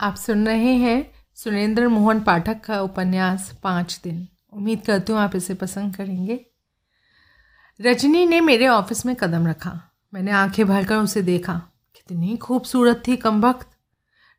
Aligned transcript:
आप 0.00 0.16
सुन 0.16 0.46
रहे 0.46 0.74
हैं 0.74 1.10
सुरेंद्र 1.34 1.88
मोहन 1.88 2.20
पाठक 2.20 2.60
का 2.60 2.80
उपन्यास 2.80 3.60
पाँच 3.62 4.00
दिन। 4.04 4.28
उम्मीद 4.52 4.82
करती 4.86 5.12
हूँ 5.12 5.20
आप 5.20 5.36
इसे 5.36 5.54
पसंद 5.54 5.96
करेंगे। 5.96 6.46
रजनी 7.80 8.26
ने 8.26 8.40
मेरे 8.40 8.68
ऑफ़िस 8.68 9.06
में 9.06 9.16
कदम 9.16 9.46
रखा। 9.46 9.80
मैंने 10.14 10.30
आँखें 10.30 10.66
भरकर 10.66 10.96
उसे 10.96 11.22
देखा। 11.22 11.54
कितनी 11.94 12.36
खूबसूरत 12.36 13.02
थी 13.08 13.16
कम 13.16 13.40
वक्त 13.40 13.68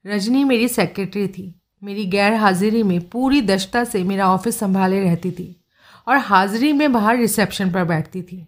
रजनी 0.05 0.43
मेरी 0.43 0.67
सेक्रेटरी 0.67 1.27
थी। 1.27 1.61
मेरी 1.83 2.05
गैर 2.05 2.33
हाजिरी 2.33 2.83
में 2.83 3.09
पूरी 3.09 3.41
दशता 3.41 3.83
से 3.83 4.03
मेरा 4.03 4.29
ऑफ़िस 4.29 4.59
संभाले 4.59 4.99
रहती 4.99 5.31
थी 5.31 5.63
और 6.07 6.17
हाजिरी 6.17 6.73
में 6.73 6.93
बाहर 6.93 7.17
रिसेप्शन 7.17 7.71
पर 7.71 7.83
बैठती 7.83 8.21
थी। 8.21 8.47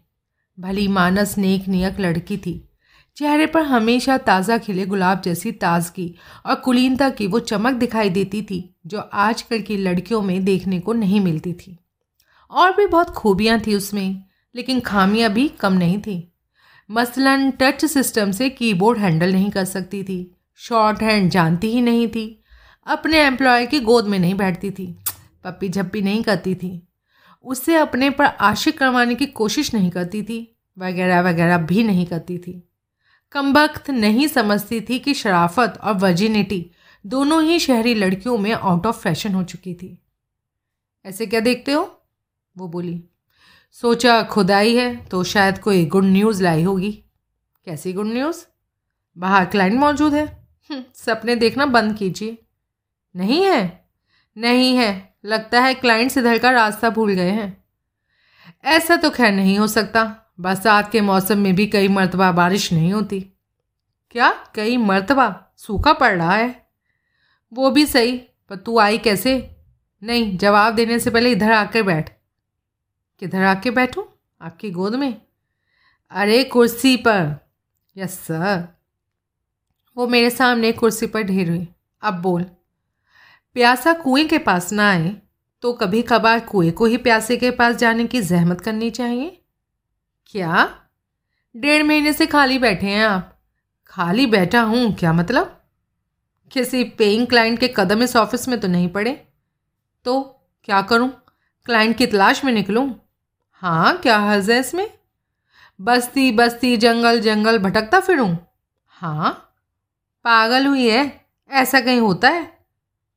भली 0.60 0.88
मानस 0.88 1.38
नेक 1.38 1.68
नियक 1.68 2.00
लड़की 2.00 2.38
थी। 2.38 2.71
चेहरे 3.18 3.46
पर 3.46 3.62
हमेशा 3.62 4.18
ताज़ा 4.18 4.58
खिले 4.58 4.86
गुलाब 4.86 5.22
जैसी 5.22 5.52
ताजगी 5.52 6.14
और 6.46 6.56
कुलीनता 6.56 7.10
की 7.10 7.28
वो 7.28 7.40
चमक 7.40 7.74
दिखाई 7.74 8.10
देती 8.10 8.42
थी, 8.42 8.76
जो 8.88 9.00
आजकल 9.00 9.62
की 9.62 9.78
लड़कियों 9.78 10.22
में 10.22 10.44
देखने 10.46 10.80
को 10.80 10.94
नहीं 10.94 11.20
मिलती 11.22 11.54
थी। 11.54 11.78
और 12.52 12.76
भी 12.76 12.88
बहुत 12.88 13.10
खूबियाँ 13.10 13.60
थी 13.60 13.76
उसमें, 13.76 14.24
लेकिन 14.56 14.80
खामियाँ 14.80 15.30
भी 15.30 15.48
कम 15.50 15.74
नहीं 15.74 16.00
थी। 16.02 16.34
मसलन 16.90 17.52
टच 17.52 17.86
सिस्टम 17.86 18.32
से 18.32 18.50
कीबोर्ड 18.50 19.00
हैंडल 19.00 19.32
नहीं 19.34 19.50
कर 19.52 19.66
सकती 19.66 20.04
थी, 20.04 20.36
शॉर्ट 20.60 21.02
हैंड 21.02 21.30
जानती 21.32 21.68
ही 21.68 21.82
नहीं 21.82 22.08
थी, 22.08 22.44
अपने 22.88 23.22
एम्प्लॉय 23.22 23.66
की 23.66 23.80
गोद 23.80 24.08
में 24.08 24.18
नहीं 24.20 24.36
बैठती 24.36 24.72
थी, 24.72 24.88
पप्पी 25.44 25.70
झप्पी 25.70 26.02
नहीं 26.02 26.24
करती 26.24 26.56
थी। 26.56 26.82
उससे 27.46 27.76
अपने 27.76 28.10
पर 28.10 28.26
आशिक 28.26 28.78
करवाने 28.78 29.16
की 29.16 29.26
कोशिश 29.26 29.74
नहीं 29.74 29.90
करती 29.90 30.24
थी, 30.24 30.58
वगैरह 30.78 31.22
वगैरह 31.22 31.58
भी 31.58 31.84
नहीं 31.84 32.06
करती 32.06 32.38
थी। 32.38 32.62
कम 33.32 33.54
वक्त 33.54 33.90
नहीं 33.90 34.28
समझती 34.28 34.82
थी 34.82 35.00
कि 35.00 35.14
शराफत 35.14 35.80
और 35.84 35.94
वर्जिनिटी 35.94 36.72
दोनों 37.06 37.44
ही 37.44 37.60
शहरी 37.60 37.94
लड़कियों 37.94 38.38
में 38.38 38.52
आउट 38.52 38.86
ऑफ़ 38.86 39.00
फ़ैशन 39.00 39.34
हो 39.34 39.44
चुकी 39.44 39.74
थी। 39.74 40.02
ऐसे 41.06 41.26
क्या 41.26 41.40
देखते 41.40 41.72
हो? 41.72 42.02
वो 42.58 42.68
बोली 42.68 43.04
सोचा 43.72 44.24
खुदाई 44.24 44.76
है 44.76 45.06
तो 45.06 45.24
शायद 45.24 45.58
कोई 45.58 45.86
गुड 45.86 46.04
न्यूज़ 46.04 46.44
लाई 46.44 46.64
होगी। 46.64 47.04
कैसी 47.66 47.94
गुड 47.94 48.06
न्यूज़ 48.06 48.46
बाहर 49.18 49.46
क्लाइंट 49.46 49.80
मौजूद 49.80 50.14
है। 50.14 50.48
हम्म, 50.72 50.84
सपने 50.96 51.36
देखना 51.36 51.66
बंद 51.66 51.98
कीजिए। 51.98 52.38
नहीं 53.16 53.44
है? 53.44 53.86
नहीं 54.38 54.78
है। 54.78 55.16
लगता 55.26 55.62
है 55.62 55.74
क्लाइंट्स 55.74 56.18
इधर 56.18 56.38
का 56.38 56.52
रास्ता 56.52 56.90
भूल 56.90 57.12
गए 57.12 57.30
हैं। 57.30 57.64
ऐसा 58.64 58.96
तो 58.96 59.10
खैर 59.10 59.32
नहीं 59.32 59.60
हो 59.60 59.68
सकता। 59.68 60.18
बरसात 60.40 60.92
के 60.92 61.02
मौसम 61.02 61.38
में 61.38 61.56
भी 61.56 61.68
कई 61.68 61.88
मरतबा 61.88 62.32
बारिश 62.32 62.74
नहीं 62.74 62.94
होती। 62.94 63.22
क्या? 64.12 64.32
कई 64.56 64.78
मरतबा? 64.78 65.46
सूखा 65.58 65.94
पड़ 65.94 66.18
रहा 66.18 66.36
है। 66.36 66.68
वो 67.54 67.72
भी 67.72 67.86
सही, 67.86 68.18
पर 68.50 68.56
तू 68.56 68.80
आई 68.80 68.98
कैसे? 68.98 69.58
नहीं, 70.04 70.38
जवाब 70.38 70.76
देने 70.76 71.00
से 71.00 71.10
पहले 71.10 71.32
इधर 71.32 71.52
आकर 71.52 71.84
बैठ। 71.84 72.10
किधर 73.20 73.44
आके 73.44 73.72
बैठूं? 73.72 74.04
आपकी 74.42 74.72
गोद 74.72 74.96
में। 74.96 75.22
अरे, 76.12 76.44
कुर्सी 76.44 76.98
पर। 76.98 77.50
Yes, 77.98 78.12
sir. 78.12 78.82
वो 79.98 80.08
मेरे 80.08 80.30
सामने 80.30 80.72
कुर्सी 80.72 81.08
पर 81.08 81.22
ढेर 81.22 81.50
हुई। 81.50 81.68
अब 82.02 82.14
बोल। 82.14 82.44
प्यासा 83.54 83.94
कुएँ 83.94 84.28
के 84.28 84.38
पास 84.38 84.74
ना 84.74 84.92
आए 84.92 85.16
तो 85.62 85.74
कभी 85.74 86.02
कभार 86.02 86.40
कुएँ 86.40 86.72
को 86.72 86.86
ही 86.86 86.98
प्यासे 86.98 87.38
के 87.38 87.52
पास 87.52 87.76
जाने 87.76 88.08
की 88.08 88.22
जहमत 88.22 88.62
करनी 88.62 88.90
चाहिए? 88.90 89.41
क्या? 90.32 90.76
डेढ़ 91.58 91.84
महीने 91.84 92.14
से 92.14 92.26
खाली 92.26 92.60
बैठे 92.60 92.88
हैं 92.88 93.06
आप। 93.06 93.40
खाली 93.88 94.26
बैठा 94.26 94.62
हूँ, 94.62 94.96
क्या 94.96 95.14
मतलब? 95.14 95.64
किसी 96.52 96.84
पेइंग 96.84 97.28
क्लाइंट 97.28 97.60
के 97.60 97.74
कदम 97.78 98.04
इस 98.04 98.16
ऑफ़िस 98.16 98.48
में 98.48 98.60
तो 98.60 98.68
नहीं 98.68 98.90
पड़े। 98.90 99.28
तो 100.06 100.42
क्या 100.64 100.82
करूँ? 100.82 101.10
क्लाइंट 101.66 101.98
की 101.98 102.08
तलाश 102.08 102.46
में 102.46 102.54
निकलूँ? 102.54 103.10
हाँ 103.52 103.98
क्या 103.98 104.18
हर्ज 104.18 104.52
है 104.52 104.60
इसमें? 104.60 104.94
बस्ती 105.82 106.32
बस्ती, 106.32 106.78
जंगल 106.78 107.20
जंगल, 107.20 107.58
भटकता 107.58 108.00
फिरूँ? 108.00 108.38
हाँ। 108.88 109.56
पागल 110.24 110.68
हुई 110.68 110.90
है, 110.90 111.26
ऐसा 111.50 111.82
कहीं 111.82 112.00
होता 112.00 112.30
है? 112.30 112.66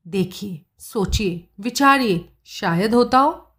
देखिए, 0.09 0.65
सोचिए, 0.79 1.49
विचारिए, 1.61 2.33
शायद 2.45 2.95
होता 2.95 3.19
हो। 3.19 3.57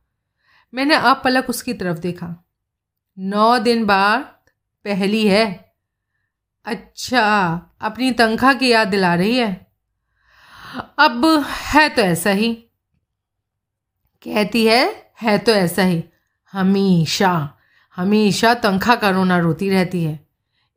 मैंने 0.73 0.95
अब 0.95 1.21
पलक 1.23 1.49
उसकी 1.49 1.73
तरफ़ 1.73 1.97
देखा। 1.97 2.44
नौ 3.17 3.59
दिन 3.59 3.85
बाद 3.85 4.21
पहली 4.85 5.27
है। 5.27 5.73
अच्छा 6.65 7.23
अपनी 7.81 8.11
तनख्वाह 8.11 8.53
की 8.53 8.71
याद 8.71 8.87
दिला 8.87 9.15
रही 9.15 9.37
है? 9.37 9.67
अब 10.99 11.45
है 11.49 11.89
तो 11.89 12.01
ऐसा 12.01 12.29
ही। 12.29 12.53
कहती 14.23 14.65
है 14.65 15.13
है 15.21 15.37
तो 15.37 15.51
ऐसा 15.51 15.83
ही। 15.83 16.03
हमेशा 16.51 17.57
हमेशा 17.95 18.53
तनख्वाह 18.53 18.95
का 18.95 19.09
रोना 19.09 19.37
रोती 19.37 19.69
रहती 19.69 20.03
है। 20.03 20.27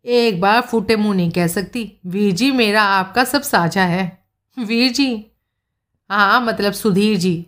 एक 0.04 0.40
बार 0.40 0.60
फूटे 0.60 0.96
मुँह 0.96 1.16
नहीं 1.16 1.30
कह 1.30 1.46
सकती। 1.46 2.00
वीर 2.06 2.32
जी, 2.32 2.50
मेरा 2.50 2.82
आपका 2.82 3.24
सब 3.24 3.42
साझा 3.42 3.84
है। 3.84 4.26
वीर 4.58 4.92
जी? 4.92 5.26
हाँ 6.10 6.40
मतलब 6.40 6.72
सुधीर 6.72 7.18
जी। 7.18 7.46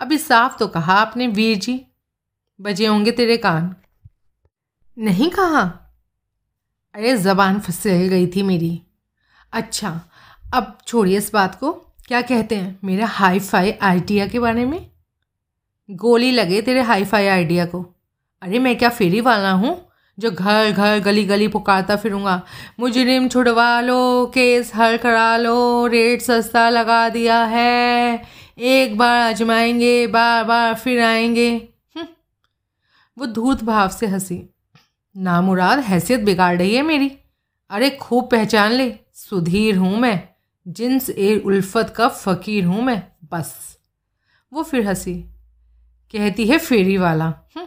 अभी 0.00 0.18
साफ़ 0.18 0.58
तो 0.58 0.68
कहा 0.68 0.94
आपने, 0.94 1.26
वीर 1.26 1.58
जी। 1.58 1.86
बजे 2.60 2.86
होंगे 2.86 3.10
तेरे 3.10 3.36
कान। 3.36 3.76
नहीं 4.98 5.30
कहा? 5.30 5.60
अरे, 6.94 7.16
ज़बान 7.16 7.60
फिसल 7.60 7.90
गई 7.90 8.26
थी 8.26 8.42
मेरी। 8.42 8.82
अच्छा 9.52 10.00
अब 10.54 10.78
छोड़िए 10.86 11.18
इस 11.18 11.32
बात 11.32 11.54
को। 11.54 11.72
क्या 12.06 12.22
कहते 12.22 12.54
हैं 12.54 12.78
मेरा 12.84 13.06
हाई 13.06 13.40
फाई 13.40 13.72
आइडिया 13.72 14.26
के 14.26 14.38
बारे 14.38 14.66
में? 14.66 14.90
गोली 15.90 16.30
लगे 16.30 16.62
तेरे 16.62 16.80
हाई 16.80 17.04
फाई 17.04 17.26
आइडिया 17.26 17.66
को। 17.66 17.94
अरे, 18.42 18.58
मैं 18.58 18.78
क्या 18.78 18.88
फेरी 18.88 19.20
वाला 19.20 19.50
हूँ? 19.50 19.88
जो 20.18 20.30
घर 20.30 20.70
घर 20.70 20.98
गली 20.98 21.24
गली 21.24 21.48
पुकारता 21.48 21.96
फिरूँगा। 21.96 22.42
मुजरिम 22.80 23.28
छुड़वा 23.28 23.80
लो, 23.80 24.26
केस 24.26 24.74
हल 24.74 24.96
करा 24.96 25.36
लो, 25.36 25.86
रेट 25.86 26.22
सस्ता 26.22 26.70
लगा 26.70 27.08
दिया 27.08 27.44
है। 27.44 28.22
एक 28.58 28.98
बार 28.98 29.22
आजमाएँगे 29.22 30.06
बार 30.06 30.44
बार 30.44 30.74
फिर 30.74 31.02
आएँगे। 31.02 31.73
वो 33.18 33.26
धूत 33.26 33.64
भाव 33.64 33.88
से 33.88 34.06
हँसी। 34.06 34.54
नामुराद 35.16 35.78
हैसियत 35.78 36.20
बिगाड़ 36.20 36.58
रही 36.58 36.74
है 36.74 36.82
मेरी। 36.82 37.18
अरे 37.70 37.90
खूब 37.90 38.30
पहचान 38.30 38.72
ले, 38.72 38.94
सुधीर 39.14 39.76
हूँ 39.76 39.98
मैं। 39.98 40.28
जिन्स 40.68 41.10
ए 41.10 41.42
उल्फत 41.46 41.94
का 41.96 42.08
फ़कीर 42.08 42.64
हूँ 42.64 42.82
मैं, 42.82 43.02
बस। 43.32 43.78
वो 44.52 44.62
फिर 44.62 44.86
हँसी। 44.86 45.14
कहती 46.12 46.46
है 46.46 46.58
फेरी 46.58 46.96
वाला। 46.96 47.24
हम्म। 47.24 47.66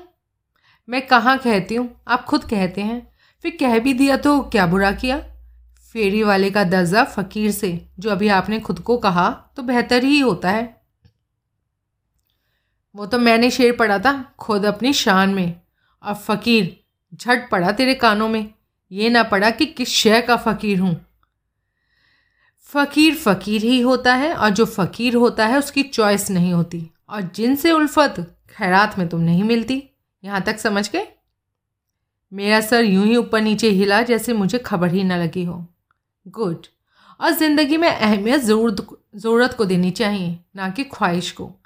मैं 0.90 1.08
कहाँ 1.08 1.38
कहती 1.38 1.76
हूँ? 1.76 2.02
आप 2.08 2.26
खुद 2.26 2.44
कहते 2.44 2.82
हैं। 2.82 3.12
फिर 3.42 3.58
कह 3.60 3.80
भी 3.80 3.94
दिया 3.94 4.18
तो 4.18 4.42
क्या 4.42 4.68
बुरा 4.68 4.92
किया? 4.92 5.20
फेरी 5.94 6.24
वाले 6.24 6.52
का 6.52 6.64
दर्जा 6.64 7.04
फ़कीर 7.04 7.52
से, 7.52 7.90
जो 8.00 8.10
अभी 8.10 8.28
आपने 8.28 8.60
खुद 8.60 8.80
को 8.80 8.98
कहा 8.98 9.30
तो 9.30 9.64
बेहतर 9.64 10.04
ही 10.04 10.20
होता 10.20 10.50
है। 10.50 10.77
वो 12.98 13.06
तो 13.06 13.18
मैंने 13.18 13.52
शेर 13.52 13.76
पढ़ा 13.76 14.00
था, 14.00 14.36
खुद 14.40 14.66
अपनी 14.66 14.94
शान 14.94 15.30
में। 15.30 15.62
और 16.04 16.14
फ़कीर, 16.14 16.84
झट 17.16 17.50
पड़ा 17.50 17.72
तेरे 17.72 17.96
कानों 17.96 18.30
में। 18.30 18.54
ये 18.92 19.10
ना 19.10 19.24
पड़ा 19.24 19.50
कि 19.50 19.66
किस 19.66 19.90
शय 19.90 20.22
का 20.22 20.36
फ़कीर 20.36 20.80
हूँ। 20.80 21.06
फ़कीर 22.60 23.16
फ़कीर 23.16 23.62
ही 23.62 23.82
होता 23.82 24.16
है 24.16 24.34
और 24.34 24.50
जो 24.50 24.66
फ़कीर 24.66 25.16
होता 25.16 25.46
है 25.46 25.58
उसकी 25.58 25.84
चॉइस 25.84 26.32
नहीं 26.32 26.54
होती। 26.54 26.92
और 27.10 27.22
जिनसे 27.22 27.72
उल्फत, 27.72 28.38
खैरात 28.50 29.00
में 29.00 29.10
तुम 29.10 29.22
नहीं 29.22 29.44
मिलती। 29.44 29.84
यहाँ 30.24 30.42
तक 30.42 30.60
समझ 30.60 30.92
गए? 30.92 31.08
मेरा 32.34 32.62
सर 32.62 32.84
यूँ 32.84 33.06
ही 33.06 33.16
ऊपर 33.16 33.42
नीचे 33.42 33.70
हिला 33.70 34.02
जैसे 34.02 34.34
मुझे 34.34 34.58
खबर 34.58 34.92
ही 34.92 35.04
ना 35.04 35.18
लगी 35.18 35.44
हो। 35.44 35.66
गुड 36.28 36.66
और 37.22 37.32
ज़िंदगी 37.32 37.78
में 37.78 37.90
अहमियत 37.90 38.42
ज़रूरत 38.42 38.88
ज़रूरत 39.16 39.54
को 39.54 39.66
देनी 39.66 39.92
चाहिए, 39.92 40.40
ना 40.56 40.70
कि 40.70 40.84
ख्वाहिश 40.84 41.32
को। 41.32 41.57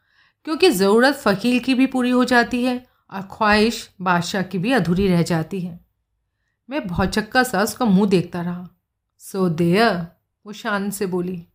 क्योंकि 0.46 0.70
ज़रूरत 0.70 1.16
फ़कीर 1.16 1.64
की 1.64 1.74
भी 1.74 1.86
पूरी 1.86 2.10
हो 2.10 2.24
जाती 2.26 2.64
है 2.64 2.86
और 3.14 3.22
ख्वाहिश 3.22 3.90
बादशाह 4.02 4.42
की 4.42 4.58
भी 4.58 4.72
अधूरी 4.72 5.08
रह 5.08 5.22
जाती 5.22 5.62
है। 5.62 5.86
मैं 6.70 6.88
भौचक्का 6.88 7.44
सा 7.44 7.62
उसका 7.62 7.86
मुँह 7.86 8.10
देखता 8.10 8.42
रहा। 8.42 8.70
सो 9.18 9.50
देयर, 9.50 10.08
वो 10.46 10.54
शान 10.54 10.90
से 10.90 11.06
बोली, 11.06 11.48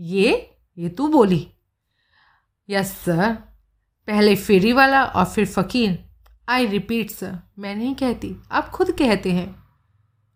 ये 0.00 0.56
ये 0.78 0.88
तू 0.88 1.08
बोली? 1.08 1.48
Yes, 2.70 2.92
sir. 2.92 3.32
पहले 4.06 4.36
फेरी 4.36 4.72
वाला 4.72 5.04
और 5.04 5.24
फिर 5.24 5.46
फ़कीर। 5.46 6.04
आई 6.48 6.66
रिपीट, 6.66 7.10
सर, 7.10 7.38
मैं 7.58 7.74
नहीं 7.76 7.94
कहती। 7.94 8.36
आप 8.52 8.68
खुद 8.68 8.90
कहते 8.90 9.32
हैं। 9.32 9.62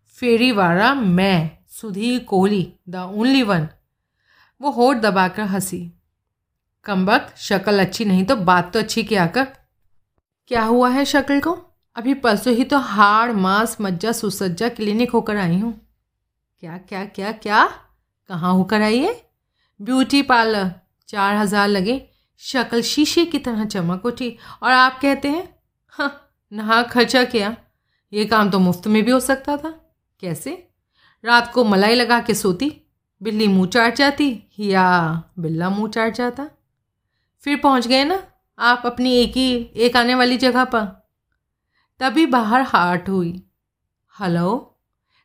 फेरी 0.07 0.51
वाला 0.51 0.93
मैं, 0.93 1.57
Sudhir 1.67 2.23
Kohli, 2.23 2.73
the 2.89 2.95
only 2.95 3.43
one. 3.43 3.67
वो 4.61 4.71
होठ 4.71 4.97
दबाकर 4.97 5.43
हँसी। 5.43 5.96
कम 6.87 7.07
शक्ल 7.37 7.79
अच्छी 7.79 8.05
नहीं 8.05 8.23
तो 8.25 8.35
बात 8.35 8.71
तो 8.73 8.79
अच्छी 8.79 9.03
क्या 9.03 9.25
कर। 9.27 9.47
क्या 10.47 10.63
हुआ 10.63 10.89
है 10.89 11.03
शक्ल 11.05 11.39
को? 11.39 11.57
अभी 11.95 12.13
परसों 12.13 12.53
ही 12.53 12.63
तो 12.63 12.77
हाड़, 12.77 13.31
मांस, 13.31 13.77
मज्जा, 13.81 14.11
सुसज्जा 14.11 14.69
क्लिनिक 14.69 15.11
होकर 15.11 15.37
आई 15.37 15.59
हूँ। 15.59 15.73
क्या 16.59 16.77
क्या 16.79 17.03
क्या 17.05 17.31
क्या? 17.31 17.65
कहाँ 18.29 18.53
होकर 18.53 18.81
आई 18.81 18.99
है? 18.99 19.13
ब्यूटी 19.79 20.21
पार्लर, 20.21 20.71
चार 21.09 21.35
हज़ार 21.35 21.67
लगे। 21.67 22.01
शक्ल 22.41 22.81
शीशे 22.81 23.25
की 23.25 23.39
तरह 23.39 23.65
चमक 23.65 24.05
उठी 24.05 24.35
और 24.63 24.71
आप 24.71 24.99
कहते 25.01 25.27
हैं 25.27 25.47
हाँ 25.93 26.11
नहा, 26.51 26.81
खर्चा 26.83 27.23
किया। 27.23 27.55
ये 28.13 28.25
काम 28.25 28.49
तो 28.49 28.59
मुफ़्त 28.59 28.87
में 28.87 29.03
भी 29.03 29.11
हो 29.11 29.19
सकता 29.19 29.57
था। 29.57 29.69
कैसे? 30.19 30.51
रात 31.23 31.51
को 31.53 31.63
मलाई 31.63 31.95
लगा 31.95 32.19
के 32.19 32.33
सोती, 32.33 32.71
बिल्ली 33.21 33.47
मुँह 33.47 33.67
चाट 33.67 33.95
जाती, 33.95 34.43
या 34.59 35.23
बिल्ला 35.39 35.69
मुँह 35.69 35.89
चाट 35.89 36.13
जाता। 36.13 36.47
फिर 37.47 37.57
पहुँच 37.57 37.87
गए 37.87 38.03
ना? 38.03 38.23
आप 38.59 38.83
अपनी 38.85 39.15
एक 39.15 39.31
ही, 39.31 39.55
एक 39.75 39.97
आने 39.97 40.15
वाली 40.15 40.37
जगह 40.37 40.65
पर। 40.65 41.09
तभी 41.99 42.25
बाहर 42.25 42.61
हार्ट 42.61 43.09
हुई। 43.09 43.43
हेलो? 44.19 44.79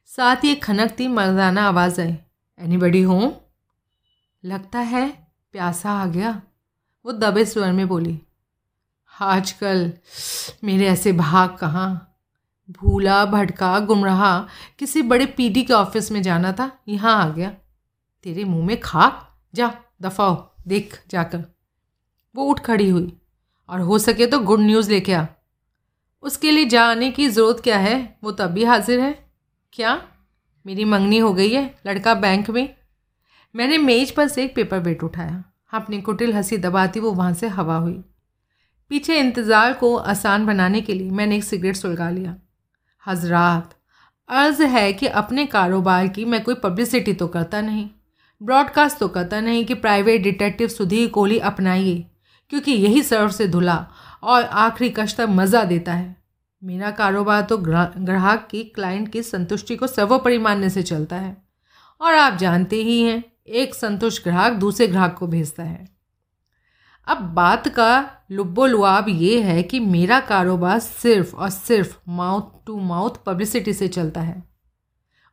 साथ 0.07 0.37
ही 0.37 0.53
एक 0.53 0.65
खनकती 0.65 1.09
मर्दाना 1.09 1.69
आवाज़ 1.69 2.01
आई। 2.01 2.19
एनी 2.59 2.77
बडी 2.77 3.03
होम 3.03 3.33
लगता 4.45 4.79
है 4.79 5.33
प्यासा 5.53 5.91
आ 5.93 6.07
गया। 6.07 6.43
वो 7.07 7.13
दबे 7.13 7.45
स्वर 7.45 7.73
में 7.73 7.89
बोली। 7.89 8.21
आजकल 9.21 9.93
मेरे 10.65 10.87
ऐसे 10.87 11.13
भाग 11.13 11.57
कहाँ? 11.57 12.17
भूला 12.71 13.25
भटका 13.25 13.79
गुमराह, 13.79 14.43
किसी 14.79 15.03
बड़े 15.03 15.27
पीडी 15.27 15.63
के 15.63 15.73
ऑफ़िस 15.73 16.13
में 16.13 16.23
जाना 16.23 16.53
था, 16.53 16.79
यहाँ 16.89 17.25
आ 17.25 17.29
गया। 17.29 17.51
तेरे 18.23 18.45
मुँह 18.45 18.67
में 18.67 18.81
खा 18.81 19.27
जा 19.55 19.75
दफाओ 20.03 20.55
देख 20.69 21.05
जाकर। 21.11 21.45
वो 22.35 22.45
उठ 22.45 22.61
खड़ी 22.61 22.89
हुई। 22.89 23.13
और 23.69 23.81
हो 23.81 23.99
सके 23.99 24.27
तो 24.27 24.39
गुड 24.39 24.61
न्यूज़ 24.61 24.91
लेके 24.91 25.13
आ। 25.13 25.27
उसके 26.23 26.51
लिए 26.51 26.65
जाने 26.65 27.11
की 27.11 27.29
ज़रूरत 27.29 27.61
क्या 27.61 27.79
है? 27.79 28.19
वो 28.25 28.33
तब 28.33 28.51
भी 28.51 28.65
हाजिर 28.65 29.01
है। 29.01 29.13
क्या? 29.73 30.03
मेरी 30.67 30.85
मंगनी 30.85 31.19
हो 31.19 31.33
गई 31.33 31.51
है 31.51 31.75
लड़का 31.87 32.15
बैंक 32.15 32.51
में। 32.51 32.75
मैंने 33.55 33.79
मेज 33.79 34.11
पर 34.11 34.29
से 34.29 34.45
एक 34.45 34.55
पेपर 34.55 34.79
वेट 34.79 35.03
उठाया। 35.05 35.43
अपनी 35.73 36.01
कुटिल 36.01 36.33
हँसी 36.33 36.59
दबाती 36.59 37.01
वो 37.01 37.13
वहाँ 37.13 37.33
से 37.35 37.49
हवा 37.49 37.77
हुई। 37.77 38.03
पीछे 38.91 39.19
इंतज़ार 39.21 39.73
को 39.73 39.97
आसान 39.97 40.47
बनाने 40.47 40.81
के 40.81 40.95
लिए 40.95 41.11
मैंने 41.11 41.37
एक 41.37 41.45
सिगरेट 41.45 41.77
सुलगा 41.77 42.11
लिया। 42.11 42.37
हजरात, 43.07 43.75
अर्ज़ 44.29 44.63
है 44.63 44.93
कि 44.93 45.07
अपने 45.07 45.47
कारोबार 45.47 46.09
की 46.09 46.25
मैं 46.25 46.43
कोई 46.45 46.55
पब्लिसिटी 46.55 47.13
तो 47.13 47.29
करता 47.29 47.61
नहीं। 47.61 47.89
ब्रॉडकास्ट 48.41 48.99
तो 48.99 49.09
करता 49.09 49.41
नहीं 49.41 49.65
कि 49.65 49.75
प्राइवेट 49.75 50.23
डिटेक्टिव 50.23 50.69
सुधीर 50.69 51.09
कोहली 51.09 51.39
अपनाइए। 51.39 52.05
क्योंकि 52.53 52.73
यही 52.73 53.03
सर्व 53.03 53.31
से 53.31 53.47
धुला 53.49 53.87
और 54.23 54.43
आखिरी 54.43 54.89
कश 54.91 55.15
तक 55.17 55.27
मज़ा 55.31 55.65
देता 55.65 55.93
है। 55.95 56.17
मेरा 56.63 56.91
कारोबार 56.91 57.43
तो 57.43 57.57
ग्राहक 57.59 58.47
की 58.51 58.63
क्लाइंट 58.65 59.09
की 59.13 59.23
संतुष्टि 59.23 59.77
को 59.77 59.87
सर्वोपरि 59.87 60.39
मानने 60.39 60.71
से 60.71 60.83
चलता 60.83 61.17
है। 61.17 61.37
और 62.01 62.15
आप 62.15 62.37
जानते 62.39 62.77
ही 62.77 63.01
हैं, 63.03 63.23
एक 63.49 63.75
संतुष्ट 63.75 64.23
ग्राहक 64.25 64.53
दूसरे 64.53 64.87
ग्राहक 64.87 65.15
को 65.15 65.27
भेजता 65.27 65.63
है। 65.63 65.89
अब 67.07 67.23
बात 67.35 67.69
का 67.69 68.11
लुब्बो 68.31 68.67
लुआब 68.67 69.09
ये 69.09 69.43
है 69.43 69.63
कि 69.63 69.81
मेरा 69.81 70.21
कारोबार 70.21 70.79
सिर्फ़ 70.79 71.37
और 71.37 71.51
सिर्फ़ 71.51 71.97
माउथ 72.09 72.67
टू 72.67 72.81
माउथ 72.81 73.25
पब्लिसिटी 73.27 73.73
से 73.73 73.89
चलता 73.89 74.21
है। 74.21 74.43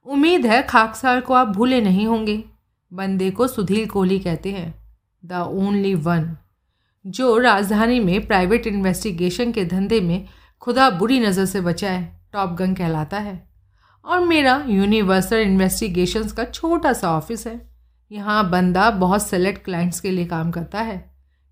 उम्मीद 0.08 0.46
है 0.46 0.62
खाकसार 0.64 1.22
को 1.22 1.34
आप 1.34 1.48
भूले 1.48 1.82
नहीं 1.82 2.08
होंगे। 2.08 2.44
बंदे 2.92 3.32
को 3.32 3.48
सुधीर 3.48 3.88
कोहली 3.88 4.20
कहते 4.20 4.52
हैं 4.52 4.74
द 5.24 5.48
ओनली 5.52 5.96
वन 5.96 6.36
जो 7.06 7.38
राजधानी 7.38 8.00
में 8.00 8.26
प्राइवेट 8.28 8.68
इन्वेस्टिगेशन 8.68 9.52
के 9.52 9.66
धंधे 9.66 10.00
में 10.02 10.28
खुदा 10.62 10.90
बुरी 10.90 11.20
नज़र 11.20 11.46
से 11.46 11.62
बचाए 11.62 12.02
टॉप 12.34 12.50
गन 12.52 12.74
कहलाता 12.74 13.20
है। 13.20 13.48
और 14.06 14.26
मेरा 14.26 14.64
यूनिवर्सल 14.68 15.38
इन्वेस्टिगेशंस 15.38 16.32
का 16.32 16.44
छोटा 16.46 16.94
सा 16.94 17.12
ऑफ़िस 17.12 17.46
है। 17.48 17.60
यहाँ 18.12 18.50
बंदा 18.50 18.90
बहुत 18.92 19.24
सेलेक्ट 19.24 19.64
क्लाइंट्स 19.66 20.00
के 20.00 20.12
लिए 20.12 20.26
काम 20.26 20.52
करता 20.52 20.82
है, 20.82 20.98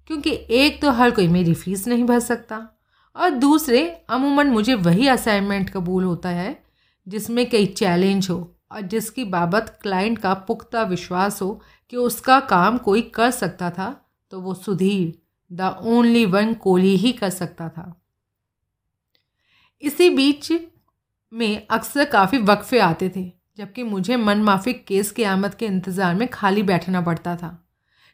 क्योंकि 0.10 0.32
एक 0.52 0.82
तो 0.82 0.92
हर 0.92 1.12
कोई 1.12 1.28
मेरी 1.28 1.54
फ़ीस 1.54 1.88
नहीं 1.88 2.04
भर 2.04 2.20
सकता, 2.20 2.58
और 3.16 3.30
दूसरे 3.32 3.86
अमूमन 4.10 4.48
मुझे 4.48 4.76
वही 4.76 5.08
असाइनमेंट 5.08 5.70
कबूल 5.70 6.04
होता 6.04 6.30
है, 6.30 6.58
जिसमें 7.08 7.50
कई 7.50 7.66
चैलेंज 7.68 8.30
हो 8.30 8.38
और 8.72 8.82
जिसकी 8.84 9.24
बाबत 9.26 9.78
क्लाइंट 9.82 10.18
का 10.18 10.34
पुख्ता 10.48 10.84
विश्वास 10.86 11.42
हो 11.42 11.50
कि 11.94 11.98
उसका 11.98 12.40
काम 12.50 12.78
कोई 12.80 13.02
कर 13.16 13.32
सकता 13.32 13.70
था 13.70 13.90
तो 14.32 14.42
वो 14.42 14.54
Sudhir. 14.56 15.14
The 15.52 15.76
only 15.86 16.26
one 16.26 16.54
Kohli 16.54 16.96
ही 16.98 17.12
कर 17.12 17.30
सकता 17.30 17.70
था। 17.70 17.94
इसी 19.84 20.10
बीच 20.10 20.52
में 21.34 21.68
अक्सर 21.68 22.06
काफ़ी 22.06 22.38
वक्फे 22.40 22.80
आते 22.80 23.10
थे, 23.10 23.32
जबकि 23.58 23.84
मुझे 23.84 24.18
मन 24.18 24.42
माफिक 24.42 24.86
केस 24.88 25.12
की 25.12 25.24
आमद 25.26 25.56
के 25.56 25.66
इंतज़ार 25.66 26.16
में 26.16 26.28
खाली 26.28 26.64
बैठना 26.64 27.02
पड़ता 27.02 27.36
था, 27.36 27.50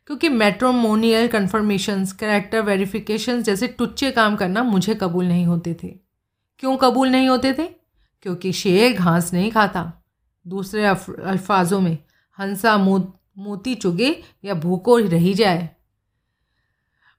क्योंकि 0.07 0.29
मेट्रोमोनियल 0.29 1.27
कन्फर्मेशंस 1.27 2.11
करेक्टर 2.13 2.61
वेरिफिकेशन 2.61 3.41
जैसे 3.43 3.67
टुच्चे 3.69 4.11
काम 4.11 4.35
करना 4.35 4.63
मुझे 4.63 4.95
कबूल 4.95 5.25
नहीं 5.25 5.45
होते 5.45 5.73
थे। 5.73 5.87
क्यों 6.59 6.75
कबूल 6.77 7.09
नहीं 7.09 7.27
होते 7.29 7.53
थे? 7.53 7.67
क्योंकि 8.25 8.51
शेर 8.53 8.93
घास 8.93 9.33
नहीं 9.33 9.51
खाता। 9.51 9.91
दूसरे 10.45 10.85
अल्फाजों 10.85 11.79
में, 11.81 11.97
हंसा 12.39 12.77
मोती 12.77 13.75
चुगे 13.75 14.15
या 14.45 14.53
भूखो 14.55 14.97
रही 14.97 15.33
जाए। 15.33 15.69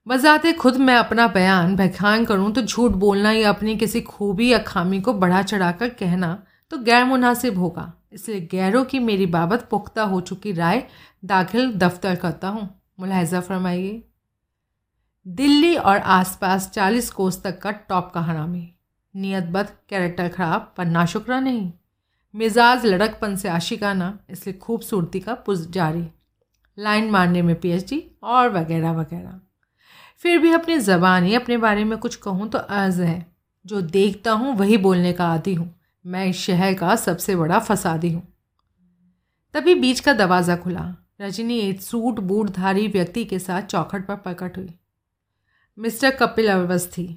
बजाते 0.07 0.53
खुद 0.53 0.77
मैं 0.77 0.95
अपना 0.97 1.27
बयान 1.29 1.75
व्याख्यान 1.77 2.25
करूँ 2.25 2.53
तो 2.53 2.63
झूठ 2.63 2.93
बोलना 2.95 3.31
या 3.33 3.49
अपनी 3.49 3.77
किसी 3.77 4.01
खूबी 4.01 4.49
या 4.49 4.59
खामी 4.59 5.01
को 5.01 5.13
बढ़ा 5.13 5.43
चढ़ाकर 5.43 5.89
कहना 5.91 6.37
तो 6.71 6.79
गैर 6.79 7.05
मुनासिब 7.05 7.59
होगा। 7.59 7.93
इसलिए 8.13 8.41
गैरों 8.51 8.85
की 8.85 8.99
मेरी 8.99 9.27
बाबत 9.27 9.67
पुख्ता 9.71 10.03
हो 10.03 10.21
चुकी 10.21 10.53
राय 10.53 10.83
दाखिल 11.23 11.73
दफ्तर 11.75 12.17
करता 12.17 12.49
हूँ। 12.49 12.69
मुलाहजा 13.01 13.41
फरमाइए। 13.41 14.03
दिल्ली 15.27 15.75
और 15.75 15.99
आसपास 15.99 16.71
चालीस 16.71 17.11
कोस 17.11 17.43
तक 17.43 17.59
का 17.59 17.71
टॉप 17.71 18.11
का 18.15 18.21
हरामी 18.21 18.69
नियतबद्ध, 19.15 19.69
कैरेक्टर 19.89 20.29
खराब 20.29 20.73
पर 20.77 20.85
नाशुक्रा 20.87 21.41
नहीं। 21.41 21.71
मिजाज 22.35 22.87
लड़कपन 22.87 23.37
से 23.37 23.49
आशिकाना, 23.49 24.19
इसलिए 24.31 24.59
खूबसूरती 24.59 25.21
का 25.21 25.35
पुज 25.37 25.71
जारी। 25.71 26.07
लाइन 26.79 27.11
मारने 27.11 27.43
में 27.43 27.55
पीएचडी 27.61 28.03
और 28.23 28.51
वगैरह 28.51 28.93
वगैरह। 28.93 29.41
फिर 30.25 30.39
भी 30.39 30.51
अपनी 30.53 30.79
ज़बानी 30.79 31.35
अपने 31.35 31.57
बारे 31.59 31.83
में 31.85 31.97
कुछ 31.99 32.15
कहूँ 32.17 32.49
तो 32.49 32.59
अर्ज़ 32.59 33.01
है। 33.03 33.27
जो 33.65 33.81
देखता 33.81 34.33
हूँ, 34.33 34.55
वही 34.57 34.77
बोलने 34.79 35.13
का 35.13 35.27
आदि 35.27 35.55
हूँ। 35.55 35.75
मैं 36.05 36.25
इस 36.27 36.37
शहर 36.39 36.75
का 36.75 36.95
सबसे 36.97 37.37
बड़ा 37.37 37.59
फसादी 37.59 38.13
हूँ। 38.13 38.23
तभी 39.55 39.75
बीच 39.75 40.01
का 40.01 40.13
दरवाज़ा 40.13 40.57
खुला। 40.57 40.95
रजनी 41.21 41.59
एक 41.59 41.83
सूट 41.83 42.21
बूटधारी 42.21 42.87
व्यक्ति 42.89 43.25
के 43.25 43.39
साथ 43.39 43.63
चौखट 43.63 44.07
पर 44.07 44.17
प्रकट 44.17 44.57
हुई। 44.59 44.75
मिस्टर 45.79 46.17
कपिल 46.17 46.49
अवस्थी, 46.51 47.09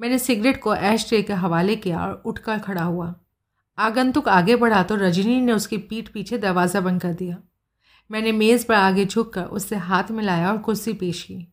मैंने 0.00 0.18
सिगरेट 0.18 0.62
को 0.62 0.74
ऐश 0.74 1.08
ट्रे 1.08 1.22
के 1.22 1.32
हवाले 1.34 1.76
किया 1.76 2.00
और 2.00 2.22
उठकर 2.26 2.58
खड़ा 2.60 2.82
हुआ। 2.82 3.14
आगंतुक 3.78 4.28
आगे 4.30 4.56
बढ़ा 4.56 4.82
तो 4.82 4.96
रजनी 4.96 5.40
ने 5.40 5.52
उसकी 5.52 5.78
पीठ 5.78 6.08
पीछे 6.08 6.38
दरवाज़ा 6.38 6.80
बंद 6.80 7.02
कर 7.02 7.12
दिया। 7.14 7.36
मैंने 8.10 8.32
मेज़ 8.32 8.66
पर 8.66 8.74
आगे 8.74 9.04
झुककर 9.04 9.44
उससे 9.44 9.76
हाथ 9.78 10.10
मिलाया 10.10 10.50
और 10.52 10.58
कुर्सी 10.58 10.92
पेश 10.94 11.22
की। 11.22 11.46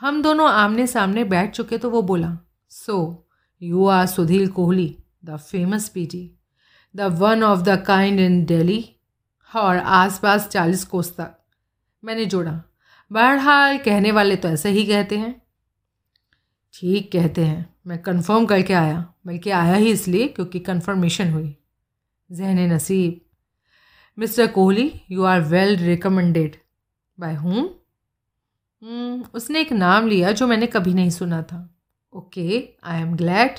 हम 0.00 0.22
दोनों 0.22 0.48
आमने 0.48 0.86
सामने 0.86 1.24
बैठ 1.24 1.50
चुके 1.50 1.78
तो 1.78 1.90
वो 1.90 2.02
बोला 2.02 2.36
so 2.70 3.26
you 3.62 3.86
are 3.86 4.06
Sudhir 4.06 4.50
Kohli 4.50 4.96
the 5.24 5.36
famous 5.36 5.88
PI 5.88 6.20
the 6.94 7.00
one 7.20 7.42
of 7.42 7.62
the 7.62 7.82
kind 7.86 8.20
in 8.20 8.44
Delhi 8.44 8.84
और 9.52 9.76
आसपास 9.76 10.48
चालीस 10.48 10.84
कोस 10.84 11.10
तक। 11.16 11.34
मैंने 12.02 12.24
जोड़ा, 12.26 12.52
बहरहाल 13.10 13.78
कहने 13.78 14.12
वाले 14.12 14.36
तो 14.36 14.48
ऐसे 14.48 14.70
ही 14.70 14.84
कहते 14.86 15.18
हैं। 15.18 15.34
ठीक 16.74 17.10
कहते 17.12 17.44
हैं, 17.44 17.74
मैं 17.86 17.98
कंफर्म 18.02 18.46
करके 18.46 18.74
आया, 18.74 19.14
बल्कि 19.26 19.50
आया 19.50 19.74
ही 19.74 19.90
इसलिए 19.90 20.28
क्योंकि 20.28 20.60
कंफर्मेशन 20.60 21.30
हुई। 21.30 21.56
जहन 22.30 22.72
नसीब। 22.72 23.20
Mister 24.18 24.46
Kohli 24.46 24.90
you 25.10 25.24
are 25.24 25.40
well 25.40 25.76
recommended 25.76 26.56
by 27.18 27.34
whom 27.34 27.68
उसने 29.34 29.60
एक 29.60 29.72
नाम 29.72 30.06
लिया 30.06 30.32
जो 30.32 30.46
मैंने 30.46 30.66
कभी 30.66 30.94
नहीं 30.94 31.10
सुना 31.10 31.42
था। 31.42 31.76
ओके 32.12 32.68
आई 32.84 33.00
एम 33.00 33.16
ग्लैड 33.16 33.58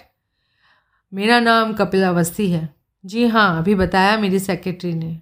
मेरा 1.14 1.40
नाम 1.40 1.74
कपिल 1.74 2.04
अवस्थी 2.04 2.52
है। 2.52 2.76
जी 3.06 3.28
हाँ 3.28 3.58
अभी 3.58 3.76
बताया 3.76 4.18
मेरी 4.18 4.40
सेक्रेटरी 4.40 4.94
ने। 4.94 5.22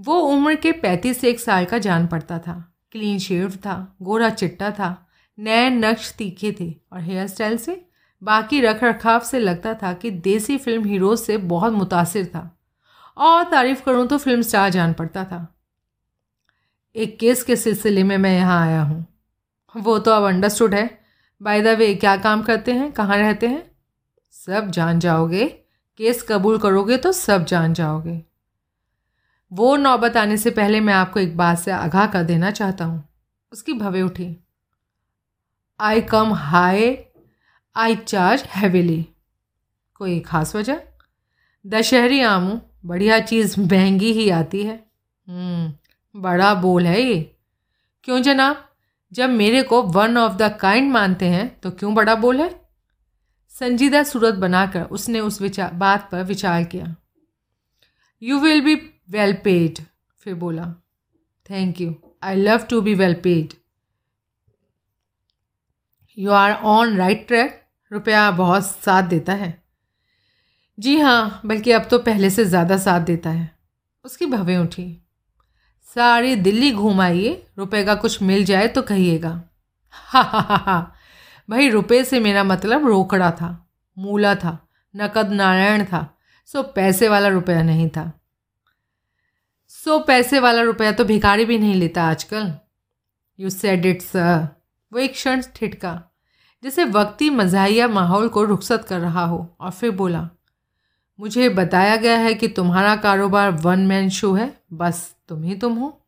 वो 0.00 0.18
उम्र 0.18 0.54
के 0.54 0.72
पैंतीस 0.72 1.20
से 1.20 1.30
एक 1.30 1.40
साल 1.40 1.64
का 1.64 1.78
जान 1.78 2.06
पड़ता 2.06 2.38
था। 2.38 2.74
क्लीन 2.92 3.18
शेव 3.18 3.50
था, 3.56 3.96
गोरा 4.02 4.30
चिट्टा 4.30 4.70
था, 4.70 5.06
नए 5.38 5.70
नक्श 5.70 6.12
तीखे 6.12 6.56
थे 6.60 6.74
और 6.92 7.00
हेयर 7.00 7.26
स्टाइल 7.26 7.56
से 7.56 7.86
बाकी 8.22 8.60
रख 8.60 8.84
रखाव 8.84 9.20
से 9.20 9.38
लगता 9.38 9.74
था 9.74 9.92
कि 9.92 10.10
देसी 10.10 10.58
फ़िल्म 10.58 10.84
हीरोज 10.84 11.18
से 11.18 11.36
बहुत 11.36 11.72
मुतासिर 11.72 12.26
था। 12.26 12.58
और 13.16 13.44
तारीफ़ 13.44 13.84
करूँ 13.84 14.06
तो 14.06 14.18
फ़िल्म 14.18 14.42
स्टार 14.42 14.70
जान 14.70 14.92
पड़ता 14.92 15.24
था। 15.24 15.61
एक 16.96 17.18
केस 17.18 17.42
के 17.42 17.56
सिलसिले 17.56 18.02
में 18.02 18.18
मैं 18.18 18.34
यहाँ 18.36 18.60
आया 18.66 18.82
हूँ। 18.82 19.06
वो 19.76 19.98
तो 19.98 20.10
अब 20.10 20.22
अंडरस्टूड 20.22 20.74
है। 20.74 20.98
बाय 21.42 21.62
द 21.62 21.66
वे 21.66 21.94
क्या 21.94 22.16
काम 22.16 22.42
करते 22.42 22.72
हैं? 22.72 22.92
कहाँ 22.92 23.16
रहते 23.16 23.46
हैं? 23.46 23.70
सब 24.32 24.70
जान 24.70 24.98
जाओगे। 24.98 25.46
केस 25.98 26.26
कबूल 26.28 26.58
करोगे 26.58 26.96
तो 26.96 27.12
सब 27.12 27.44
जान 27.44 27.74
जाओगे। 27.74 28.22
वो 29.52 29.76
नौबत 29.76 30.16
आने 30.16 30.36
से 30.36 30.50
पहले 30.50 30.80
मैं 30.80 30.94
आपको 30.94 31.20
एक 31.20 31.36
बात 31.36 31.58
से 31.58 31.70
आगाह 31.70 32.06
कर 32.06 32.22
देना 32.22 32.50
चाहता 32.50 32.84
हूँ। 32.84 33.08
उसकी 33.52 33.72
भवे 33.72 34.02
उठी। 34.02 34.36
I 35.80 36.00
come 36.00 36.32
high 36.32 36.96
I 37.76 37.96
charge 37.96 38.42
heavily 38.42 39.06
कोई 39.94 40.20
ख़ास 40.20 40.56
वजह? 40.56 40.80
दशहरी 41.66 42.20
आमू 42.20 42.60
बढ़िया 42.86 43.18
चीज़ 43.20 43.60
महँगी 43.60 44.12
ही 44.12 44.30
आती 44.30 44.62
है। 44.62 44.74
हम्म, 45.26 45.72
बड़ा 46.14 46.54
बोल 46.54 46.86
है 46.86 47.00
ये। 47.00 47.20
क्यों 48.04 48.20
जनाब? 48.22 48.68
जब 49.12 49.30
मेरे 49.30 49.62
को 49.62 49.82
वन 49.82 50.16
ऑफ़ 50.18 50.36
द 50.36 50.56
काइंड 50.60 50.90
मानते 50.92 51.26
हैं 51.26 51.48
तो 51.60 51.70
क्यों 51.70 51.94
बड़ा 51.94 52.14
बोल 52.14 52.40
है? 52.40 52.50
संजीदा 53.54 54.02
सूरत 54.02 54.34
बनाकर 54.34 54.82
उसने 54.90 55.20
उस 55.20 55.40
विचार 55.42 55.72
बात 55.74 56.08
पर 56.12 56.22
विचार 56.24 56.64
किया। 56.64 56.94
You 58.22 58.38
will 58.40 58.60
be 58.60 58.74
well 59.10 59.32
paid 59.44 59.78
फिर 60.20 60.34
बोला। 60.34 60.64
Thank 61.50 61.80
you 61.80 61.94
I 62.22 62.36
love 62.36 62.66
to 62.70 62.80
be 62.80 62.94
well 62.94 63.14
paid 63.14 63.52
you 66.18 66.30
are 66.32 66.52
on 66.52 66.96
right 66.96 67.26
track 67.28 67.60
रुपया 67.90 68.30
बहुत 68.30 68.66
साथ 68.66 69.02
देता 69.02 69.32
है। 69.34 69.62
जी 70.78 70.98
हाँ 71.00 71.40
बल्कि 71.46 71.72
अब 71.72 71.86
तो 71.90 71.98
पहले 71.98 72.30
से 72.30 72.44
ज़्यादा 72.44 72.76
साथ 72.78 73.00
देता 73.00 73.30
है। 73.30 73.50
उसकी 74.04 74.26
भवें 74.26 74.56
उठी। 74.58 75.01
सारी 75.96 76.34
दिल्ली 76.36 76.70
घूम 76.72 77.00
आइए। 77.00 77.30
रुपये 77.58 77.84
का 77.84 77.94
कुछ 77.94 78.22
मिल 78.22 78.44
जाए 78.44 78.68
तो 78.68 78.82
कहिएगा। 78.82 79.30
हा 79.94 80.20
हा 80.22 80.40
हा 80.40 80.80
भाई 81.48 81.68
रुपये 81.70 82.04
से 82.04 82.20
मेरा 82.20 82.44
मतलब 82.44 82.86
रोकड़ा 82.86 83.30
था, 83.30 83.66
मूला 83.96 84.34
था, 84.34 84.58
नकद 84.94 85.30
नारायण 85.32 85.84
था, 85.84 86.06
सो 86.48 86.62
पैसे 86.74 87.08
वाला 87.08 87.28
रुपया 87.28 87.62
नहीं 87.62 87.88
था। 87.88 88.10
सो 89.70 89.98
पैसे 89.98 90.40
वाला 90.40 90.62
रुपया 90.62 90.92
तो 90.92 91.04
भिखारी 91.04 91.44
भी 91.44 91.58
नहीं 91.58 91.74
लेता 91.74 92.04
आजकल। 92.04 92.52
यू 93.38 93.50
सेड 93.50 93.86
इट 93.86 94.02
सर 94.02 94.46
वो 94.92 94.98
एक 94.98 95.12
क्षण 95.12 95.42
ठिटका 95.56 96.00
जैसे 96.62 96.84
वक्ती 96.86 97.30
मजाहिया 97.30 97.88
माहौल 97.88 98.28
को 98.28 98.42
रुखसत 98.44 98.84
कर 98.88 99.00
रहा 99.00 99.24
हो, 99.24 99.56
और 99.60 99.70
फिर 99.70 99.90
बोला, 99.90 100.28
मुझे 101.18 101.48
बताया 101.48 101.96
गया 101.96 102.16
है 102.18 102.34
कि 102.34 102.48
तुम्हारा 102.48 102.94
कारोबार 102.96 103.50
वन 103.60 103.86
मैन 103.86 104.08
शो 104.10 104.32
है, 104.34 104.52
बस। 104.72 105.10
तुम 105.32 105.42
ही 105.42 105.54
तुम 105.54 105.76
हो। 105.78 106.06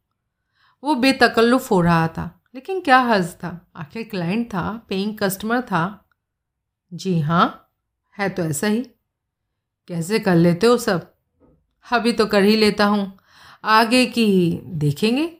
वो 0.83 0.95
बेतकल्लुफ़ 0.95 1.69
हो 1.71 1.81
रहा 1.81 2.09
था, 2.09 2.43
लेकिन 2.54 2.81
क्या 2.81 2.99
हर्ज 2.99 3.35
था? 3.35 3.73
आखिर 3.76 4.02
क्लाइंट 4.02 4.47
था 4.47 4.87
पेइंग 4.88 5.19
कस्टमर 5.19 5.61
था। 5.62 6.11
जी 6.95 7.21
हाँ 7.21 7.71
है 8.19 8.28
तो 8.28 8.43
ऐसा 8.43 8.66
ही। 8.66 8.83
कैसे 9.88 10.19
कर 10.19 10.35
लेते 10.35 10.66
हो 10.66 10.76
सब? 10.76 11.14
अभी 11.93 12.12
तो 12.12 12.26
कर 12.26 12.43
ही 12.43 12.57
लेता 12.57 12.85
हूँ। 12.85 13.19
आगे 13.64 14.07
की 14.07 14.61
देखेंगे। 14.64 15.38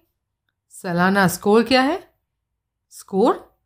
सालाना 0.69 1.27
स्कोर 1.29 1.63
क्या 1.63 1.83
है? 1.83 2.15
स्कोर 2.91 3.59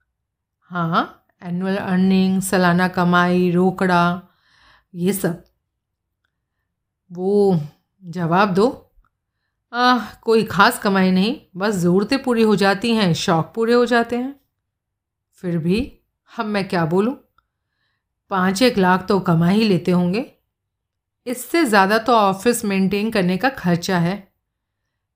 हाँ 0.70 1.26
एनुअल 1.42 1.76
अर्निंग 1.76 2.42
सालाना 2.42 2.88
कमाई, 2.88 3.50
रोकड़ा, 3.50 4.22
ये 4.94 5.12
सब। 5.12 5.44
वो 7.12 7.60
जवाब 8.04 8.54
दो। 8.54 8.84
आ, 9.72 9.98
कोई 10.22 10.44
ख़ास 10.44 10.78
कमाई 10.78 11.10
नहीं 11.10 11.34
बस 11.56 11.74
ज़रूरतें 11.74 12.22
पूरी 12.22 12.42
हो 12.42 12.54
जाती 12.56 12.94
हैं 12.94 13.12
शौक़ 13.14 13.46
पूरे 13.54 13.72
हो 13.72 13.84
जाते 13.86 14.16
हैं। 14.16 14.34
फिर 15.42 15.58
भी 15.58 15.80
हम 16.30 16.46
मैं 16.46 16.68
क्या 16.68 16.84
बोलूँ? 16.86 17.14
पाँच 18.30 18.62
एक 18.62 18.78
लाख 18.78 19.06
तो 19.08 19.18
कमा 19.20 19.48
ही 19.48 19.64
लेते 19.64 19.90
होंगे। 19.90 20.24
इससे 21.26 21.64
ज़्यादा 21.64 21.98
तो 21.98 22.12
ऑफ़िस 22.12 22.64
मेंटेन 22.64 23.10
करने 23.10 23.36
का 23.36 23.48
खर्चा 23.48 23.98
है। 23.98 24.16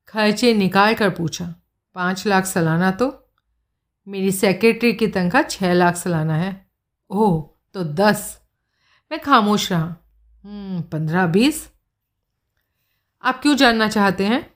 खर्चे 0.09 0.52
निकाल 0.54 0.94
कर 0.94 1.11
पूछा 1.11 1.54
पाँच 1.97 2.26
लाख 2.26 2.47
सालाना 2.47 2.90
तो? 2.90 3.12
मेरी 4.06 4.32
सेक्रेटरी 4.32 4.92
की 4.92 5.06
तनख्वाह 5.06 5.42
छः 5.42 5.73
लाख 5.73 5.97
सालाना 5.97 6.35
है। 6.35 6.54
ओह 7.11 7.42
तो 7.75 7.85
दस। 7.85 8.40
मैं 9.11 9.21
खामोश 9.21 9.71
रहा। 9.73 9.82
हम्म, 10.44 10.82
पंद्रह 10.82 11.26
बीस? 11.26 11.68
आप 13.25 13.43
क्यों 13.43 13.57
जानना 13.57 13.88
चाहते 13.88 14.26
हैं? 14.26 14.55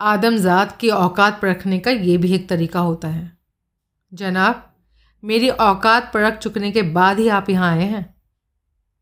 आदमजात 0.00 0.78
की 0.80 0.88
औकात 0.90 1.40
परखने 1.42 1.78
का 1.78 1.90
ये 1.90 2.16
भी 2.16 2.34
एक 2.34 2.48
तरीका 2.48 2.80
होता 2.80 3.08
है। 3.08 3.38
जनाब, 4.14 4.76
मेरी 5.24 5.48
औकात 5.48 6.10
परख 6.14 6.38
चुकने 6.38 6.70
के 6.70 6.82
बाद 6.82 7.18
ही 7.18 7.28
आप 7.28 7.50
यहाँ 7.50 7.72
आए 7.72 7.84
हैं। 7.84 8.22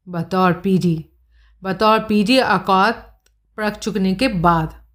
बतौर 0.08 0.52
पीढ़ी 0.52 1.08
बतौर 1.62 1.98
पीढ़ी 1.98 2.40
औकात 2.40 3.24
परख 3.56 3.78
चुकने 3.78 4.14
के 4.14 4.28
बाद। 4.28 4.86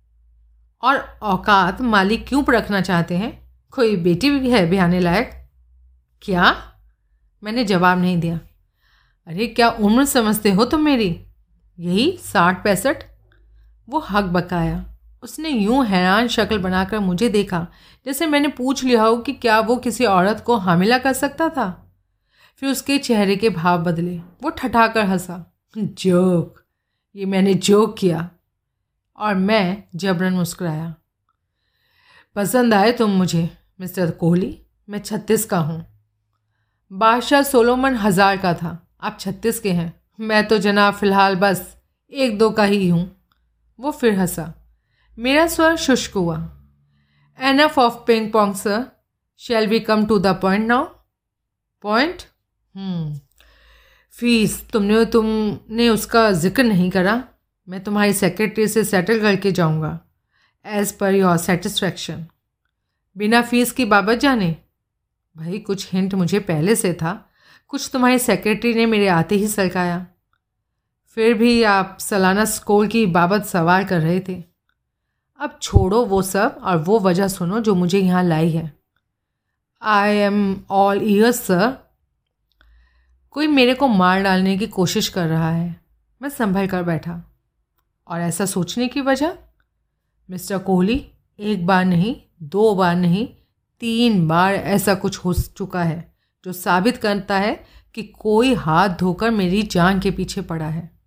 और 0.82 1.20
औकात 1.22 1.82
मालिक 1.82 2.28
क्यों 2.28 2.44
परखना 2.44 2.82
चाहते 2.82 3.18
हैं? 3.18 3.62
कोई 3.72 3.98
बेटी 3.98 4.32
भी 4.32 4.50
है 4.50 4.70
बिहाने 4.70 5.00
लायक? 5.00 5.50
क्या? 6.22 6.74
मैंने 7.44 7.66
जवाब 7.66 8.00
नहीं 8.00 8.18
दिया। 8.18 8.40
अरे, 9.28 9.48
क्या 9.48 9.70
उम्र 9.70 10.06
समझते 10.06 10.52
हो 10.52 10.66
तुम 10.66 10.82
मेरी? 10.82 11.28
यही 11.82 12.18
साठ 12.18 12.64
पैंसठ? 12.64 13.04
वो 13.90 14.00
हक 14.00 14.24
बकाया। 14.24 14.86
उसने 15.24 15.50
यूँ 15.50 15.86
हैरान 15.86 16.28
शक्ल 16.28 16.58
बनाकर 16.58 17.00
मुझे 17.00 17.30
देखा, 17.30 17.68
जैसे 18.06 18.26
मैंने 18.26 18.48
पूछ 18.48 18.84
लिया 18.84 19.04
हो 19.04 19.18
कि 19.18 19.34
क्या 19.34 19.60
वो 19.60 19.76
किसी 19.76 20.06
औरत 20.06 20.44
को 20.46 20.56
हामिला 20.56 20.98
कर 20.98 21.14
सकता 21.14 21.50
था? 21.50 21.94
फिर 22.56 22.70
उसके 22.70 22.98
चेहरे 22.98 23.36
के 23.36 23.50
भाव 23.50 23.84
बदले। 23.84 24.18
वो 24.18 24.50
ठठाकर 24.50 25.06
हंसा। 25.06 25.58
जोक। 25.78 26.64
ये 27.16 27.26
मैंने 27.26 27.54
जोक 27.54 27.98
किया। 27.98 28.30
और 29.18 29.36
मैं 29.36 29.84
जबरन 29.96 30.34
मुस्कुराया। 30.34 30.96
पसंद 32.36 32.74
आए 32.74 32.92
तुम 32.92 33.10
मुझे, 33.10 33.50
मिस्टर 33.82 34.12
कोहली? 34.12 34.62
मैं 34.90 35.00
छत्तीस 35.00 35.46
का 35.46 35.58
हूँ। 35.58 35.86
बादशाह 36.92 37.42
सोलोमन 37.42 37.96
हज़ार 37.96 38.38
का 38.38 38.54
था। 38.54 38.88
आप 39.02 39.18
छत्तीस 39.20 39.60
के 39.60 39.72
हैं। 39.72 40.01
मैं 40.22 40.48
तो 40.48 40.58
जनाब 40.58 40.94
फ़िलहाल 40.94 41.36
बस 41.36 41.78
एक 42.12 42.38
दो 42.38 42.50
का 42.50 42.64
ही 42.64 42.88
हूँ। 42.90 43.04
वो 43.80 43.92
फिर 43.92 44.14
हंसा। 44.14 44.44
मेरा 45.18 45.46
स्वर 45.48 45.76
शुष्क 45.76 46.14
हुआ। 46.14 46.36
Enough 47.40 47.80
of 47.80 47.96
ping 48.08 48.32
pong 48.32 48.54
sir 48.56 48.86
shall 49.42 49.68
we 49.68 49.80
come 49.80 50.06
to 50.06 50.20
the 50.20 50.36
point 50.42 50.68
now 50.68 50.86
point 51.84 52.22
fees 54.14 54.62
तुमने 54.70 55.04
तुमने 55.06 55.90
उसका 55.90 56.32
ज़िक्र 56.32 56.64
नहीं 56.64 56.90
करा। 56.90 57.24
मैं 57.68 57.84
तुम्हारी 57.84 58.14
सेक्रेटरी 58.14 58.68
से 58.68 58.84
सेटल 58.84 59.22
करके 59.22 59.52
जाऊँगा। 59.52 60.00
एज़ 60.66 60.94
पर 60.98 61.16
योर 61.16 61.38
सेटिस्फैक्शन 61.38 62.26
बिना 63.16 63.42
फ़ीस 63.42 63.72
की 63.72 63.86
बाबत 63.86 64.20
जाने। 64.20 64.56
भाई, 65.36 65.60
कुछ 65.60 65.94
हिंट 65.94 66.14
मुझे 66.14 66.40
पहले 66.40 66.76
से 66.76 66.94
था। 66.94 67.14
कुछ 67.68 67.90
तुम्हारी 67.94 68.20
सेक्रेटरी 68.20 68.74
ने 68.74 68.86
मेरे 68.86 69.08
आते 69.08 69.36
ही 69.36 69.48
सरकाया 69.48 70.06
फिर 71.16 71.34
भी 71.34 71.64
आप 71.64 71.98
सालाना 72.00 72.46
स्कोर 72.46 72.88
की 72.88 73.06
बाबत 73.06 73.46
सवाल 73.46 73.84
कर 73.84 74.02
रहे 74.02 74.20
थे। 74.20 74.44
अब 75.40 75.60
छोड़ो 75.62 76.06
वो 76.06 76.22
सब 76.22 76.60
और 76.64 76.78
वो 76.78 77.00
वजह 77.00 77.28
सुनो 77.28 77.60
जो 77.60 77.76
मुझे 77.76 78.00
यहाँ 78.00 78.24
लाई 78.24 78.50
है। 78.50 78.74
I 79.82 80.16
am 80.16 80.64
all 80.70 81.02
ears 81.04 81.42
sir 81.42 81.74
कोई 83.32 83.48
मेरे 83.48 83.74
को 83.74 83.88
मार 83.88 84.22
डालने 84.22 84.58
की 84.58 84.68
कोशिश 84.68 85.08
कर 85.08 85.28
रहा 85.28 85.52
है। 85.52 85.82
मैं 86.22 86.30
संभल 86.30 86.68
कर 86.68 86.84
बैठा। 86.84 87.22
और 88.08 88.22
ऐसा 88.22 88.46
सोचने 88.46 88.88
की 88.88 89.02
वजह? 89.02 89.34
मिस्टर 90.30 90.58
कोहली, 90.58 91.12
एक 91.40 91.66
बार 91.66 91.86
नहीं, 91.86 92.16
दो 92.44 92.76
बार 92.76 92.96
नहीं, 92.96 93.28
तीन 93.80 94.28
बार 94.28 94.54
ऐसा 94.54 94.96
कुछ 94.96 95.18
हो 95.18 95.34
चुका 95.34 95.84
है, 95.84 96.14
जो 96.46 96.54
साबित 96.54 96.98
करता 96.98 97.38
है 97.38 97.64
कि 97.94 98.04
कोई 98.04 98.54
हाथ 98.54 98.90
धोकर 98.90 99.32
मेरी 99.32 99.64
जान 99.64 100.00
के 100.00 100.12
पीछे 100.12 100.42
पड़ा 100.42 100.66
है। 100.66 101.01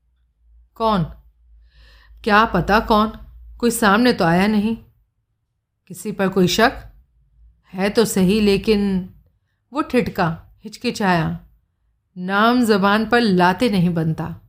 कौन? 0.74 1.04
क्या 2.24 2.44
पता 2.44 2.80
कौन? 2.80 3.12
कोई 3.58 3.70
सामने 3.70 4.12
तो 4.12 4.24
आया 4.24 4.46
नहीं। 4.46 4.76
किसी 5.88 6.12
पर 6.12 6.28
कोई 6.28 6.46
शक? 6.46 6.72
है 7.74 7.90
तो 7.90 8.04
सही, 8.04 8.40
लेकिन 8.40 9.10
वो 9.72 9.82
ठिठका, 9.82 10.46
हिचकिचाया। 10.64 11.40
नाम 12.18 12.64
जबान 12.64 13.06
पर 13.06 13.20
लाते 13.20 13.70
नहीं 13.70 13.94
बनता। 13.94 14.40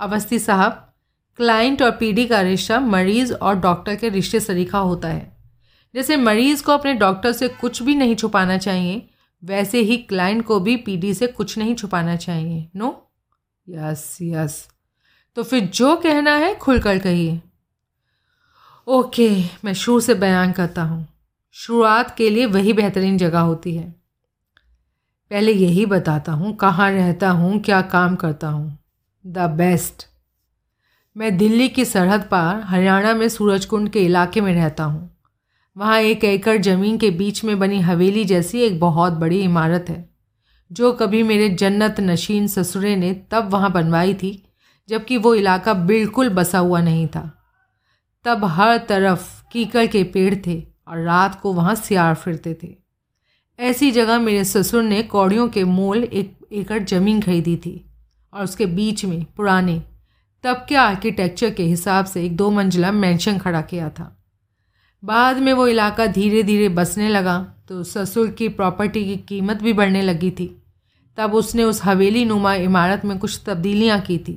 अवस्थी 0.00 0.38
साहब, 0.38 0.94
क्लाइंट 1.36 1.82
और 1.82 1.90
पीढ़ी 1.90 2.26
का 2.26 2.40
रिश्ता 2.40 2.80
मरीज़ 2.80 3.34
और 3.34 3.54
डॉक्टर 3.54 3.96
के 3.96 4.08
रिश्ते 4.08 4.40
सरीखा 4.40 4.78
होता 4.78 5.08
है। 5.08 5.36
जैसे 5.94 6.16
मरीज़ 6.16 6.62
को 6.62 6.72
अपने 6.72 6.94
डॉक्टर 6.94 7.32
से 7.32 7.48
कुछ 7.48 7.82
भी 7.82 7.94
नहीं 7.94 8.14
छुपाना 8.14 8.58
चाहिए, 8.58 9.10
वैसे 9.44 9.80
ही 9.80 9.96
क्लाइंट 9.96 10.44
को 10.44 10.60
भी 10.60 10.76
पीढ़ी 10.76 11.14
से 11.14 11.26
कुछ 11.26 11.58
नहीं 11.58 11.74
छुपाना 11.74 12.16
चाहिए। 12.16 12.70
नो? 12.76 13.12
Yes 13.68 14.18
yes. 14.22 14.73
तो 15.36 15.42
फिर 15.42 15.60
जो 15.64 15.96
कहना 15.96 16.34
है 16.34 16.54
खुलकर 16.54 16.98
कहिए। 16.98 17.40
ओके, 18.86 19.44
मैं 19.64 19.74
शुरू 19.74 20.00
से 20.00 20.14
बयान 20.14 20.52
करता 20.52 20.82
हूँ। 20.82 21.06
शुरुआत 21.52 22.14
के 22.16 22.30
लिए 22.30 22.46
वही 22.46 22.72
बेहतरीन 22.72 23.18
जगह 23.18 23.38
होती 23.38 23.74
है। 23.76 23.94
पहले 25.30 25.52
यही 25.52 25.86
बताता 25.86 26.32
हूँ 26.32 26.56
कहाँ 26.56 26.90
रहता 26.90 27.30
हूँ, 27.30 27.60
क्या 27.60 27.82
काम 27.82 28.16
करता 28.16 28.48
हूँ। 28.48 28.78
The 29.26 29.38
best. 29.38 30.06
मैं 31.16 31.36
दिल्ली 31.36 31.68
की 31.68 31.84
सरहद 31.84 32.28
पार 32.30 32.60
हरियाणा 32.60 33.14
में 33.14 33.28
सूरजकुंड 33.28 33.88
के 33.88 34.00
इलाके 34.00 34.40
में 34.40 34.54
रहता 34.54 34.84
हूँ। 34.84 35.10
वहाँ 35.76 36.00
एक 36.00 36.24
एकड़ 36.24 36.56
ज़मीन 36.58 36.98
के 36.98 37.10
बीच 37.10 37.44
में 37.44 37.58
बनी 37.58 37.80
हवेली 37.80 38.24
जैसी 38.24 38.60
एक 38.60 38.80
बहुत 38.80 39.12
बड़ी 39.12 39.40
इमारत 39.40 39.86
है। 39.88 40.08
जो 40.72 40.92
कभी 40.92 41.22
मेरे 41.22 41.48
जन्नत 41.48 41.96
नशीन 42.00 42.46
ससुरे 42.46 42.96
ने 42.96 43.12
तब 43.30 43.48
वहाँ 43.48 43.72
बनवाई 43.72 44.14
थी 44.14 44.42
जबकि 44.88 45.16
वो 45.16 45.34
इलाका 45.34 45.74
बिल्कुल 45.74 46.28
बसा 46.28 46.58
हुआ 46.58 46.80
नहीं 46.80 47.06
था। 47.06 47.30
तब 48.24 48.44
हर 48.44 48.78
तरफ़ 48.78 49.42
कीकड़ 49.52 49.86
के 49.86 50.02
पेड़ 50.04 50.34
थे 50.46 50.62
और 50.88 50.98
रात 50.98 51.40
को 51.40 51.52
वहाँ 51.52 51.74
सियार 51.74 52.14
फिरते 52.14 52.56
थे। 52.62 52.74
ऐसी 53.58 53.90
जगह 53.90 54.18
मेरे 54.18 54.44
ससुर 54.44 54.82
ने 54.82 55.02
कौड़ियों 55.02 55.48
के 55.48 55.64
मोल 55.64 56.04
एक 56.04 56.36
एकड़ 56.52 56.82
ज़मीन 56.82 57.20
खरीदी 57.22 57.56
थी 57.56 57.74
और 58.32 58.44
उसके 58.44 58.66
बीच 58.66 59.04
में 59.04 59.24
पुराने 59.36 59.82
तब 60.44 60.64
के 60.68 60.74
आर्किटेक्चर 60.74 61.50
के 61.50 61.62
हिसाब 61.62 62.04
से 62.04 62.24
एक 62.24 62.36
दो 62.36 62.50
मंजिला 62.50 62.92
मैंशन 62.92 63.38
खड़ा 63.38 63.60
किया 63.62 63.88
था। 63.90 64.10
बाद 65.02 65.36
में 65.36 65.52
वो 65.52 65.66
इलाका 65.66 66.06
धीरे 66.06 66.42
धीरे 66.42 66.68
बसने 66.68 67.08
लगा 67.08 67.38
तो 67.68 67.82
ससुर 67.82 68.28
की 68.28 68.48
प्रॉपर्टी 68.48 69.04
की 69.04 69.16
कीमत 69.16 69.62
भी 69.62 69.72
बढ़ने 69.72 70.02
लगी 70.02 70.30
थी। 70.30 70.46
तब 71.18 71.34
उसने 71.34 71.64
उस 71.64 71.82
हवेली 71.84 72.24
नुमा 72.24 72.54
इमारत 72.54 73.04
में 73.04 73.18
कुछ 73.18 73.40
तब्दीलियाँ 73.46 74.00
की 74.00 74.18
थी। 74.18 74.34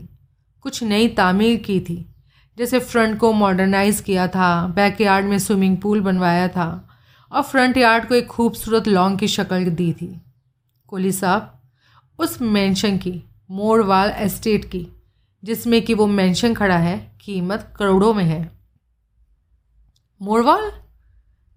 कुछ 0.68 0.84
नई 0.84 1.08
तामीर 1.08 1.60
की 1.60 1.80
थी। 1.80 2.16
जैसे 2.58 2.80
फ्रंट 2.80 3.20
को 3.20 3.34
मॉडर्नाइज़ 3.34 4.04
किया 4.04 4.28
था 4.28 4.68
बैकयार्ड 4.68 5.26
में 5.26 5.40
स्विमिंग 5.40 5.78
पूल 5.78 6.02
बनवाया 6.02 6.48
था 6.48 6.90
और 7.32 7.42
फ्रंट 7.42 7.78
यार्ड 7.78 8.08
को 8.08 8.16
एक 8.16 8.28
खूबसूरत 8.28 8.88
लॉन्ग 8.88 9.20
की 9.20 9.28
शक्ल 9.28 9.66
दी 9.66 9.94
थी। 9.94 10.22
कोहली 10.88 11.12
साहब, 11.12 11.62
उस 12.20 12.42
मेंशन 12.42 12.98
की 12.98 13.24
मोरवाल 13.52 14.10
एस्टेट 14.10 14.66
की, 14.66 14.88
जिसमें 15.44 15.82
कि 15.82 15.94
वो 15.94 16.08
मेंशन 16.08 16.54
खड़ा 16.54 16.78
है, 16.78 17.18
कीमत 17.22 17.74
करोड़ों 17.80 18.14
में 18.14 18.26
है। 18.26 18.60
मोरवाल 20.22 20.72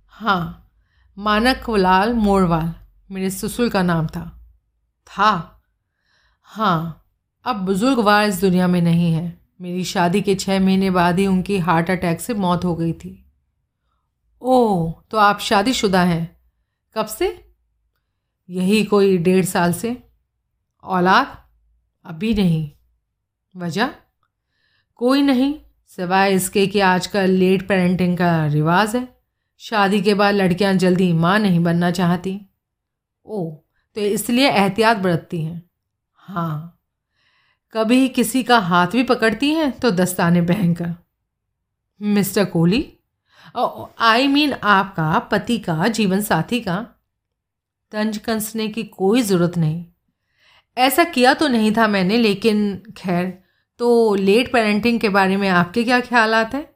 हाँ 0.08 0.70
मानकलाल 1.18 2.12
मोरवाल 2.12 2.74
मेरे 3.10 3.30
ससुर 3.30 3.68
का 3.68 3.82
नाम 3.82 4.06
था। 4.06 4.40
था? 5.06 5.60
हाँ 6.42 6.96
अब 7.44 7.56
बुज़ुर्गवार 7.56 8.28
इस 8.28 8.40
दुनिया 8.40 8.68
में 8.68 8.82
नहीं 8.82 9.12
है। 9.12 9.40
मेरी 9.60 9.84
शादी 9.84 10.20
के 10.20 10.34
छः 10.34 10.60
महीने 10.60 10.90
बाद 10.90 11.18
ही 11.18 11.26
उनकी 11.26 11.58
हार्ट 11.58 11.90
अटैक 11.90 12.20
से 12.20 12.34
मौत 12.34 12.64
हो 12.64 12.74
गई 12.74 12.92
थी। 12.92 13.26
ओह 14.42 15.02
तो 15.10 15.18
आप 15.18 15.38
शादीशुदा 15.38 16.02
हैं। 16.02 16.36
कब 16.94 17.06
से? 17.06 17.54
यही 18.50 18.84
कोई 18.84 19.18
डेढ़ 19.18 19.44
साल 19.44 19.72
से। 19.72 20.02
औलाद? 20.82 21.44
अभी 22.04 22.34
नहीं। 22.34 22.70
वजह? 23.56 23.90
कोई 24.94 25.22
नहीं, 25.22 25.54
सिवाय 25.86 26.34
इसके 26.34 26.66
कि 26.66 26.80
आजकल 26.80 27.30
लेट 27.30 27.68
पेरेंटिंग 27.68 28.18
का 28.18 28.46
रिवाज 28.46 28.96
है। 28.96 29.08
शादी 29.58 30.00
के 30.00 30.14
बाद 30.14 30.34
लड़कियाँ 30.34 30.74
जल्दी 30.74 31.12
माँ 31.12 31.38
नहीं 31.38 31.60
बनना 31.60 31.90
चाहती। 31.90 32.40
ओ 33.26 33.50
तो 33.94 34.00
इसलिए 34.00 34.50
एहतियात 34.50 34.96
बरतती 34.96 35.42
हैं। 35.42 35.70
हाँ। 36.14 36.76
कभी 37.74 38.08
किसी 38.08 38.42
का 38.42 38.58
हाथ 38.58 38.86
भी 38.86 39.02
पकड़ती 39.04 39.50
हैं 39.50 39.70
तो 39.72 39.90
दस्ताने 39.90 40.40
पहनकर। 40.42 40.94
मिस्टर 42.00 42.44
कोहली 42.44 42.86
आई 44.00 44.26
मीन 44.28 44.52
आपका 44.54 45.18
पति 45.30 45.58
का, 45.58 45.86
जीवन 45.88 46.20
साथी 46.22 46.60
का, 46.60 46.76
तंज 47.92 48.18
कसने 48.24 48.68
की 48.68 48.82
कोई 48.84 49.22
ज़रूरत 49.22 49.56
नहीं। 49.58 49.84
ऐसा 50.76 51.04
किया 51.04 51.32
तो 51.34 51.48
नहीं 51.48 51.72
था 51.72 51.86
मैंने, 51.88 52.16
लेकिन 52.16 52.82
खैर 52.96 53.26
तो 53.80 54.14
लेट 54.14 54.52
पेरेंटिंग 54.52 55.00
के 55.00 55.08
बारे 55.08 55.36
में 55.36 55.48
आपके 55.48 55.84
क्या 55.84 56.00
ख्याल 56.00 56.34
हैं? 56.34 56.66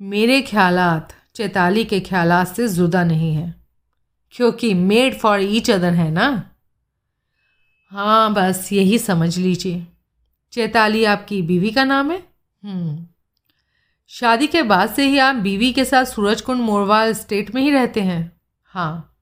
मेरे 0.00 0.40
ख्याल 0.42 0.78
चैताली 1.34 1.84
के 1.84 2.00
ख्याल 2.02 2.44
से 2.46 2.68
जुदा 2.68 3.04
नहीं 3.04 3.34
है, 3.34 3.54
क्योंकि 4.34 4.72
मेड 4.74 5.18
फॉर 5.18 5.40
ईच 5.42 5.70
अदर 5.70 5.92
है 5.94 6.10
ना। 6.10 6.28
हाँ 7.92 8.34
बस 8.34 8.72
यही 8.72 8.98
समझ 8.98 9.38
लीजिए। 9.38 9.86
चैताली 10.52 11.04
आपकी 11.04 11.42
बीवी 11.42 11.70
का 11.70 11.84
नाम 11.84 12.10
है? 12.10 12.22
हम्म। 12.64 13.06
शादी 14.08 14.46
के 14.46 14.62
बाद 14.62 14.90
से 14.90 15.06
ही 15.06 15.18
आप 15.18 15.34
बीवी 15.34 15.72
के 15.72 15.84
साथ 15.84 16.04
सूरजकुंड 16.04 16.60
मोरवाल 16.60 17.12
स्टेट 17.12 17.54
में 17.54 17.62
ही 17.62 17.70
रहते 17.70 18.00
हैं? 18.00 18.40
हाँ। 18.64 19.16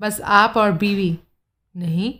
बस 0.00 0.20
आप 0.20 0.54
और 0.56 0.72
बीवी। 0.72 1.18
नहीं, 1.76 2.14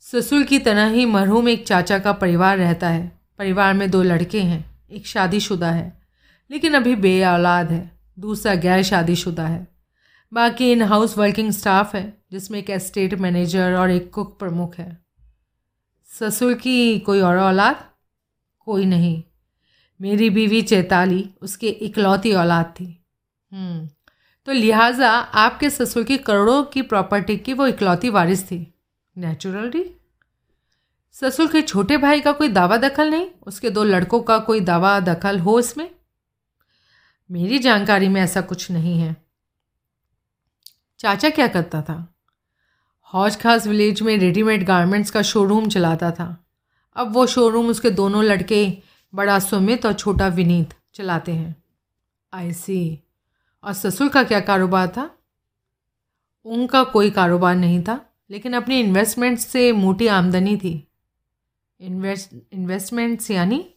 ससुर 0.00 0.42
की 0.42 0.58
तरह 0.58 0.86
ही 0.86 1.06
मरहूम 1.06 1.48
एक 1.48 1.66
चाचा 1.66 1.98
का 1.98 2.12
परिवार 2.12 2.58
रहता 2.58 2.88
है। 2.88 3.20
परिवार 3.38 3.74
में 3.74 3.90
दो 3.90 4.02
लड़के 4.02 4.42
हैं। 4.42 4.80
एक 4.90 5.06
शादीशुदा 5.06 5.70
है। 5.70 6.02
लेकिन 6.50 6.74
अभी 6.74 6.96
बे 6.96 7.24
औलाद 7.24 7.72
है। 7.72 7.98
दूसरा 8.18 8.54
गैर 8.54 8.82
शादीशुदा 8.82 9.46
है। 9.46 9.68
बाकी 10.32 10.72
इन 10.72 10.82
हाउस 10.82 11.18
वर्किंग 11.18 11.50
स्टाफ 11.50 11.94
है, 11.94 12.22
जिसमें 12.32 12.58
एक 12.58 12.70
एस्टेट 12.70 13.14
मैनेजर 13.14 13.72
और 13.72 13.90
एक 13.90 14.10
कुक 14.10 14.38
प्रमुख 14.38 14.76
है। 14.78 15.05
ससुर 16.06 16.54
की 16.54 16.98
कोई 16.98 17.20
और 17.20 17.36
औलाद? 17.36 17.90
कोई 18.58 18.84
नहीं। 18.84 19.22
मेरी 20.00 20.30
बीवी 20.30 20.62
चैताली 20.62 21.30
उसकी 21.42 21.68
इकलौती 21.68 22.32
औलाद 22.32 22.64
थी। 22.64 23.04
हम्म, 23.52 23.88
तो 24.46 24.52
लिहाजा 24.52 25.10
आपके 25.10 25.70
ससुर 25.70 26.04
की 26.04 26.18
करोड़ों 26.18 26.64
की 26.64 26.82
प्रॉपर्टी 26.82 27.36
की 27.36 27.52
वो 27.52 27.66
इकलौती 27.66 28.10
वारिस 28.10 28.44
थी। 28.44 28.74
नेचुरली 29.18 29.96
ससुर 31.12 31.52
के 31.52 31.62
छोटे 31.62 31.96
भाई 31.96 32.20
का 32.20 32.32
कोई 32.32 32.48
दावा 32.48 32.76
दखल 32.76 33.10
नहीं? 33.10 33.30
उसके 33.46 33.70
दो 33.70 33.84
लड़कों 33.84 34.20
का 34.20 34.38
कोई 34.38 34.60
दावा 34.60 35.00
दखल 35.00 35.38
हो 35.38 35.60
इसमें? 35.60 35.90
मेरी 37.30 37.58
जानकारी 37.58 38.08
में 38.08 38.20
ऐसा 38.20 38.40
कुछ 38.40 38.70
नहीं 38.70 38.98
है। 38.98 39.16
चाचा 40.98 41.30
क्या 41.30 41.46
करता 41.46 41.82
था? 41.82 42.15
हौज 43.14 43.36
खास 43.36 43.66
विलेज 43.66 44.02
में 44.02 44.18
रेडीमेड 44.18 44.66
गारमेंट्स 44.66 45.10
का 45.10 45.22
शोरूम 45.22 45.68
चलाता 45.68 46.10
था। 46.10 46.46
अब 46.96 47.12
वो 47.12 47.26
शोरूम 47.26 47.66
उसके 47.66 47.90
दोनों 47.90 48.24
लड़के, 48.24 48.78
बड़ा 49.14 49.38
सुमित 49.38 49.86
और 49.86 49.92
छोटा 49.92 50.28
विनीत, 50.28 50.74
चलाते 50.94 51.32
हैं। 51.32 51.62
आई 52.32 52.52
सी 52.52 53.02
और 53.64 53.72
ससुर 53.72 54.08
का 54.08 54.22
क्या 54.22 54.40
कारोबार 54.40 54.88
था? 54.88 55.18
उनका 56.44 56.84
कोई 56.84 57.10
कारोबार 57.10 57.56
नहीं 57.56 57.82
था, 57.82 58.14
लेकिन 58.30 58.52
अपनी 58.52 58.80
इन्वेस्टमेंट 58.80 59.38
से 59.38 59.72
मोटी 59.72 60.06
आमदनी 60.06 60.56
थी। 60.56 60.88
इन्वेस्ट 61.80 62.34
इन्वेस्टमेंट्स 62.52 63.30
यानी 63.30 63.74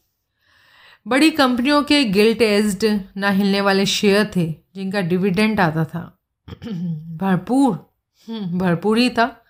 बड़ी 1.07 1.31
कंपनियों 1.31 1.83
के 1.83 2.03
गिल्ट 2.03 2.41
एज्ड 2.41 2.99
ना 3.17 3.29
हिलने 3.29 3.61
वाले 3.61 3.85
शेयर 3.85 4.31
थे, 4.35 4.55
जिनका 4.75 5.01
डिविडेंड 5.01 5.59
आता 5.59 5.85
था। 5.85 6.19
भरपूर। 7.17 7.88
भरपूर 8.29 8.97
ही 8.97 9.09
था। 9.09 9.45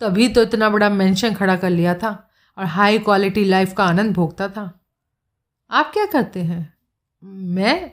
तभी 0.00 0.28
तो 0.28 0.42
इतना 0.42 0.68
बड़ा 0.70 0.88
मेंशन 0.88 1.34
खड़ा 1.34 1.56
कर 1.56 1.70
लिया 1.70 1.94
था 1.94 2.30
और 2.58 2.64
हाई 2.64 2.98
क्वालिटी 2.98 3.44
लाइफ 3.44 3.74
का 3.74 3.84
आनंद 3.84 4.14
भोगता 4.14 4.48
था। 4.48 4.84
आप 5.70 5.90
क्या 5.92 6.06
करते 6.06 6.42
हैं? 6.42 6.74
मैं 7.24 7.92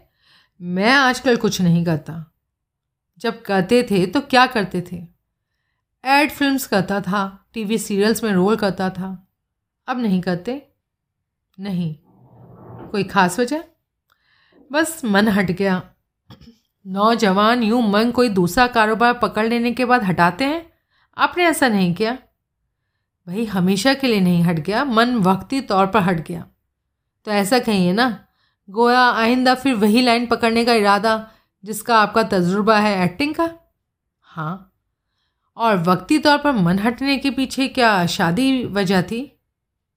मैं 0.62 0.94
आजकल 0.94 1.38
कुछ 1.38 1.62
नहीं 1.62 1.86
करता। 1.86 2.34
जब 3.20 3.42
करते 3.42 3.84
थे 3.84 4.06
तो 4.06 4.22
क्या 4.22 4.46
करते 4.46 4.82
थे? 4.82 5.08
एड 6.06 6.32
फिल्म्स 6.32 6.68
करता 6.68 7.02
था 7.02 7.46
टीवी 7.54 7.78
सीरियल्स 7.78 8.24
में 8.24 8.32
रोल 8.32 8.56
करता 8.56 8.90
था। 8.90 9.28
अब 9.88 10.00
नहीं 10.00 10.22
करते? 10.22 10.68
नहीं। 11.60 11.96
कोई 12.90 13.04
ख़ास 13.04 13.40
वजह? 13.40 13.64
बस 14.72 15.06
मन 15.06 15.28
हट 15.28 15.52
गया। 15.52 15.82
नौजवान 16.88 17.64
यूँ 17.64 17.90
मन 17.90 18.12
कोई 18.12 18.30
दूसरा 18.30 18.68
कारोबार 18.68 19.14
पकड़ 19.14 19.48
लेने 19.48 19.72
के 19.72 19.86
बाद 19.86 20.04
हटाते 20.04 20.46
हैं? 20.46 20.72
आपने 21.18 21.44
ऐसा 21.44 21.68
नहीं 21.68 21.94
किया। 21.94 22.14
भाई 23.28 23.46
हमेशा 23.46 23.94
के 23.94 24.08
लिए 24.08 24.20
नहीं 24.20 24.44
हट 24.44 24.60
गया 24.60 24.86
मन 24.86 25.16
वक्ती 25.16 25.62
तौर 25.62 25.88
पर 25.88 26.00
हट 26.00 26.28
गया। 26.28 26.46
तो 27.26 27.32
ऐसा 27.32 27.60
कहिए 27.60 27.94
ना 27.94 28.26
गोया 28.70 29.02
आइंदा 29.02 29.56
फिर 29.56 29.74
वही 29.74 30.02
लाइन 30.02 30.26
पकड़ने 30.26 30.66
का 30.66 30.74
इरादा 30.74 31.32
जिसका 31.66 32.00
आपका 32.00 32.24
तजुर्बा 32.24 32.80
है 32.80 33.06
एक्टिंग 33.06 33.36
का? 33.36 33.54
हाँ। 34.22 34.74
और 35.58 35.78
वक्ती 35.78 36.18
तौर 36.18 36.38
पर 36.38 36.52
मन 36.52 36.80
हटने 36.80 37.18
के 37.18 37.32
पीछे 37.32 37.68
क्या 37.68 38.06
शादी 38.06 38.66
वजह 38.66 39.02
थी? 39.02 39.40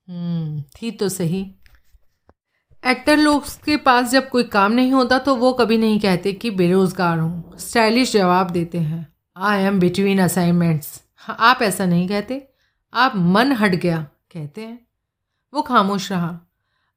हम्म, 0.08 0.62
थी 0.62 0.90
तो 0.90 1.08
सही। 1.08 1.54
एक्टर 2.84 3.16
लोग 3.16 3.44
के 3.64 3.76
पास 3.76 4.10
जब 4.10 4.28
कोई 4.28 4.42
काम 4.44 4.72
नहीं 4.72 4.92
होता 4.92 5.18
तो 5.18 5.34
वो 5.36 5.52
कभी 5.52 5.76
नहीं 5.78 5.98
कहते 6.00 6.32
कि 6.32 6.50
बेरोज़गार 6.50 7.18
हूँ। 7.18 7.58
स्टाइलिश 7.58 8.12
जवाब 8.12 8.50
देते 8.50 8.78
हैं। 8.78 9.06
आई 9.36 9.62
एम 9.62 9.78
बिटवीन 9.80 10.18
असाइनमेंट्स 10.18 11.00
आप 11.28 11.62
ऐसा 11.62 11.86
नहीं 11.86 12.08
कहते। 12.08 12.40
आप 12.92 13.12
मन 13.16 13.52
हट 13.52 13.74
गया, 13.74 13.98
कहते 14.32 14.60
हैं। 14.60 14.78
वो 15.52 15.62
खामोश 15.62 16.10
रहा। 16.12 16.38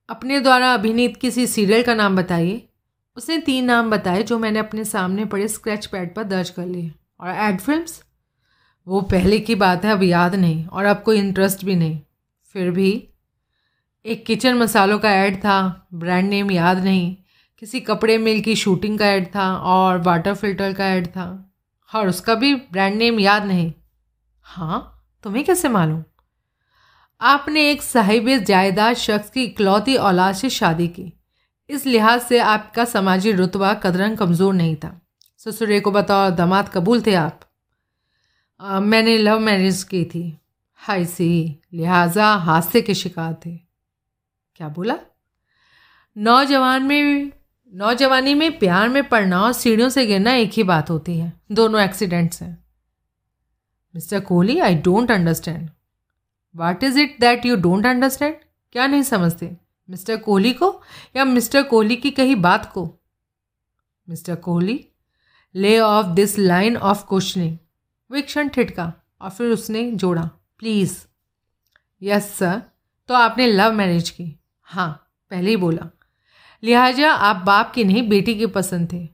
अपने 0.09 0.39
द्वारा 0.39 0.73
अभिनीत 0.73 1.17
किसी 1.17 1.47
सीरियल 1.47 1.83
का 1.83 1.93
नाम 1.93 2.15
बताइए। 2.15 2.61
उसने 3.17 3.37
तीन 3.37 3.65
नाम 3.65 3.89
बताए 3.89 4.23
जो 4.23 4.39
मैंने 4.39 4.59
अपने 4.59 4.83
सामने 4.85 5.25
पड़े 5.25 5.47
स्क्रैच 5.47 5.85
पैड 5.85 6.13
पर 6.15 6.23
दर्ज 6.25 6.49
कर 6.49 6.65
लिए। 6.65 6.91
और 7.19 7.29
एड 7.29 7.59
फिल्म्स 7.59 8.01
वो 8.87 9.01
पहले 9.01 9.39
की 9.39 9.55
बात 9.55 9.85
है, 9.85 9.91
अब 9.91 10.03
याद 10.03 10.35
नहीं। 10.35 10.65
और 10.65 10.85
अब 10.85 11.01
कोई 11.03 11.19
इंटरेस्ट 11.19 11.65
भी 11.65 11.75
नहीं। 11.75 11.99
फिर 12.55 12.71
भी 12.71 12.91
एक 14.07 14.25
किचन 14.25 14.53
मसालों 14.53 14.99
का 14.99 15.11
ऐड 15.11 15.37
था 15.37 15.87
ब्रांड 15.93 16.29
नेम 16.29 16.51
याद 16.51 16.83
नहीं 16.83 17.15
किसी 17.57 17.79
कपड़े 17.79 18.17
मिल 18.17 18.41
की 18.41 18.55
शूटिंग 18.55 18.99
का 18.99 19.07
ऐड 19.07 19.25
था 19.27 19.55
और 19.55 19.97
वाटर 20.01 20.33
फ़िल्टर 20.33 20.73
का 20.73 20.85
ऐड 20.85 21.07
था। 21.07 21.53
और 21.91 22.07
उसका 22.07 22.35
भी 22.35 22.55
ब्रांड 22.55 22.95
नेम 22.95 23.19
याद 23.19 23.45
नहीं। 23.45 23.73
हाँ 24.41 25.05
तुम्हें 25.23 25.45
कैसे 25.45 25.69
मालूम? 25.69 26.03
आपने 27.21 27.71
एक 27.71 27.81
साहिब 27.81 28.29
जायदाद 28.37 28.95
शख्स 28.95 29.29
की 29.29 29.43
इकलौती 29.43 29.95
औलाद 29.95 30.35
से 30.35 30.49
शादी 30.49 30.87
की। 30.87 31.11
इस 31.69 31.85
लिहाज 31.85 32.21
से 32.21 32.39
आपका 32.39 32.85
समाजी 32.85 33.31
रुतबा 33.31 33.73
कदरंग 33.73 34.17
कमज़ोर 34.17 34.53
नहीं 34.53 34.75
था। 34.75 35.01
ससुरे 35.37 35.79
को 35.79 35.91
बताओ 35.91 36.31
दामाद 36.31 36.69
कबूल 36.69 37.01
थे 37.01 37.15
आप। 37.15 37.39
आ, 38.59 38.79
मैंने 38.79 39.17
लव 39.17 39.39
मैरिज 39.39 39.83
की 39.83 40.05
थी। 40.05 40.37
हाई 40.75 41.05
सी 41.05 41.61
लिहाजा 41.73 42.33
हादसे 42.33 42.81
के 42.81 42.93
शिकार 42.93 43.39
थे। 43.45 43.66
क्या 44.57 44.67
बोला? 44.67 44.95
नौजवान 46.17 46.83
में, 46.83 47.31
नौजवानी 47.73 48.33
में 48.33 48.59
प्यार 48.59 48.89
में 48.89 49.09
पड़ना 49.09 49.41
और 49.41 49.53
सीढ़ियों 49.53 49.89
से 49.89 50.05
गिरना 50.05 50.33
एक 50.33 50.51
ही 50.53 50.63
बात 50.63 50.89
होती 50.89 51.17
है। 51.17 51.33
दोनों 51.51 51.81
एक्सीडेंट्स 51.81 52.41
हैं। 52.41 52.65
Mister 53.95 54.19
Kohli 54.19 54.59
I 54.59 54.75
don't 54.75 55.11
understand 55.11 55.69
what 56.55 56.83
is 56.83 56.99
it 56.99 57.17
that 57.19 57.45
you 57.45 57.55
don't 57.55 57.85
understand 57.85 58.35
क्या 58.71 58.87
नहीं 58.87 59.03
समझते? 59.03 59.57
मिस्टर 59.89 60.17
कोहली 60.17 60.53
को 60.53 60.81
या 61.15 61.25
मिस्टर 61.25 61.63
कोहली 61.63 61.95
की 61.95 62.11
कही 62.11 62.35
बात 62.35 62.71
को? 62.73 62.99
Mister 64.09 64.35
Kohli 64.35 64.89
lay 65.55 65.79
off 65.79 66.07
this 66.07 66.39
line 66.39 66.77
of 66.77 67.05
questioning 67.09 67.57
वो 68.11 68.21
क्षण 68.21 68.49
ठिटका 68.49 68.93
और 69.21 69.29
फिर 69.29 69.51
उसने 69.51 69.91
जोड़ा 69.91 70.29
प्लीज़ 70.57 71.05
यस 72.01 72.33
सर 72.33 72.61
तो 73.07 73.13
आपने 73.13 73.47
लव 73.47 73.71
मैरिज 73.71 74.09
की। 74.09 74.36
हाँ 74.69 75.11
पहले 75.29 75.49
ही 75.49 75.57
बोला। 75.57 75.93
लिहाजा 76.63 77.11
आप 77.11 77.35
बाप 77.35 77.71
की 77.71 77.83
नहीं, 77.83 78.09
बेटी 78.09 78.35
की 78.35 78.45
पसंद 78.45 78.93
थे। 78.93 79.09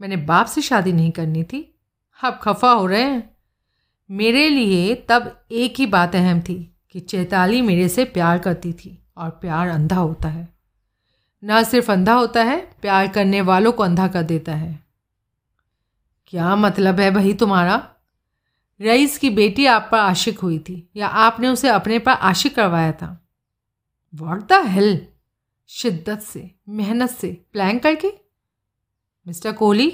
मैंने 0.00 0.16
बाप 0.16 0.46
से 0.46 0.62
शादी 0.62 0.92
नहीं 0.92 1.10
करनी 1.10 1.44
थी। 1.44 1.78
आप 2.24 2.40
खफा 2.42 2.72
हो 2.72 2.86
रहे 2.86 3.02
हैं। 3.02 3.36
मेरे 4.10 4.48
लिए 4.48 5.06
तब 5.08 5.44
एक 5.52 5.74
ही 5.78 5.86
बात 5.86 6.16
अहम 6.16 6.40
थी 6.40 6.76
कि 6.90 7.00
चैताली 7.00 7.62
मेरे 7.62 7.88
से 7.88 8.04
प्यार 8.04 8.38
करती 8.38 8.72
थी 8.72 9.04
और 9.16 9.30
प्यार 9.30 9.68
अंधा 9.68 9.96
होता 9.96 10.28
है। 10.28 10.48
ना 11.44 11.62
सिर्फ़ 11.62 11.92
अंधा 11.92 12.14
होता 12.14 12.42
है, 12.42 12.70
प्यार 12.80 13.08
करने 13.08 13.40
वालों 13.40 13.72
को 13.72 13.82
अंधा 13.82 14.08
कर 14.08 14.22
देता 14.22 14.54
है। 14.54 14.84
क्या 16.26 16.56
मतलब 16.56 17.00
है 17.00 17.10
भाई 17.10 17.34
तुम्हारा? 17.34 17.88
रईस 18.80 19.18
की 19.18 19.30
बेटी 19.30 19.66
आप 19.66 19.88
पर 19.92 19.98
आशिक 19.98 20.38
हुई 20.38 20.58
थी 20.58 20.90
या 20.96 21.06
आपने 21.06 21.48
उसे 21.48 21.68
अपने 21.68 21.98
पर 21.98 22.12
आशिक 22.12 22.54
करवाया 22.54 22.92
था? 22.92 23.21
वॉट 24.14 24.40
द 24.40 24.52
हेल 24.52 25.06
शिद्दत 25.68 26.20
से, 26.20 26.50
मेहनत 26.68 27.10
से 27.10 27.44
प्लान 27.52 27.78
करके? 27.78 28.08
मिस्टर 29.28 29.52
कोहली? 29.52 29.90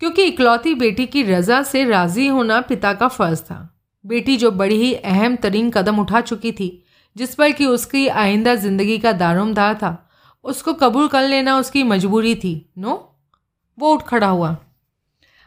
क्योंकि 0.00 0.22
इकलौती 0.22 0.74
बेटी 0.74 1.06
की 1.06 1.22
रज़ा 1.22 1.62
से 1.62 1.84
राज़ी 1.84 2.26
होना 2.26 2.60
पिता 2.60 2.92
का 2.92 3.08
फ़र्ज़ 3.08 3.42
था। 3.42 3.78
बेटी 4.06 4.36
जो 4.36 4.50
बड़ी 4.50 4.74
ही 4.74 4.94
अहम 4.94 5.36
तरीन 5.36 5.70
कदम 5.70 5.98
उठा 5.98 6.20
चुकी 6.20 6.52
थी, 6.52 6.84
जिस 7.16 7.34
पर 7.34 7.50
कि 7.50 7.66
उसकी 7.66 8.08
आइंदा 8.08 8.54
ज़िंदगी 8.54 8.98
का 8.98 9.12
दारोमदार 9.12 9.74
था, 9.74 10.08
उसको 10.44 10.72
कबूल 10.72 11.08
कर 11.08 11.28
लेना 11.28 11.58
उसकी 11.58 11.82
मजबूरी 11.82 12.34
थी, 12.34 12.72
नो? 12.78 13.18
वो 13.78 13.94
उठ 13.94 14.02
खड़ा 14.02 14.28
हुआ। 14.28 14.56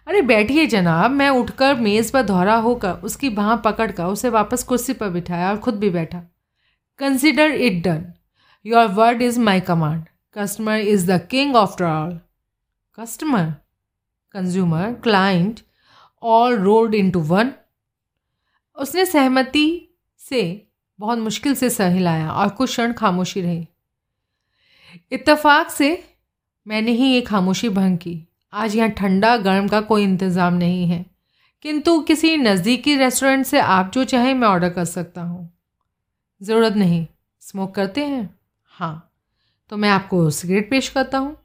अरे 0.07 0.21
बैठिए 0.21 0.65
जनाब, 0.65 1.11
मैं 1.11 1.29
उठकर 1.29 1.75
मेज़ 1.75 2.13
पर 2.13 2.21
धौरा 2.21 2.55
होकर 2.55 2.93
उसकी 2.93 3.29
बाह 3.29 3.55
पकड़कर 3.55 4.03
उसे 4.03 4.29
वापस 4.29 4.63
कुर्सी 4.63 4.93
पर 4.93 5.09
बिठाया 5.09 5.49
और 5.49 5.57
खुद 5.57 5.75
भी 5.75 5.89
बैठा। 5.89 6.23
Consider 6.99 7.51
it 7.51 7.83
done 7.83 8.05
your 8.65 8.87
word 8.93 9.21
is 9.21 9.39
my 9.39 9.59
command 9.59 10.03
customer 10.35 10.79
is 10.79 11.11
the 11.11 11.19
king 11.31 11.55
after 11.55 11.85
all 11.85 12.19
customer 12.97 13.45
consumer 14.35 14.93
client 15.03 15.59
all 16.23 16.57
rolled 16.57 16.95
into 17.11 17.19
one 17.19 17.51
उसने 18.77 19.05
सहमति 19.05 19.67
से 20.21 20.41
बहुत 20.99 21.19
मुश्किल 21.19 21.53
से 21.55 21.69
सह 21.69 21.89
हिलाया 21.89 22.31
और 22.31 22.49
कुछ 22.49 22.69
क्षण 22.69 22.93
खामोशी 22.93 23.41
रही। 23.41 23.67
इत्तेफाक 25.11 25.69
से 25.69 25.91
मैंने 26.65 26.91
ही 26.91 27.05
ये 27.05 27.21
खामोशी 27.21 27.69
भंग 27.69 27.97
की। 27.97 28.15
आज 28.53 28.75
यहाँ 28.75 28.89
ठंडा 28.89 29.35
गर्म 29.37 29.67
का 29.67 29.81
कोई 29.81 30.03
इंतज़ाम 30.03 30.53
नहीं 30.53 30.85
है। 30.87 31.05
किंतु 31.65 31.99
किसी 32.01 32.35
नज़दीकी 32.37 32.95
रेस्टोरेंट 32.95 33.45
से 33.45 33.59
आप 33.59 33.91
जो 33.93 34.03
चाहें 34.03 34.33
मैं 34.33 34.47
ऑर्डर 34.47 34.69
कर 34.69 34.85
सकता 34.85 35.21
हूँ। 35.21 35.49
ज़रूरत 36.41 36.73
नहीं। 36.73 37.05
स्मोक 37.41 37.73
करते 37.75 38.05
हैं। 38.05 38.29
हाँ। 38.71 39.05
तो 39.71 39.77
मैं 39.77 39.89
आपको 39.89 40.29
सिगरेट 40.29 40.69
पेश 40.69 40.87
करता 40.89 41.17
हूँ। 41.17 41.35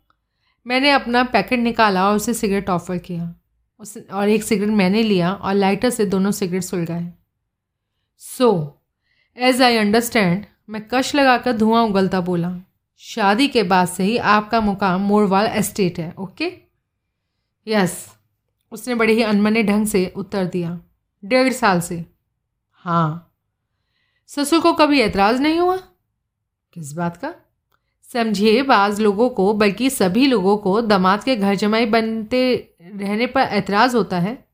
मैंने 0.66 0.90
अपना 0.90 1.22
पैकेट 1.24 1.61
निकाला 1.61 2.09
और 2.09 2.16
उसे 2.16 2.35
सिगरेट 2.35 2.70
ऑफ़र 2.70 2.98
किया। 2.98 3.35
उस, 3.80 3.96
और 4.12 4.28
एक 4.28 4.42
सिगरेट 4.44 4.70
मैंने 4.70 5.02
लिया 5.02 5.33
और 5.33 5.54
लाइटर 5.54 5.90
से 5.90 6.07
दोनों 6.07 6.30
सिगरेट 6.30 6.62
सुलगाए 6.62 7.12
सो 8.22 8.50
एज 9.38 9.62
आई 9.62 9.76
अंडरस्टैंड 9.76 10.44
मैं 10.68 10.83
कश 10.92 11.14
लगाकर 11.14 11.52
धुआँ 11.52 11.83
उगलता 11.85 12.20
बोला। 12.20 12.54
शादी 13.02 13.48
के 13.48 13.62
बाद 13.64 13.88
से 13.88 14.04
ही 14.04 14.16
आपका 14.18 14.61
मुकाम 14.61 15.00
मोरवाल 15.02 15.46
एस्टेट 15.48 15.98
है 15.98 16.12
ओके 16.18 16.52
यस 17.66 17.96
उसने 18.72 18.94
बड़े 18.94 19.12
ही 19.12 19.22
अनमने 19.22 19.62
ढंग 19.62 19.87
से 19.87 20.07
उत्तर 20.16 20.44
दिया। 20.46 20.78
डेढ़ 21.22 21.52
साल 21.52 21.80
से। 21.80 22.04
हाँ। 22.85 23.23
ससुर 24.28 24.60
को 24.60 24.72
कभी 24.72 25.00
एतराज़ 25.00 25.40
नहीं 25.42 25.58
हुआ? 25.60 25.76
किस 26.72 26.92
बात 26.92 27.16
का? 27.16 27.34
समझिए, 28.10 28.62
बाज़ 28.62 29.02
लोगों 29.02 29.28
को, 29.28 29.52
बल्कि 29.54 29.90
सभी 29.90 30.26
लोगों 30.26 30.56
को 30.56 30.80
दामाद 30.80 31.24
के 31.24 31.37
घर 31.37 31.54
जमाई 31.54 31.87
बनते 31.87 32.76
रहने 32.82 33.26
पर 33.26 33.40
एतराज़ 33.40 33.96
होता 33.96 34.18
है। 34.18 34.48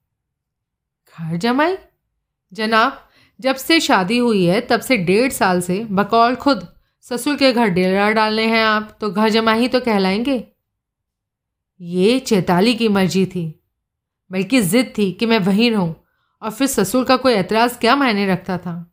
घर 1.14 1.36
जमाई? 1.36 1.76
जनाब, 2.52 3.08
जब 3.40 3.56
से 3.56 3.80
शादी 3.80 4.18
हुई 4.18 4.44
है, 4.44 4.60
तब 4.60 4.80
से 4.80 4.96
डेढ़ 4.96 5.32
साल 5.32 5.60
से, 5.60 5.84
बकौल 5.84 6.34
खुद 6.34 6.68
ससुर 7.00 7.36
के 7.36 7.52
घर 7.52 7.68
डेरा 7.68 8.10
डालने 8.10 8.46
हैं 8.46 8.64
आप 8.64 8.96
तो 9.00 9.10
घर 9.10 9.28
जमाई 9.28 9.68
तो 9.68 9.80
कहलाएँगे। 9.80 10.44
ये 11.80 12.18
चैताली 12.20 12.74
की 12.74 12.88
मर्ज़ी 12.88 13.26
थी, 13.26 13.60
बल्कि 14.30 14.60
ज़िद 14.60 14.92
थी 14.98 15.12
कि 15.12 15.26
मैं 15.26 15.38
वहीं 15.38 15.70
रहूँ, 15.70 15.94
और 16.42 16.50
फिर 16.50 16.66
ससुर 16.66 17.04
का 17.04 17.16
कोई 17.16 17.32
एतराज़ 17.32 17.78
क्या 17.78 17.96
मायने 17.96 18.26
रखता 18.26 18.58
था? 18.58 18.89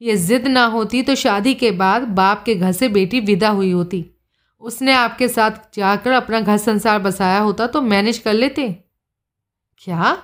ये 0.00 0.16
ज़िद 0.16 0.46
ना 0.46 0.64
होती 0.66 1.02
तो 1.02 1.14
शादी 1.14 1.54
के 1.54 1.70
बाद 1.70 2.02
बाप 2.02 2.42
के 2.44 2.54
घर 2.54 2.72
से 2.72 2.88
बेटी 2.88 3.20
विदा 3.20 3.48
हुई 3.48 3.70
होती। 3.70 4.04
उसने 4.62 4.92
आपके 4.92 5.28
साथ 5.28 5.76
जाकर 5.76 6.10
अपना 6.10 6.40
घर 6.40 6.56
संसार 6.56 6.98
बसाया 6.98 7.38
होता 7.38 7.66
तो 7.66 7.80
मैनेज 7.82 8.18
कर 8.18 8.32
लेते। 8.32 8.68
क्या? 9.82 10.16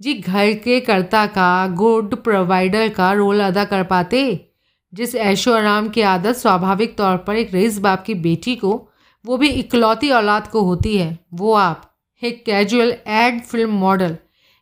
जी, 0.00 0.14
घर 0.14 0.52
के 0.54 0.80
कर्ता 0.80 1.26
का, 1.26 1.66
गुड 1.66 2.14
प्रोवाइडर 2.14 2.88
का 2.88 3.12
रोल 3.12 3.40
अदा 3.40 3.64
कर 3.64 3.82
पाते, 3.82 4.50
जिस 4.92 5.14
ऐशो 5.14 5.52
आराम 5.52 5.88
की 5.88 6.00
आदत 6.00 6.36
स्वाभाविक 6.36 6.96
तौर 6.96 7.16
पर 7.16 7.36
एक 7.36 7.54
रईस 7.54 7.78
बाप 7.78 8.02
की 8.04 8.14
बेटी 8.14 8.56
को, 8.56 8.88
वो 9.24 9.36
भी 9.36 9.48
इकलौती 9.48 10.10
औलाद 10.10 10.46
को 10.46 10.62
होती 10.62 10.96
है, 10.96 11.18
वो 11.34 11.52
आप 11.54 11.90
एक 12.22 12.44
कैजुअल 12.44 12.94
एड 13.06 13.40
फ़िल्म 13.42 13.70
मॉडल, 13.70 14.16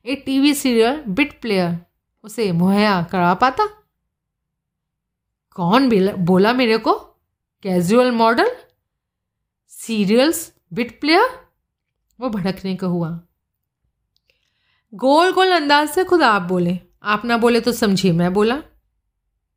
एक 0.07 0.23
टीवी 0.27 0.55
सीरियल 0.55 1.03
बिट 1.09 1.41
प्लेयर, 1.41 1.77
उसे 2.25 2.53
मुहैया 2.53 3.03
करा 3.03 3.35
पाता? 3.35 3.69
कौन 5.57 5.89
बोला 6.19 6.53
मेरे 6.53 6.77
को? 6.79 6.93
Casual 7.63 8.11
model 8.11 8.51
serials 9.73 10.53
bit 10.73 11.01
player 11.01 11.29
वो 12.19 12.29
भड़कने 12.29 12.75
का 12.77 12.87
हुआ। 12.87 13.09
गोल 14.93 15.33
गोल 15.33 15.53
अंदाज 15.53 15.89
से 15.89 16.05
खुद 16.05 16.23
आप 16.23 16.43
बोले। 16.43 16.79
आप 17.03 17.25
ना 17.25 17.37
बोले 17.37 17.61
तो 17.61 17.73
समझिए 17.73 18.13
मैं 18.13 18.33
बोला। 18.33 18.57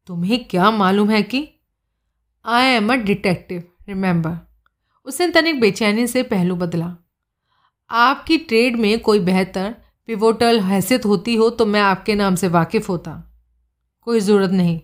तुम्हें 0.08 0.44
क्या 0.46 0.72
मालूम 0.72 1.10
है 1.10 1.22
कि 1.24 1.48
I 2.46 2.66
am 2.66 2.94
a 2.94 2.96
detective 2.96 3.64
remember 3.88 4.38
उसने 5.08 5.28
तनिक 5.28 5.60
बेचैनी 5.60 6.08
से 6.08 6.24
पहलू 6.24 6.56
बदला। 6.56 6.96
आपकी 7.90 8.38
ट्रेड 8.38 8.76
में 8.76 9.00
कोई 9.00 9.20
बेहतर 9.20 9.76
पिवोटल 10.08 10.60
हैसियत 10.60 11.06
होती 11.06 11.36
हो 11.36 11.50
तो 11.50 11.66
मैं 11.66 11.82
आपके 11.82 12.16
नाम 12.16 12.36
से 12.36 12.48
वाकिफ़ 12.48 12.88
होता। 12.88 13.12
कोई 14.02 14.20
ज़रूरत 14.20 14.52
नहीं। 14.52 14.80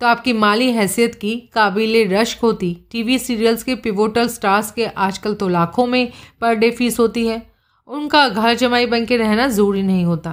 तो 0.00 0.06
आपकी 0.06 0.32
माली 0.32 0.70
हैसियत 0.72 1.14
की 1.14 1.36
काबिल 1.54 2.08
रश्क 2.08 2.40
होती। 2.42 2.74
टीवी 2.90 3.18
सीरियल्स 3.18 3.62
के 3.62 3.74
पिवोटल 3.74 4.28
स्टार्स 4.28 4.70
के 4.70 4.86
आजकल 4.86 5.34
तो 5.34 5.48
लाखों 5.48 5.86
में 5.86 6.10
पर 6.40 6.54
डे 6.54 6.70
फ़ीस 6.70 6.98
होती 7.00 7.26
है। 7.26 7.42
उनका 7.88 8.28
घर 8.28 8.54
जमाई 8.54 8.86
बन 8.86 9.04
के 9.06 9.16
रहना 9.16 9.46
ज़रूरी 9.48 9.82
नहीं 9.82 10.04
होता। 10.04 10.32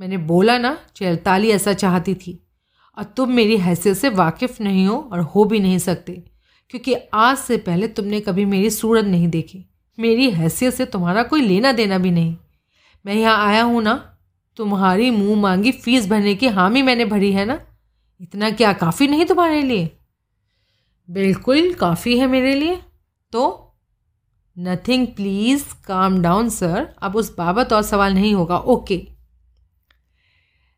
मैंने 0.00 0.16
बोला 0.16 0.56
ना, 0.58 0.76
चैताली 0.96 1.50
ऐसा 1.50 1.72
चाहती 1.72 2.14
थी। 2.14 2.38
और 2.96 3.04
तुम 3.06 3.32
मेरी 3.32 3.56
हैसियत 3.56 3.96
से 3.96 4.08
वाकिफ़ 4.08 4.62
नहीं 4.62 4.86
हो 4.86 4.96
और 5.12 5.20
हो 5.20 5.44
भी 5.44 5.60
नहीं 5.60 5.78
सकते, 5.78 6.12
क्योंकि 6.70 6.94
आज 7.14 7.36
से 7.36 7.56
पहले 7.58 7.88
तुमने 7.88 8.20
कभी 8.20 8.44
मेरी 8.44 8.70
सूरत 8.70 9.04
नहीं 9.04 9.28
देखी। 9.28 9.64
मेरी 9.98 10.30
हैसियत 10.30 10.74
से 10.74 10.84
तुम्हारा 10.86 11.22
कोई 11.22 11.40
लेना 11.40 11.72
देना 11.72 11.98
भी 11.98 12.10
नहीं। 12.10 12.36
मैं 13.04 13.14
यहाँ 13.14 13.46
आया 13.46 13.62
हूँ 13.62 13.82
ना, 13.82 13.94
तुम्हारी 14.56 15.10
मुँह 15.10 15.40
मांगी 15.40 15.72
फ़ीस 15.72 16.08
भरने 16.08 16.34
की 16.34 16.48
हामी 16.48 16.82
मैंने 16.82 17.04
भरी 17.04 17.32
है 17.32 17.44
ना? 17.44 17.60
इतना 18.20 18.50
क्या, 18.50 18.72
काफ़ी 18.72 19.06
नहीं 19.08 19.24
तुम्हारे 19.26 19.62
लिए? 19.62 19.90
बिल्कुल, 21.08 21.72
काफ़ी 21.74 22.18
है 22.18 22.26
मेरे 22.26 22.54
लिए। 22.54 22.80
तो 23.32 23.62
nothing 24.56 25.06
please 25.06 25.64
calm 25.86 26.20
down 26.22 26.48
sir 26.48 26.88
अब 27.02 27.16
उस 27.16 27.34
बाबत 27.36 27.72
और 27.72 27.82
सवाल 27.82 28.14
नहीं 28.14 28.34
होगा। 28.34 28.58
ओके 28.58 29.00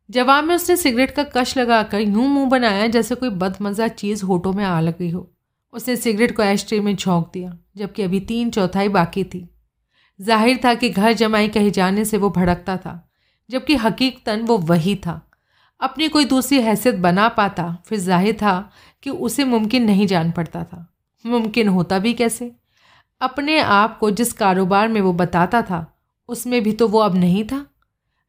जवाब 0.08 0.44
में 0.44 0.54
उसने 0.54 0.76
सिगरेट 0.76 1.10
का 1.10 1.22
कश 1.26 1.56
लगाकर 1.58 2.00
यूँ 2.00 2.28
मुँह 2.28 2.48
बनाया 2.48 2.86
जैसे 2.86 3.14
कोई 3.14 3.30
बदमज़ा 3.30 3.88
चीज़ 3.88 4.24
होठों 4.24 4.52
में 4.52 4.64
आ 4.64 4.80
लगी 4.80 5.08
हो। 5.10 5.30
उसने 5.72 5.96
सिगरेट 5.96 6.36
को 6.36 6.42
एश 6.42 6.72
में 6.74 6.94
झोंक 6.96 7.30
दिया, 7.32 7.56
जबकि 7.76 8.02
अभी 8.02 8.20
तीन 8.20 8.50
चौथाई 8.50 8.88
बाकी 8.88 9.24
थी। 9.24 9.48
ज़ाहिर 10.20 10.60
था 10.64 10.74
कि 10.74 10.88
घर 10.90 11.12
जमाई 11.12 11.48
कहे 11.48 11.70
जाने 11.70 12.04
से 12.04 12.18
वो 12.18 12.30
भड़कता 12.30 12.76
था, 12.76 13.10
जबकि 13.50 13.76
हकीकतन 13.76 14.40
वो 14.40 14.58
वही 14.58 14.94
था। 14.96 15.27
अपनी 15.80 16.08
कोई 16.08 16.24
दूसरी 16.24 16.60
हैसियत 16.60 16.94
बना 16.94 17.28
पाता, 17.28 17.82
फिर 17.86 17.98
ज़ाहिर 17.98 18.34
था 18.34 18.70
कि 19.02 19.10
उसे 19.10 19.44
मुमकिन 19.44 19.84
नहीं 19.84 20.06
जान 20.06 20.30
पड़ता 20.32 20.64
था। 20.64 20.94
मुमकिन 21.26 21.68
होता 21.68 21.98
भी 21.98 22.14
कैसे? 22.14 22.52
अपने 23.20 23.58
आप 23.58 23.98
को 23.98 24.10
जिस 24.10 24.32
कारोबार 24.32 24.88
में 24.88 25.00
वो 25.00 25.12
बताता 25.12 25.62
था, 25.62 26.00
उसमें 26.28 26.62
भी 26.62 26.72
तो 26.72 26.88
वो 26.88 26.98
अब 26.98 27.14
नहीं 27.14 27.44
था। 27.44 27.66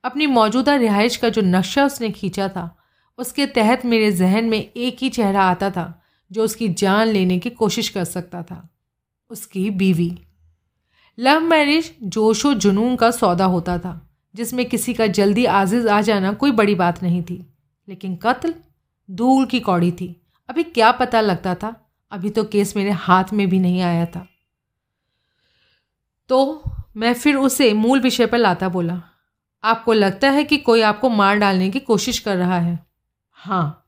अपनी 0.03 0.27
मौजूदा 0.27 0.75
रिहाइश 0.75 1.17
का 1.17 1.29
जो 1.29 1.41
नक्शा 1.41 1.85
उसने 1.85 2.09
खींचा 2.11 2.47
था, 2.47 2.77
उसके 3.17 3.45
तहत 3.45 3.85
मेरे 3.85 4.11
जहन 4.11 4.45
में 4.45 4.71
एक 4.71 4.97
ही 5.01 5.09
चेहरा 5.09 5.43
आता 5.43 5.69
था, 5.69 6.01
जो 6.31 6.43
उसकी 6.43 6.69
जान 6.69 7.07
लेने 7.07 7.39
की 7.39 7.49
कोशिश 7.49 7.89
कर 7.89 8.03
सकता 8.03 8.43
था। 8.43 8.69
उसकी 9.29 9.69
बीवी। 9.69 10.19
लव 11.19 11.39
मैरिज 11.39 11.95
जोशो 12.03 12.53
जुनून 12.53 12.95
का 12.95 13.11
सौदा 13.11 13.45
होता 13.45 13.77
था। 13.77 14.08
जिसमें 14.35 14.65
किसी 14.65 14.93
का 14.93 15.07
जल्दी 15.07 15.45
आजिज 15.45 15.87
आ 15.87 16.01
जाना 16.01 16.33
कोई 16.33 16.51
बड़ी 16.51 16.75
बात 16.75 17.03
नहीं 17.03 17.21
थी, 17.23 17.45
लेकिन 17.87 18.15
कत्ल 18.15 18.53
धूल 19.09 19.45
की 19.45 19.59
कौड़ी 19.59 19.91
थी। 19.91 20.15
अभी 20.49 20.63
क्या 20.63 20.91
पता 20.91 21.21
लगता 21.21 21.55
था, 21.55 21.75
अभी 22.11 22.29
तो 22.29 22.43
केस 22.43 22.75
मेरे 22.75 22.91
हाथ 22.91 23.33
में 23.33 23.47
भी 23.49 23.59
नहीं 23.59 23.81
आया 23.81 24.05
था। 24.05 24.25
तो 26.29 26.63
मैं 26.97 27.13
फिर 27.13 27.35
उसे 27.35 27.73
मूल 27.73 28.01
विषय 28.01 28.25
पर 28.25 28.37
लाता 28.37 28.69
बोला, 28.69 29.01
आपको 29.63 29.93
लगता 29.93 30.29
है 30.29 30.43
कि 30.43 30.57
कोई 30.57 30.81
आपको 30.81 31.09
मार 31.09 31.37
डालने 31.37 31.69
की 31.69 31.79
कोशिश 31.79 32.19
कर 32.19 32.37
रहा 32.37 32.59
है? 32.59 32.77
हाँ। 33.31 33.85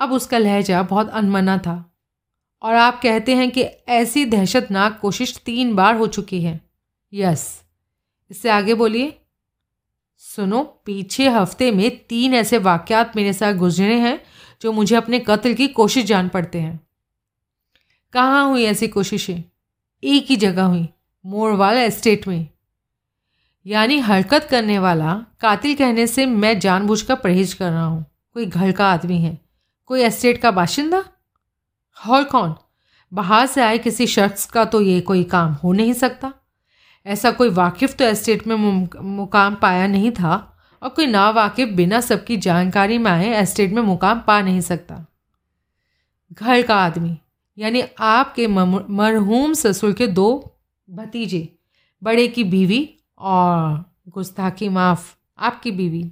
अब 0.00 0.12
उसका 0.12 0.38
लहजा 0.38 0.82
बहुत 0.82 1.08
अनमना 1.08 1.58
था, 1.58 1.92
और 2.62 2.74
आप 2.74 3.00
कहते 3.02 3.34
हैं 3.34 3.50
कि 3.50 3.62
ऐसी 3.88 4.24
दहशतनाक 4.24 4.98
कोशिश 5.00 5.36
तीन 5.36 5.74
बार 5.74 5.96
हो 5.96 6.06
चुकी 6.06 6.42
है। 6.42 6.60
यस। 7.12 7.62
इससे 8.30 8.50
आगे 8.50 8.74
बोलिए। 8.74 9.18
सुनो, 10.36 10.62
पीछे 10.62 11.28
हफ़्ते 11.28 11.70
में 11.70 12.06
तीन 12.06 12.34
ऐसे 12.34 12.58
वाक्यात 12.58 13.16
मेरे 13.16 13.32
साथ 13.32 13.54
गुजरे 13.54 13.94
हैं, 13.94 14.20
जो 14.62 14.72
मुझे 14.72 14.96
अपने 14.96 15.18
कत्ल 15.18 15.54
की 15.54 15.68
कोशिश 15.68 16.04
जान 16.04 16.28
पड़ते 16.28 16.60
हैं। 16.60 16.80
कहाँ 18.12 18.50
हुई 18.50 18.64
ऐसी 18.64 18.88
कोशिशें? 18.88 19.42
एक 20.04 20.26
ही 20.26 20.36
जगह 20.36 20.62
हुई, 20.62 20.88
मोरवाला 21.26 21.80
एस्टेट 21.80 22.28
में। 22.28 22.48
यानी 23.66 23.98
हरकत 23.98 24.48
करने 24.50 24.78
वाला 24.78 25.24
कातिल 25.40 25.74
कहने 25.74 26.06
से 26.06 26.26
मैं 26.26 26.58
जानबूझकर 26.58 27.14
परहेज 27.14 27.54
कर 27.54 27.70
रहा 27.70 27.84
हूँ। 27.84 28.06
कोई 28.34 28.46
घर 28.46 28.72
का 28.72 28.92
आदमी 28.92 29.18
है। 29.18 29.38
कोई 29.86 30.00
एस्टेट 30.00 30.42
का 30.42 30.50
बाशिंदा? 30.50 31.04
और 32.08 32.24
कौन? 32.24 32.54
बाहर 33.12 33.46
से 33.46 33.62
आए 33.62 33.78
किसी 33.78 34.06
शख्स 34.06 34.46
का 34.46 34.64
तो 34.64 34.80
ये 34.80 35.00
कोई 35.00 35.24
काम 35.24 35.52
हो 35.52 35.72
नहीं 35.72 35.92
सकता। 35.92 36.32
ऐसा 37.06 37.30
कोई 37.30 37.48
वाकिफ 37.50 37.94
तो 37.96 38.04
एस्टेट 38.04 38.46
में 38.46 38.56
मुकाम 39.16 39.54
पाया 39.54 39.86
नहीं 39.86 40.10
था 40.12 40.34
और 40.82 40.88
कोई 40.88 41.06
ना 41.06 41.28
वाकिफ 41.32 41.68
बिना 41.70 42.00
सबकी 42.00 42.36
जानकारी 42.38 42.98
में 42.98 43.10
आए 43.10 43.28
एस्टेट 43.34 43.72
में 43.72 43.82
मुकाम 43.82 44.20
पा 44.20 44.40
नहीं 44.42 44.60
सकता। 44.62 45.04
घर 46.32 46.62
का 46.62 46.76
आदमी, 46.76 47.16
यानी 47.58 47.82
आपके 48.00 48.46
मरहूम 48.46 49.52
ससुर 49.54 49.92
के 49.92 50.06
दो 50.08 50.28
भतीजे, 50.88 51.48
बड़े 52.02 52.26
की 52.28 52.44
बीवी 52.46 52.88
और 53.20 53.84
गुस्ताखी 54.08 54.68
माफ़ 54.70 55.14
आपकी 55.38 55.70
बीवी। 55.72 56.10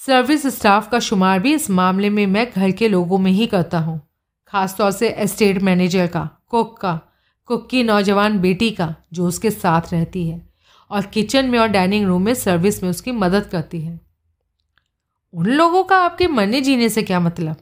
सर्विस 0.00 0.46
स्टाफ 0.48 0.90
का 0.90 0.98
शुमार 1.00 1.38
भी 1.38 1.54
इस 1.54 1.70
मामले 1.70 2.10
में 2.10 2.26
मैं 2.26 2.50
घर 2.50 2.70
के 2.72 2.88
लोगों 2.88 3.18
में 3.18 3.30
ही 3.32 3.46
करता 3.46 3.78
हूँ, 3.78 4.00
ख़ासतौर 4.52 4.90
से 4.90 5.08
एस्टेट 5.08 5.62
मैनेजर 5.62 6.06
का 6.06 6.28
कुक 6.48 6.78
का। 6.78 7.00
कुक 7.46 7.68
की 7.70 7.82
नौजवान 7.82 8.38
बेटी 8.38 8.70
का, 8.70 8.94
जो 9.12 9.26
उसके 9.26 9.50
साथ 9.50 9.82
रहती 9.92 10.28
है, 10.28 10.48
और 10.90 11.06
किचन 11.06 11.44
में 11.44 11.58
और 11.58 11.66
डाइनिंग 11.66 12.06
रूम 12.06 12.22
में 12.22 12.34
सर्विस 12.34 12.82
में 12.82 12.90
उसकी 12.90 13.12
मदद 13.12 13.46
करती 13.46 13.80
है। 13.80 14.00
उन 15.32 15.46
लोगों 15.46 15.84
का 15.84 15.98
आपके 15.98 16.26
मरने 16.26 16.60
जीने 16.60 16.88
से 16.88 17.02
क्या 17.02 17.20
मतलब? 17.20 17.56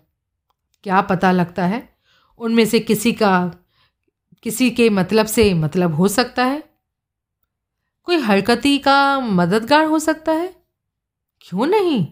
क्या 0.82 1.00
पता 1.00 1.32
लगता 1.32 1.66
है? 1.66 1.96
उनमें 2.38 2.64
से 2.64 2.80
किसी 2.80 3.12
का, 3.12 3.52
किसी 4.42 4.70
के 4.70 4.90
मतलब 4.90 5.26
से 5.26 5.54
मतलब 5.54 5.94
हो 5.94 6.08
सकता 6.08 6.44
है? 6.44 6.62
कोई 8.04 8.16
हरकती 8.16 8.78
का 8.78 9.20
मददगार 9.20 9.84
हो 9.84 9.98
सकता 9.98 10.32
है? 10.32 10.54
क्यों 11.40 11.66
नहीं? 11.66 12.06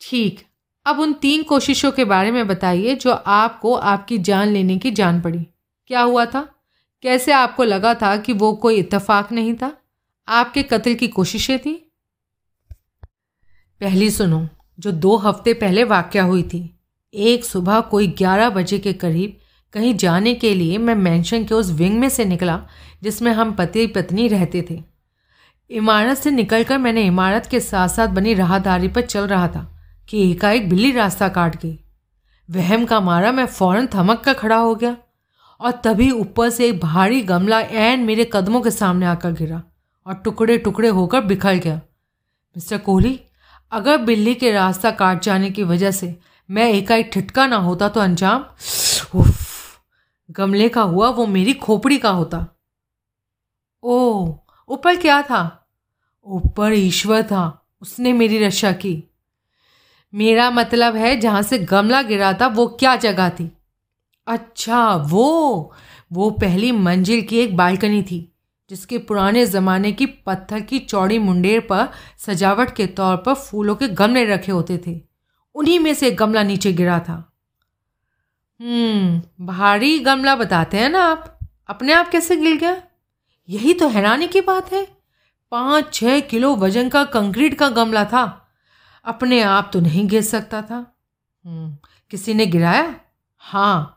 ठीक, 0.00 0.46
अब 0.86 1.00
उन 1.00 1.12
तीन 1.12 1.42
कोशिशों 1.42 1.92
के 1.92 2.04
बारे 2.04 2.30
में 2.30 2.46
बताइए 2.46 2.94
जो 2.94 3.10
आपको 3.12 3.74
आपकी 3.74 4.18
जान 4.18 4.48
लेने 4.48 4.78
की 4.78 4.90
जान 4.90 5.20
पड़ी। 5.20 5.46
क्या 5.86 6.00
हुआ 6.00 6.26
था? 6.26 6.53
कैसे 7.04 7.32
आपको 7.32 7.64
लगा 7.64 7.94
था 7.94 8.16
कि 8.16 8.32
वो 8.32 8.52
कोई 8.52 8.76
इत्तेफाक 8.76 9.32
नहीं 9.32 9.54
था? 9.54 9.76
आपके 10.28 10.62
कत्ल 10.62 10.94
की 10.94 11.08
कोशिशें 11.08 11.58
थी? 11.58 11.92
पहली 13.80 14.10
सुनो, 14.10 14.48
जो 14.78 14.92
दो 14.92 15.16
हफ़्ते 15.16 15.54
पहले 15.54 15.84
वाक्य 15.84 16.18
हुई 16.18 16.42
थी। 16.42 16.80
एक 17.14 17.44
सुबह 17.44 17.80
कोई 17.80 18.06
ग्यारह 18.06 18.50
बजे 18.50 18.78
के 18.78 18.92
करीब 18.92 19.36
कहीं 19.72 19.96
जाने 19.96 20.34
के 20.34 20.54
लिए 20.54 20.78
मैं 20.78 20.94
मैंशन 20.94 21.44
के 21.44 21.54
उस 21.54 21.70
विंग 21.70 21.98
में 21.98 22.08
से 22.08 22.24
निकला, 22.24 22.66
जिसमें 23.02 23.32
हम 23.32 23.52
पति 23.52 23.86
पत्नी 23.86 24.28
रहते 24.28 24.66
थे। 24.70 24.82
इमारत 25.70 26.18
से 26.18 26.30
निकलकर 26.30 26.78
मैंने 26.78 27.02
इमारत 27.02 27.46
के 27.46 27.60
साथ 27.60 27.88
साथ 27.88 28.08
बनी 28.08 28.34
राहदारी 28.34 28.88
पर 28.88 29.00
चल 29.00 29.26
रहा 29.26 29.48
था 29.48 29.78
कि 30.08 30.30
एकाएक 30.30 30.68
बिल्ली 30.68 30.92
रास्ता 30.92 31.28
काट 31.28 31.62
गई। 31.62 31.78
वहम 32.50 32.84
का 32.84 33.00
मारा 33.00 33.32
मैं 33.32 33.46
फ़ौरन 33.46 33.86
थमक 33.86 34.20
कर 34.20 34.34
खड़ा 34.34 34.56
हो 34.56 34.74
गया। 34.74 34.96
और 35.60 35.70
तभी 35.70 36.10
ऊपर 36.10 36.50
से 36.50 36.68
एक 36.68 36.80
भारी 36.80 37.22
गमला 37.22 37.60
एन 37.60 38.00
मेरे 38.00 38.30
कदमों 38.32 38.60
के 38.60 38.70
सामने 38.70 39.06
आकर 39.06 39.32
गिरा 39.32 39.62
और 40.06 40.14
टुकड़े 40.14 40.58
टुकड़े 40.58 40.88
होकर 40.88 41.20
बिखर 41.20 41.54
गया। 41.54 41.76
मिस्टर 42.56 42.78
कोहली, 42.78 43.20
अगर 43.72 43.98
बिल्ली 43.98 44.34
के 44.34 44.50
रास्ता 44.50 44.90
काट 44.90 45.22
जाने 45.22 45.50
की 45.50 45.62
वजह 45.62 45.90
से 45.90 46.18
मैं 46.50 46.70
एकाएक 46.70 47.10
ठिटका 47.12 47.46
ना 47.46 47.56
होता 47.56 47.88
तो 47.88 48.00
अंजाम? 48.00 48.44
उफ, 49.14 49.80
गमले 50.30 50.68
का 50.68 50.82
हुआ 50.82 51.08
वो 51.08 51.26
मेरी 51.26 51.54
खोपड़ी 51.54 51.98
का 51.98 52.10
होता। 52.10 52.46
ओ, 53.82 54.32
ऊपर 54.68 54.96
क्या 54.96 55.22
था? 55.22 55.68
ऊपर 56.24 56.72
ईश्वर 56.72 57.22
था, 57.22 57.66
उसने 57.82 58.12
मेरी 58.12 58.46
रक्षा 58.46 58.72
की। 58.72 59.04
मेरा 60.14 60.50
मतलब 60.50 60.96
है 60.96 61.20
जहाँ 61.20 61.42
से 61.42 61.58
गमला 61.58 62.02
गिरा 62.02 62.32
था 62.32 62.46
वो 62.46 62.66
क्या 62.66 62.96
जगह 62.96 63.28
थी? 63.28 63.53
अच्छा 64.26 64.96
वो 64.96 65.72
वो 66.12 66.30
पहली 66.30 66.72
मंजिल 66.72 67.22
की 67.22 67.38
एक 67.38 67.56
बालकनी 67.56 68.02
थी 68.02 68.32
जिसके 68.70 68.98
पुराने 68.98 69.46
ज़माने 69.46 69.92
की 69.92 70.06
पत्थर 70.06 70.60
की 70.60 70.78
चौड़ी 70.78 71.18
मुंडेर 71.18 71.60
पर 71.60 71.88
सजावट 72.18 72.74
के 72.76 72.86
तौर 72.86 73.16
पर 73.16 73.34
फूलों 73.34 73.74
के 73.74 73.88
गमले 73.88 74.24
रखे 74.24 74.52
होते 74.52 74.80
थे। 74.86 75.00
उन्हीं 75.54 75.80
में 75.80 75.94
से 75.94 76.08
एक 76.08 76.16
गमला 76.16 76.42
नीचे 76.42 76.72
गिरा 76.72 76.98
था। 76.98 77.32
हम्म 78.60 79.46
भारी 79.46 79.98
गमला 79.98 80.36
बताते 80.36 80.78
हैं 80.78 80.88
ना 80.88 81.04
आप। 81.04 81.38
अपने 81.68 81.92
आप 81.92 82.08
कैसे 82.08 82.36
गिर 82.36 82.56
गया? 82.56 82.82
यही 83.48 83.74
तो 83.74 83.88
हैरानी 83.88 84.26
की 84.26 84.40
बात 84.40 84.72
है। 84.72 84.88
पाँच 85.50 85.94
छः 85.94 86.20
किलो 86.20 86.56
वज़न 86.56 86.88
का 86.88 87.04
कंक्रीट 87.04 87.58
का 87.58 87.68
गमला 87.68 88.04
था। 88.04 88.48
अपने 89.04 89.42
आप 89.42 89.70
तो 89.72 89.80
नहीं 89.80 90.08
गिर 90.08 90.22
सकता 90.22 90.62
था। 90.62 90.96
हम्म, 91.46 91.76
किसी 92.10 92.34
ने 92.34 92.46
गिराया? 92.46 92.96
हाँ 93.38 93.93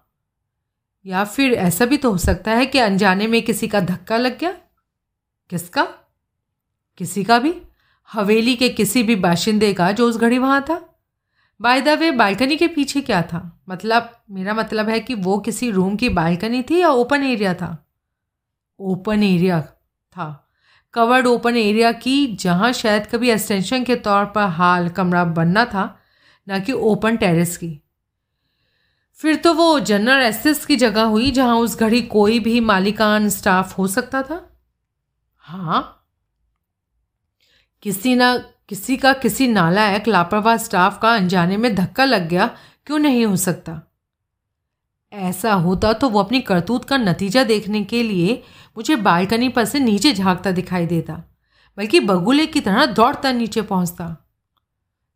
या 1.08 1.24
फिर 1.24 1.54
ऐसा 1.54 1.86
भी 1.86 1.98
तो 1.98 2.12
हो 2.12 2.18
सकता 2.18 2.52
है 2.52 2.66
कि 2.66 2.80
अनजाने 2.80 3.28
में 3.28 3.42
किसी 3.42 3.68
का 3.68 3.80
धक्का 3.80 4.18
लग 4.18 4.40
गया? 4.40 4.52
किसका? 5.50 5.84
किसी 6.98 7.24
का 7.24 7.40
भी? 7.40 7.62
हवेली 8.14 8.56
के 8.56 8.70
किसी 8.70 9.04
भी 9.04 9.16
बाशिंदे 9.16 9.74
का 9.74 9.92
जो 9.92 10.10
उस 10.10 10.18
घड़ी 10.18 10.38
वहाँ 10.38 10.62
था? 10.62 11.02
बाय 11.62 11.82
द 11.82 11.88
वे 11.88 12.12
बालकनी 12.12 12.58
के 12.58 12.68
पीछे 12.68 13.02
क्या 13.02 13.22
था? 13.22 13.62
मतलब 13.70 14.24
मेरा 14.32 14.54
मतलब 14.54 14.90
है 14.90 15.00
कि 15.00 15.14
वो 15.14 15.40
किसी 15.40 15.72
रूम 15.72 15.96
की 15.96 16.10
बालकनी 16.10 16.62
थी 16.62 16.80
या 16.82 16.90
ओपन 16.90 17.24
एरिया 17.24 17.54
था? 17.54 17.90
ओपन 18.80 19.24
एरिया 19.24 19.62
था। 20.12 20.50
कवर्ड 20.94 21.28
ओपन 21.28 21.58
एरिया 21.58 21.92
की 21.92 22.28
जहाँ 22.28 22.74
शायद 22.74 23.08
कभी 23.08 23.30
एक्सटेंशन 23.30 23.84
के 23.84 23.96
तौर 23.96 24.26
पर 24.26 24.42
हाल 24.42 24.90
कमरा 24.90 25.24
बनना 25.24 25.66
था, 25.66 26.00
ना 26.48 26.60
कि 26.60 26.72
ओपन 26.72 27.18
टेरेस 27.18 27.58
की। 27.58 27.82
फिर 29.18 29.36
तो 29.36 29.54
वो 29.54 29.80
जनरल 29.80 30.22
एसेस 30.22 30.66
की 30.66 30.76
जगह 30.76 31.04
हुई 31.04 31.32
जहाँ 31.32 31.56
उस 31.58 31.80
घड़ी 31.80 32.02
कोई 32.02 32.40
भी 32.40 32.60
मालिकान 32.60 33.30
स्टाफ 33.30 33.78
हो 33.78 33.88
सकता 33.88 34.24
था? 34.24 34.50
हाँ। 35.38 36.06
किसी 37.82 38.16
ना, 38.16 38.38
किसी 38.70 38.98
का 38.98 39.14
किसी 39.14 39.48
नालायक, 39.48 40.08
लापरवाह 40.08 40.58
स्टाफ 40.58 41.00
का 41.02 41.16
अनजाने 41.16 41.58
में 41.58 41.76
धक्का 41.76 42.06
लग 42.06 42.28
गया, 42.30 42.48
क्यों 42.86 43.00
नहीं 43.00 43.26
हो 43.26 43.36
सकता? 43.36 43.82
ऐसा 45.14 45.54
होता 45.54 45.94
तो 45.94 46.10
वो 46.10 46.24
अपनी 46.24 46.42
करतूत 46.42 46.86
का 46.86 46.98
नतीजा 46.98 47.44
देखने 47.44 47.84
के 47.84 48.04
लिए 48.04 48.44
मुझे 48.78 48.96
बालकनी 48.96 49.50
पर 49.50 49.66
से 49.66 49.80
नीचे 49.80 50.14
झांकता 50.14 50.52
दिखाई 50.52 50.86
देता, 50.86 51.24
बल्कि 51.78 52.00
बगुले 52.00 52.46
की 52.46 52.60
तरह 52.60 52.86
दौड़ता 52.86 53.32
नीचे 53.32 53.62
पहुँचता। 53.62 54.28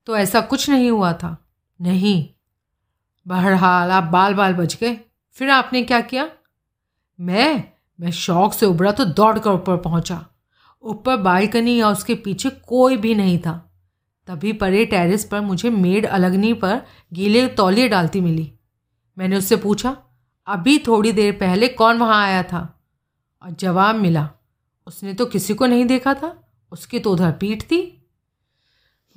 तो 0.06 0.18
ऐसा 0.18 0.42
कुछ 0.42 0.70
नहीं 0.70 0.92
हुआ 0.92 1.14
था। 1.14 1.50
नहीं। 1.82 2.41
बहरहाल 3.28 3.92
आप 3.92 4.04
बाल 4.04 4.34
बाल 4.34 4.54
बच 4.54 4.76
गए 4.76 5.00
फिर 5.32 5.50
आपने 5.50 5.84
क्या 5.84 6.02
किया? 6.02 6.30
मैं 7.20 7.64
मैं 8.00 8.12
शौक 8.12 8.54
से 8.54 8.66
उभरा 8.66 8.92
तो 8.92 9.06
दौड़ 9.06 9.40
कर 9.40 9.50
ऊपर 9.50 9.78
पहुँचा। 9.78 10.26
ऊपर 10.84 11.18
बालकनी 11.18 11.80
या 11.80 11.90
उसके 11.90 12.16
पीछे 12.16 12.50
कोई 12.50 12.98
भी 12.98 13.16
नहीं 13.16 13.40
था। 13.40 13.72
तभी 14.28 14.54
परे 14.54 14.86
टेरेस 14.86 15.26
पर 15.26 15.42
मुझे 15.42 15.70
मेड 15.70 16.06
अलगनी 16.06 16.54
पर 16.54 16.82
गीले 17.14 17.48
तौलिए 17.48 17.90
डालती 17.90 18.22
मिली। 18.22 18.52
मैंने 19.18 19.38
उससे 19.38 19.56
पूछा, 19.56 19.98
अभी 20.48 20.78
थोड़ी 20.78 21.12
देर 21.12 21.32
पहले 21.32 21.68
कौन 21.68 21.98
वहाँ 21.98 22.24
आया 22.24 22.44
था? 22.44 22.84
और 23.44 23.52
जवाब 23.52 23.96
मिला, 23.96 24.30
उसने 24.88 25.14
तो 25.14 25.26
किसी 25.26 25.54
को 25.54 25.66
नहीं 25.66 25.86
देखा 25.86 26.14
था। 26.14 26.44
उसकी 26.72 27.00
तो 27.00 27.12
उधर 27.12 27.32
पीठ 27.32 27.64
थी। 27.64 28.10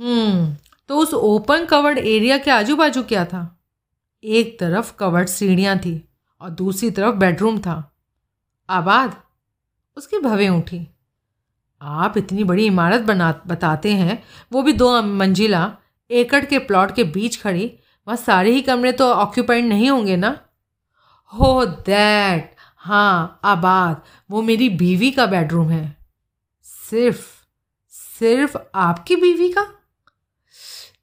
हम्म 0.01 0.57
तो 0.89 0.99
उस 0.99 1.15
ओपन 1.15 1.65
कवर्ड 1.65 1.99
एरिया 1.99 2.39
के 2.39 2.51
आजू 2.51 2.77
बाजू 2.77 3.03
क्या 3.03 3.25
था? 3.25 3.54
एक 4.25 4.61
तरफ़ 4.61 4.97
कवर्ड 4.97 5.29
सीढ़ियाँ 5.29 5.79
थी 5.79 6.09
और 6.41 6.51
दूसरी 6.51 6.91
तरफ़ 6.91 7.15
बेडरूम 7.15 7.59
था। 7.59 7.97
आबाद, 8.71 9.23
उसकी 9.97 10.19
भवें 10.19 10.49
उठी। 10.49 10.89
आप 11.83 12.19
इतनी 12.19 12.45
बड़ी 12.45 12.67
इमारत 12.67 13.01
बना, 13.01 13.43
बताते 13.47 13.93
हैं, 13.93 14.25
वो 14.53 14.63
भी 14.63 14.73
दो 14.73 15.03
मंजिला, 15.03 15.77
एकड़ 16.11 16.45
के 16.45 16.59
प्लॉट 16.59 16.95
के 16.95 17.05
बीच 17.05 17.43
खड़ी, 17.43 17.67
वहाँ 18.09 18.17
सारे 18.17 18.51
ही 18.51 18.63
कमरे 18.63 18.93
तो 18.93 19.13
ऑक्यूपाइड 19.13 19.65
नहीं 19.65 19.91
होंगे 19.91 20.17
ना? 20.17 20.41
हो, 21.35 21.67
दैट 21.67 22.57
हाँ 22.77 23.41
आबाद, 23.45 24.03
वो 24.31 24.43
मेरी 24.43 24.69
बीवी 24.69 25.11
का 25.11 25.27
बेडरूम 25.27 25.71
है। 25.71 25.97
सिर्फ़ 26.63 27.45
सिर्फ़ 27.89 28.57
आपकी 28.75 29.17
बीवी 29.17 29.49
का? 29.49 29.63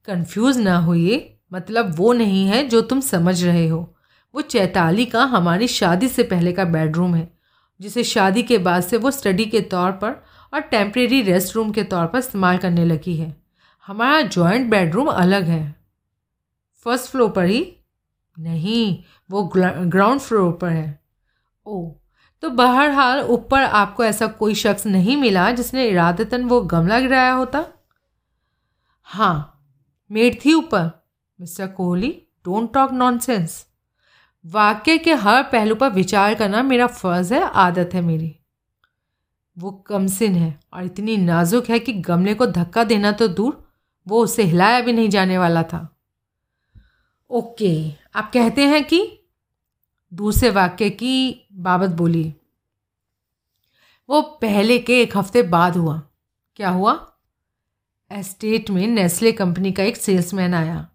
कंफ्यूज 0.06 0.58
ना 0.58 0.78
होइए 0.78 1.31
मतलब 1.52 1.96
वो 1.96 2.14
नहीं 2.14 2.48
है 2.48 2.68
जो 2.68 2.82
तुम 2.82 3.00
समझ 3.00 3.44
रहे 3.44 3.68
हो। 3.68 3.96
वो 4.36 4.42
चैताली 4.42 5.06
का 5.06 5.24
हमारी 5.24 5.68
शादी 5.68 6.08
से 6.08 6.24
पहले 6.24 6.54
का 6.54 6.66
बेडरूम 6.66 7.16
है, 7.16 7.32
जिसे 7.80 8.04
शादी 8.04 8.44
के 8.44 8.58
बाद 8.58 8.84
से 8.84 8.98
वो 8.98 9.12
स्टडी 9.12 9.46
के 9.46 9.62
तौर 9.62 9.92
पर 9.92 10.24
और 10.54 10.60
टेम्प्रेरी 10.62 11.22
रेस्ट 11.22 11.56
रूम 11.56 11.72
के 11.72 11.84
तौर 11.84 12.08
पर 12.08 12.20
इस्तेमाल 12.20 12.58
करने 12.58 12.86
लगी 12.86 13.16
है। 13.18 13.36
हमारा 13.88 14.22
जॉइंट 14.22 14.70
बेडरूम 14.70 15.08
अलग 15.08 15.44
है। 15.44 15.76
फ़र्स्ट 16.86 17.12
फ्लोर 17.12 17.30
पर 17.30 17.46
ही? 17.46 17.76
नहीं, 18.38 19.04
वो 19.30 19.44
ग्राउंड 19.54 20.20
फ्लोर 20.20 20.52
पर 20.52 20.70
है। 20.70 21.00
ओ 21.66 21.92
तो 22.44 22.50
बहरहाल 22.50 23.22
ऊपर 23.22 23.64
आपको 23.64 24.04
ऐसा 24.04 24.28
कोई 24.28 24.56
शख्स 24.56 24.86
नहीं 24.86 25.18
मिला 25.18 25.52
जिसने 25.52 25.86
इरादतन 25.88 26.44
वो 26.44 26.62
गमला 26.62 27.00
गिराया 27.00 27.34
होता? 27.34 27.66
हाँ 29.04 29.68
मेड 30.12 30.40
थी 30.46 30.54
ऊपर। 30.54 31.01
Mister 31.42 31.68
Kohli 31.68 32.10
don't 32.46 32.74
talk 32.74 32.92
nonsense 32.92 33.66
वाक्य 34.46 34.98
के 34.98 35.14
हर 35.14 35.44
पहलू 35.44 35.76
पर 35.76 35.90
विचार 35.90 36.34
करना 36.36 36.64
मेरा 36.64 36.88
फ़र्ज़ 36.88 37.34
है, 37.34 37.42
आदत 37.42 37.90
है 37.94 38.02
मेरी। 38.02 38.40
वो 39.58 39.72
कमसिन 39.72 40.36
है 40.36 40.60
और 40.74 40.84
इतनी 40.84 41.18
नाजुक 41.18 41.70
है 41.70 41.80
कि 41.80 41.94
गमले 41.94 42.34
को 42.34 42.46
धक्का 42.46 42.84
देना 42.84 43.12
तो 43.12 43.28
दूर, 43.28 43.70
वो 44.08 44.24
उसे 44.24 44.44
हिलाया 44.44 44.82
भी 44.82 44.94
नहीं 44.94 45.10
जाने 45.10 45.38
वाला 45.38 45.64
था। 45.64 45.98
ओके, 47.30 47.92
आप 48.16 48.32
कहते 48.34 48.68
हैं 48.68 48.84
कि 48.84 49.20
दूसरे 50.14 50.50
वाक्य 50.50 50.90
की 50.90 51.48
बाबत 51.54 51.90
बोली 51.90 52.36
वो 54.10 54.22
पहले 54.22 54.80
के 54.80 55.02
एक 55.02 55.18
हफ़्ते 55.18 55.44
बाद 55.44 55.78
हुआ। 55.78 56.02
क्या 56.56 56.70
हुआ? 56.70 57.18
एस्टेट 58.12 58.70
में 58.70 58.88
नेस्ले 58.88 59.32
कंपनी 59.32 59.72
का 59.72 59.84
एक 59.84 59.98
सेल्समैन 59.98 60.54
आया। 60.54 60.91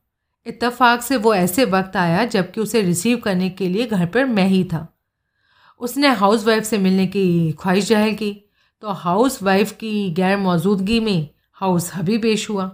इत्तेफाक 0.46 1.02
से 1.02 1.16
वो 1.16 1.34
ऐसे 1.34 1.64
वक्त 1.66 1.96
आया 1.96 2.24
जबकि 2.26 2.60
उसे 2.60 2.82
रिसीव 2.82 3.18
करने 3.18 3.48
के 3.50 3.68
लिए 3.68 3.86
घर 3.86 4.06
पर 4.06 4.24
मैं 4.26 4.46
ही 4.46 4.62
था। 4.64 4.86
उसने 5.80 6.08
हाउस 6.14 6.46
वाइफ 6.46 6.64
से 6.64 6.78
मिलने 6.78 7.06
की 7.06 7.52
ख्वाहिश 7.52 7.86
ज़ाहिर 7.86 8.14
की। 8.14 8.32
तो 8.82 8.92
हाउस 8.94 9.42
वाइफ 9.42 9.72
की 9.72 10.10
गैर 10.14 10.36
मौजूदगी 10.38 11.00
में 11.00 11.28
हाउस 11.60 11.90
हबी 11.94 12.18
पेश 12.18 12.48
हुआ। 12.50 12.64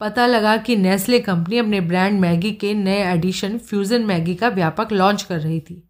पता 0.00 0.26
लगा 0.26 0.56
कि 0.56 0.76
नेस्ले 0.76 1.18
कंपनी 1.20 1.58
अपने 1.58 1.80
ब्रांड 1.82 2.20
मैगी 2.20 2.52
के 2.52 2.72
नए 2.74 3.02
एडिशन 3.04 3.58
फ्यूज़न 3.58 4.04
मैगी 4.06 4.34
का 4.34 4.48
व्यापक 4.48 4.92
लॉन्च 4.92 5.22
कर 5.22 5.40
रही 5.40 5.60
थी, 5.60 5.82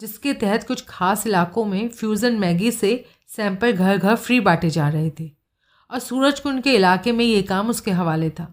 जिसके 0.00 0.32
तहत 0.34 0.66
कुछ 0.66 0.84
खास 0.88 1.26
इलाकों 1.26 1.64
में 1.64 1.88
फ्यूज़न 1.90 2.38
मैगी 2.38 2.70
से 2.70 3.04
सैंपल 3.36 3.72
घर 3.72 3.96
घर 3.96 4.14
फ्री 4.16 4.40
बांटे 4.40 4.70
जा 4.70 4.88
रहे 4.88 5.10
थे। 5.10 5.30
और 5.90 5.98
सूरजकुंड 6.00 6.62
के 6.62 6.74
इलाके 6.74 7.12
में 7.12 7.24
ये 7.24 7.42
काम 7.44 7.70
उसके 7.70 7.90
हवाले 7.90 8.30
था। 8.30 8.52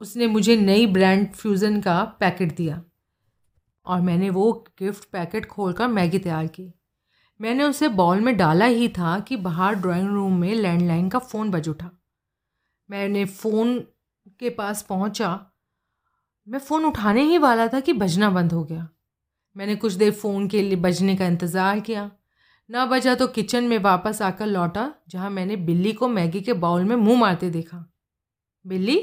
उसने 0.00 0.26
मुझे 0.26 0.56
नई 0.56 0.86
ब्रांड 0.86 1.32
फ्यूज़न 1.32 1.80
का 1.80 2.02
पैकेट 2.20 2.56
दिया 2.56 2.82
और 3.86 4.00
मैंने 4.00 4.30
वो 4.30 4.52
गिफ्ट 4.78 5.04
पैकेट 5.04 5.46
खोलकर 5.46 5.88
मैगी 5.88 6.18
तैयार 6.18 6.46
की। 6.46 6.72
मैंने 7.40 7.64
उसे 7.64 7.88
बॉल 7.88 8.20
में 8.20 8.36
डाला 8.36 8.64
ही 8.64 8.88
था 8.88 9.18
कि 9.20 9.36
बाहर 9.36 9.74
ड्राइंग 9.74 10.08
रूम 10.08 10.38
में 10.40 10.54
लैंडलाइन 10.54 11.08
का 11.08 11.18
फ़ोन 11.18 11.50
बज 11.50 11.68
उठा। 11.68 11.90
मैंने 12.90 13.24
फ़ोन 13.24 13.78
के 14.40 14.50
पास 14.50 14.82
पहुँचा। 14.82 15.28
मैं 16.48 16.58
फ़ोन 16.58 16.84
उठाने 16.84 17.22
ही 17.22 17.38
वाला 17.38 17.66
था 17.68 17.80
कि 17.80 17.92
बजना 17.92 18.30
बंद 18.30 18.52
हो 18.52 18.64
गया। 18.64 18.88
मैंने 19.56 19.76
कुछ 19.76 19.92
देर 19.92 20.12
फ़ोन 20.12 20.46
के 20.48 20.62
लिए 20.62 20.76
बजने 20.76 21.16
का 21.16 21.26
इंतज़ार 21.26 21.80
किया। 21.80 22.10
ना 22.70 22.86
बजा 22.86 23.14
तो 23.14 23.26
किचन 23.26 23.64
में 23.64 23.78
वापस 23.78 24.22
आकर 24.22 24.46
लौटा, 24.46 24.92
जहाँ 25.08 25.30
मैंने 25.30 25.56
बिल्ली 25.56 25.92
को 25.92 26.08
मैगी 26.08 26.40
के 26.40 26.52
बाउल 26.52 26.84
में 26.84 26.96
मुँह 26.96 27.20
मारते 27.20 27.50
देखा। 27.50 27.84
बिल्ली? 28.64 28.96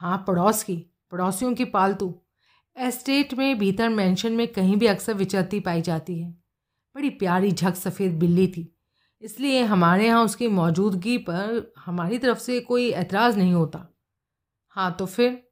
हाँ 0.00 0.24
पड़ोस 0.26 0.62
की, 0.62 0.86
पड़ोसियों 1.10 1.54
की 1.54 1.64
पालतू। 1.64 2.22
एस्टेट 2.76 3.34
में, 3.34 3.58
भीतर 3.58 3.88
मेंशन 3.88 4.32
में 4.32 4.48
कहीं 4.48 4.76
भी 4.76 4.86
अक्सर 4.86 5.14
विचरती 5.14 5.60
पाई 5.60 5.82
जाती 5.82 6.18
है। 6.20 6.30
बड़ी 6.94 7.10
प्यारी 7.10 7.52
झक 7.52 7.74
सफ़ेद 7.74 8.18
बिल्ली 8.18 8.46
थी। 8.46 8.78
इसलिए 9.22 9.62
हमारे 9.62 10.06
यहाँ 10.06 10.24
उसकी 10.24 10.48
मौजूदगी 10.48 11.18
पर 11.18 11.72
हमारी 11.78 12.18
तरफ़ 12.18 12.38
से 12.38 12.60
कोई 12.60 12.92
एतराज़ 12.92 13.36
नहीं 13.36 13.52
होता। 13.52 13.94
हाँ 14.68 14.96
तो 14.98 15.06
फिर? 15.06 15.48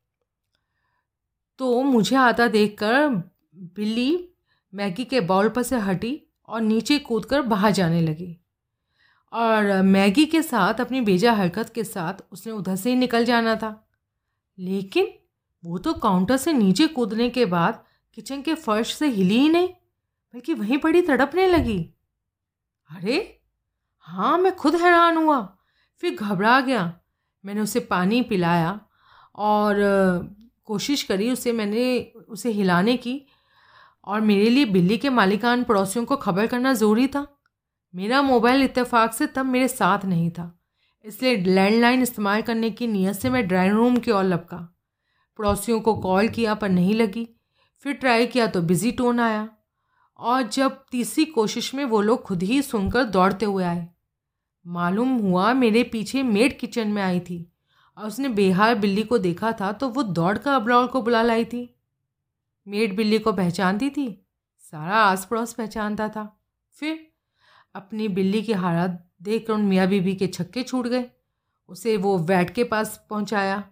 तो 1.58 1.82
मुझे 1.82 2.16
आता 2.16 2.48
देखकर 2.48 3.08
बिल्ली 3.54 4.28
मैगी 4.74 5.04
के 5.04 5.20
बाउल 5.20 5.48
पर 5.48 5.62
से 5.62 5.76
हटी 5.76 6.22
और 6.48 6.60
नीचे 6.60 6.98
कूदकर 6.98 7.42
बाहर 7.42 7.70
जाने 7.70 8.00
लगी। 8.00 8.40
और 9.32 9.82
मैगी 9.82 10.26
के 10.26 10.42
साथ, 10.42 10.74
अपनी 10.74 11.00
बेजा 11.00 11.32
हरकत 11.32 11.72
के 11.74 11.84
साथ 11.84 12.14
उसने 12.32 12.52
उधर 12.52 12.76
से 12.76 12.90
ही 12.90 12.96
निकल 12.96 13.24
जाना 13.24 13.56
था। 13.56 13.85
लेकिन 14.58 15.08
वो 15.64 15.78
तो 15.78 15.92
काउंटर 15.94 16.36
से 16.36 16.52
नीचे 16.52 16.86
कूदने 16.86 17.30
के 17.30 17.46
बाद 17.46 17.84
किचन 18.14 18.42
के 18.42 18.54
फर्श 18.54 18.94
से 18.94 19.06
हिली 19.06 19.38
ही 19.38 19.48
नहीं, 19.48 19.68
बल्कि 20.34 20.54
वहीं 20.54 20.78
पड़ी 20.78 21.02
तड़पने 21.02 21.46
लगी। 21.46 21.78
अरे 22.90 23.40
हाँ 23.98 24.38
मैं 24.38 24.56
खुद 24.56 24.74
हैरान 24.74 25.16
हुआ। 25.16 25.56
फिर 25.98 26.14
घबरा 26.14 26.60
गया। 26.60 27.00
मैंने 27.44 27.60
उसे 27.60 27.80
पानी 27.80 28.22
पिलाया 28.22 28.80
और 29.34 29.76
कोशिश 30.64 31.02
करी 31.02 31.30
उसे, 31.32 31.52
मैंने 31.52 32.00
उसे 32.28 32.50
हिलाने 32.50 32.96
की। 32.96 33.26
और 34.04 34.20
मेरे 34.20 34.48
लिए 34.50 34.64
बिल्ली 34.64 34.98
के 34.98 35.10
मालिकान 35.10 35.64
पड़ोसियों 35.64 36.04
को 36.04 36.16
खबर 36.16 36.46
करना 36.46 36.72
ज़रूरी 36.72 37.06
था। 37.06 37.26
मेरा 37.94 38.22
मोबाइल 38.22 38.62
इत्तेफाक 38.62 39.12
से 39.12 39.26
तब 39.26 39.46
मेरे 39.46 39.68
साथ 39.68 40.04
नहीं 40.04 40.30
था। 40.30 40.58
इसलिए 41.06 41.36
लैंडलाइन 41.36 42.02
इस्तेमाल 42.02 42.42
करने 42.42 42.70
की 42.70 42.86
नीयत 42.86 43.14
से 43.14 43.30
मैं 43.30 43.48
ड्राइंग 43.48 43.72
रूम 43.72 43.96
की 43.96 44.10
ओर 44.10 44.24
लपका। 44.24 44.78
पड़ोसियों 45.36 45.80
को 45.80 45.94
कॉल 45.94 46.28
किया, 46.28 46.54
पर 46.54 46.68
नहीं 46.68 46.94
लगी। 46.94 47.28
फिर 47.78 47.92
ट्राई 47.92 48.26
किया 48.26 48.46
तो 48.46 48.62
बिज़ी 48.62 48.92
टोन 48.92 49.20
आया। 49.20 49.48
और 50.18 50.42
जब 50.42 50.84
तीसरी 50.90 51.24
कोशिश 51.24 51.74
में 51.74 51.84
वो 51.84 52.00
लोग 52.00 52.22
खुद 52.22 52.42
ही 52.42 52.62
सुनकर 52.62 53.04
दौड़ते 53.04 53.46
हुए 53.46 53.64
आए। 53.64 53.88
मालूम 54.66 55.16
हुआ 55.16 55.52
मेरे 55.54 55.82
पीछे 55.82 56.22
मेड 56.22 56.58
किचन 56.58 56.88
में 56.88 57.02
आई 57.02 57.20
थी। 57.20 57.52
और 57.98 58.06
उसने 58.06 58.28
बेहार 58.28 58.74
बिल्ली 58.74 59.02
को 59.02 59.18
देखा 59.18 59.52
था 59.52 59.72
तो 59.72 59.88
वो 59.88 60.02
दौड़ 60.02 60.38
कर 60.38 60.50
अबरौल 60.50 60.86
को 60.86 61.02
बुला 61.02 61.22
लाई 61.22 61.44
थी। 61.44 61.80
मेड 62.68 62.96
बिल्ली 62.96 63.18
को 63.18 63.32
पहचानती 63.32 63.90
थी। 63.90 64.26
सारा 64.58 64.96
आस 64.96 65.24
पड़ोस 65.24 65.52
पहचानता 65.52 66.08
था। 66.08 66.40
फिर 66.72 67.12
अपनी 67.74 68.08
बिल्ली 68.08 68.42
की 68.42 68.52
हालत 68.52 69.05
देख 69.22 69.46
कर 69.46 69.52
उन 69.52 69.62
मियाँ 69.62 69.86
बीबी 69.86 70.14
के 70.14 70.26
छक्के 70.26 70.62
छूट 70.62 70.86
गए। 70.86 71.10
उसे 71.68 71.96
वो 71.96 72.18
वैट 72.18 72.50
के 72.50 72.64
पास 72.64 73.06
पहुँचाया 73.10 73.64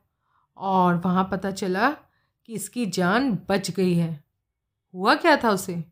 और 0.57 0.95
वहाँ 0.95 1.29
पता 1.33 1.51
चला 1.51 1.91
कि 2.47 2.53
इसकी 2.53 2.87
जान 2.87 3.39
बच 3.49 3.71
गई 3.71 3.95
है। 3.95 4.25
हुआ 4.95 5.15
क्या 5.15 5.37
था 5.37 5.51
उसे? 5.51 5.85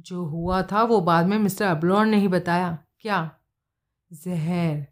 जो 0.00 0.24
हुआ 0.24 0.62
था 0.62 0.82
वो 0.82 1.00
बाद 1.00 1.26
में 1.26 1.38
मिस्टर 1.38 1.64
अबलौर 1.64 2.06
ने 2.06 2.16
ही 2.16 2.28
बताया। 2.28 2.78
क्या? 3.00 3.30
जहर। 4.12 4.86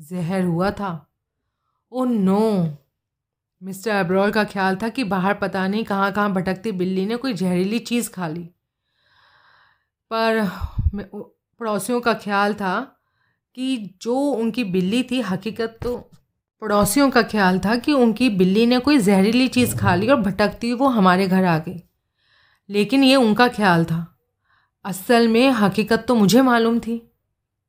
जहर 0.00 0.44
हुआ 0.44 0.70
था। 0.70 1.10
Oh 1.92 2.04
no. 2.04 2.76
मिस्टर 3.62 3.90
अब्रोल 3.90 4.30
का 4.30 4.44
ख्याल 4.44 4.76
था 4.76 4.88
कि 4.88 5.04
बाहर 5.04 5.34
पता 5.34 5.68
नहीं 5.68 5.84
कहाँ 5.84 6.12
कहाँ 6.12 6.32
भटकती 6.32 6.72
बिल्ली 6.72 7.06
ने 7.06 7.16
कोई 7.16 7.32
जहरीली 7.32 7.78
चीज़ 7.78 8.10
खा 8.10 8.28
ली। 8.28 8.50
पर 10.12 10.50
पड़ोसियों 11.58 12.00
का 12.00 12.14
ख्याल 12.14 12.54
था 12.54 12.97
कि 13.54 13.98
जो 14.02 14.18
उनकी 14.18 14.64
बिल्ली 14.64 15.02
थी, 15.02 15.20
हकीकत 15.20 15.78
तो 15.82 16.10
पड़ोसियों 16.60 17.10
का 17.10 17.22
ख्याल 17.22 17.58
था 17.58 17.76
कि 17.76 17.92
उनकी 17.92 18.30
बिल्ली 18.30 18.66
ने 18.66 18.78
कोई 18.78 18.98
जहरीली 18.98 19.48
चीज़ 19.48 19.76
खा 19.76 19.94
ली 19.94 20.08
और 20.08 20.16
भटकती 20.16 20.70
हुई 20.70 20.78
वो 20.78 20.88
हमारे 20.88 21.26
घर 21.28 21.44
आ 21.44 21.58
गई। 21.58 21.82
लेकिन 22.70 23.04
ये 23.04 23.16
उनका 23.16 23.48
ख्याल 23.48 23.84
था। 23.84 24.18
असल 24.84 25.28
में 25.28 25.50
हकीकत 25.50 26.04
तो 26.08 26.14
मुझे 26.14 26.42
मालूम 26.42 26.78
थी। 26.78 27.12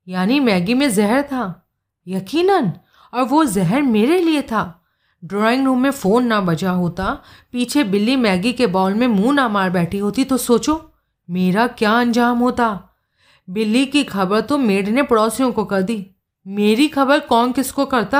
यानी 0.07 0.39
मैगी 0.39 0.73
में 0.73 0.93
जहर 0.93 1.21
था, 1.21 1.69
यकीनन, 2.07 2.73
और 3.13 3.23
वो 3.23 3.45
जहर 3.45 3.81
मेरे 3.81 4.19
लिए 4.19 4.41
था। 4.41 4.81
ड्राइंग 5.25 5.65
रूम 5.65 5.81
में 5.81 5.91
फ़ोन 5.91 6.25
ना 6.25 6.41
बजा 6.41 6.71
होता, 6.71 7.23
पीछे 7.51 7.83
बिल्ली 7.83 8.15
मैगी 8.15 8.53
के 8.53 8.67
बॉल 8.67 8.93
में 8.93 9.07
मुँह 9.07 9.33
ना 9.33 9.49
मार 9.49 9.69
बैठी 9.69 9.97
होती 9.97 10.23
तो 10.23 10.37
सोचो, 10.37 10.93
मेरा 11.29 11.67
क्या 11.67 11.91
अंजाम 11.91 12.39
होता? 12.39 12.88
बिल्ली 13.49 13.85
की 13.85 14.03
खबर 14.03 14.41
तो 14.41 14.57
मेड 14.57 14.87
ने 14.87 15.03
पड़ोसियों 15.03 15.51
को 15.51 15.63
कर 15.65 15.81
दी। 15.81 16.05
मेरी 16.45 16.87
खबर 16.87 17.19
कौन 17.19 17.51
किसको 17.51 17.85
करता? 17.85 18.19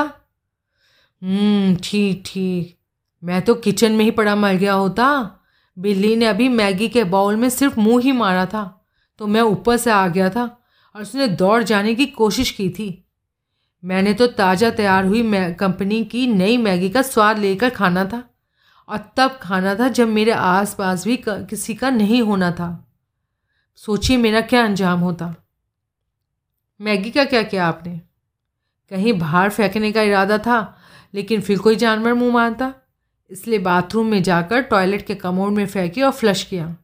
हम्म, 1.22 1.76
ठीक 1.76 2.22
ठीक। 2.26 2.76
मैं 3.22 3.40
तो 3.42 3.54
किचन 3.54 3.92
में 3.92 4.04
ही 4.04 4.10
पड़ा 4.10 4.34
मर 4.36 4.54
गया 4.54 4.72
होता। 4.72 5.06
बिल्ली 5.76 6.14
ने 6.16 6.26
अभी 6.26 6.48
मैगी 6.48 6.88
के 6.88 7.04
बाउल 7.04 7.36
में 7.36 7.48
सिर्फ़ 7.48 7.78
मुँह 7.80 8.02
ही 8.02 8.12
मारा 8.12 8.44
था 8.46 8.64
तो 9.20 9.26
मैं 9.26 9.40
ऊपर 9.40 9.76
से 9.76 9.90
आ 9.90 10.06
गया 10.08 10.28
था 10.30 10.44
और 10.94 11.02
उसने 11.02 11.26
दौड़ 11.28 11.62
जाने 11.62 11.94
की 11.94 12.06
कोशिश 12.06 12.50
की 12.50 12.68
थी। 12.70 12.88
मैंने 13.82 14.12
तो 14.14 14.26
ताज़ा 14.26 14.70
तैयार 14.70 15.04
हुई 15.04 15.22
कंपनी 15.54 16.02
की 16.04 16.26
नई 16.26 16.56
मैगी 16.56 16.88
का 16.90 17.02
स्वाद 17.02 17.38
लेकर 17.38 17.70
खाना 17.70 18.04
था 18.04 18.22
और 18.88 18.98
तब 19.16 19.38
खाना 19.42 19.74
था 19.74 19.88
जब 19.88 20.08
मेरे 20.08 20.32
आसपास 20.32 21.04
भी 21.04 21.16
किसी 21.28 21.74
का 21.74 21.90
नहीं 21.90 22.22
होना 22.22 22.50
था। 22.50 22.68
सोचिए 23.86 24.16
मेरा 24.16 24.40
क्या 24.40 24.64
अंजाम 24.64 25.00
होता। 25.00 25.34
मैगी 26.80 27.10
का 27.10 27.24
क्या 27.24 27.42
किया 27.42 27.66
आपने? 27.66 28.00
कहीं 28.90 29.18
बाहर 29.18 29.50
फेंकने 29.50 29.92
का 29.92 30.02
इरादा 30.02 30.38
था 30.38 30.78
लेकिन 31.14 31.40
फिर 31.40 31.58
कोई 31.58 31.76
जानवर 31.76 32.14
मुँह 32.14 32.32
मारता। 32.32 32.74
इसलिए 33.30 33.58
बाथरूम 33.58 34.06
में 34.06 34.22
जाकर 34.22 34.62
टॉयलेट 34.62 35.06
के 35.06 35.14
कमोड 35.14 35.52
में 35.52 35.66
फेंकी 35.66 36.02
और 36.02 36.10
फ्लश 36.10 36.44
किया। 36.44 36.76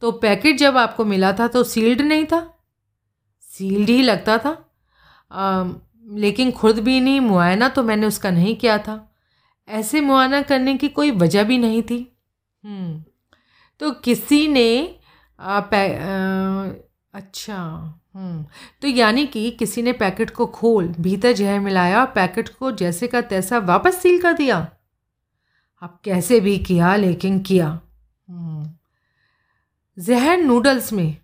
तो 0.00 0.12
पैकेट 0.12 0.56
जब 0.56 0.76
आपको 0.76 1.04
मिला 1.04 1.32
था 1.32 1.48
तो 1.48 1.64
सील्ड 1.64 2.00
नहीं 2.00 2.24
था? 2.24 2.58
सील्ड 3.40 3.88
ही 3.88 4.02
लगता 4.02 4.38
था। 4.38 4.70
आ, 5.32 5.64
लेकिन 6.06 6.50
खुद 6.50 6.78
भी 6.78 7.00
नहीं 7.00 7.20
मुआयना 7.20 7.68
तो 7.68 7.82
मैंने 7.82 8.06
उसका 8.06 8.30
नहीं 8.30 8.56
किया 8.56 8.78
था। 8.78 9.14
ऐसे 9.68 10.00
मुआयना 10.00 10.42
करने 10.42 10.76
की 10.76 10.88
कोई 10.88 11.10
वजह 11.10 11.44
भी 11.44 11.58
नहीं 11.58 11.82
थी। 11.82 12.16
हम्म, 12.64 13.04
तो 13.78 13.90
किसी 13.90 14.48
ने 14.48 14.97
अच्छा 17.14 17.56
हम्म, 18.16 18.44
तो 18.82 18.88
यानी 18.88 19.26
कि 19.26 19.50
किसी 19.50 19.82
ने 19.82 19.92
पैकेट 19.92 20.30
को 20.30 20.46
खोल 20.46 20.88
भीतर 21.00 21.32
जहर 21.32 21.60
मिलाया 21.60 22.00
और 22.00 22.06
पैकेट 22.06 22.48
को 22.48 22.70
जैसे 22.72 23.06
का 23.06 23.20
तैसा 23.20 23.58
वापस 23.58 23.96
सील 24.02 24.20
कर 24.22 24.32
दिया। 24.32 24.58
अब 25.82 25.98
कैसे 26.04 26.40
भी 26.40 26.58
किया 26.58 26.96
लेकिन 26.96 27.40
किया। 27.40 27.80
हम्म, 28.28 28.70
जहर 29.98 30.36
नूडल्स 30.36 30.92
में 30.92 31.16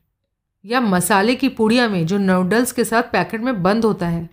या 0.64 0.80
मसाले 0.80 1.34
की 1.34 1.48
पुड़िया 1.48 1.88
में 1.88 2.06
जो 2.06 2.18
नूडल्स 2.18 2.72
के 2.72 2.84
साथ 2.84 3.02
पैकेट 3.02 3.40
में 3.40 3.62
बंद 3.62 3.84
होता 3.84 4.08
है। 4.08 4.30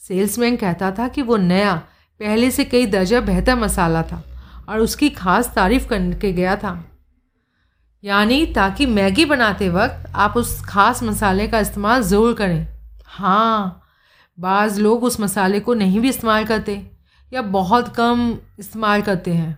सेल्समैन 0.00 0.56
कहता 0.56 0.90
था 0.90 1.08
कि 1.08 1.22
वो 1.22 1.36
नया 1.36 1.74
पहले 2.20 2.50
से 2.50 2.64
कई 2.64 2.86
दर्जा 2.86 3.20
बेहतर 3.20 3.56
मसाला 3.56 4.02
था 4.02 4.22
और 4.68 4.80
उसकी 4.80 5.10
खास 5.10 5.52
तारीफ़ 5.54 5.86
करके 5.88 6.32
गया 6.32 6.56
था। 6.56 6.84
यानी 8.04 8.44
ताकि 8.46 8.86
मैगी 8.86 9.24
बनाते 9.24 9.68
वक्त 9.68 10.12
आप 10.14 10.36
उस 10.36 10.60
खास 10.64 11.02
मसाले 11.02 11.46
का 11.48 11.60
इस्तेमाल 11.60 12.02
ज़रूर 12.02 12.34
करें। 12.34 12.66
हाँ 13.06 13.80
बाज़ 14.38 14.80
लोग 14.80 15.04
उस 15.04 15.20
मसाले 15.20 15.60
को 15.60 15.74
नहीं 15.74 16.00
भी 16.00 16.08
इस्तेमाल 16.08 16.44
करते 16.44 16.80
या 17.32 17.42
बहुत 17.42 17.94
कम 17.96 18.36
इस्तेमाल 18.58 19.02
करते 19.02 19.30
हैं। 19.30 19.50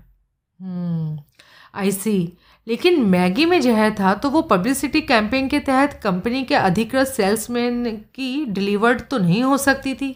आई 0.60 0.68
हम्म, 0.68 1.90
सी 1.90 2.32
लेकिन 2.66 3.02
मैगी 3.02 3.44
में 3.46 3.60
जहर 3.60 3.94
था 4.00 4.14
तो 4.14 4.30
वो 4.30 4.42
पब्लिसिटी 4.42 5.00
कैंपेन 5.00 5.48
के 5.48 5.58
तहत 5.60 6.00
कंपनी 6.02 6.42
के 6.44 6.54
अधिकृत 6.54 7.06
सेल्समैन 7.06 7.84
की 8.14 8.44
डिलीवर्ड 8.44 9.00
तो 9.00 9.18
नहीं 9.18 9.42
हो 9.42 9.56
सकती 9.56 9.94
थी 9.94 10.14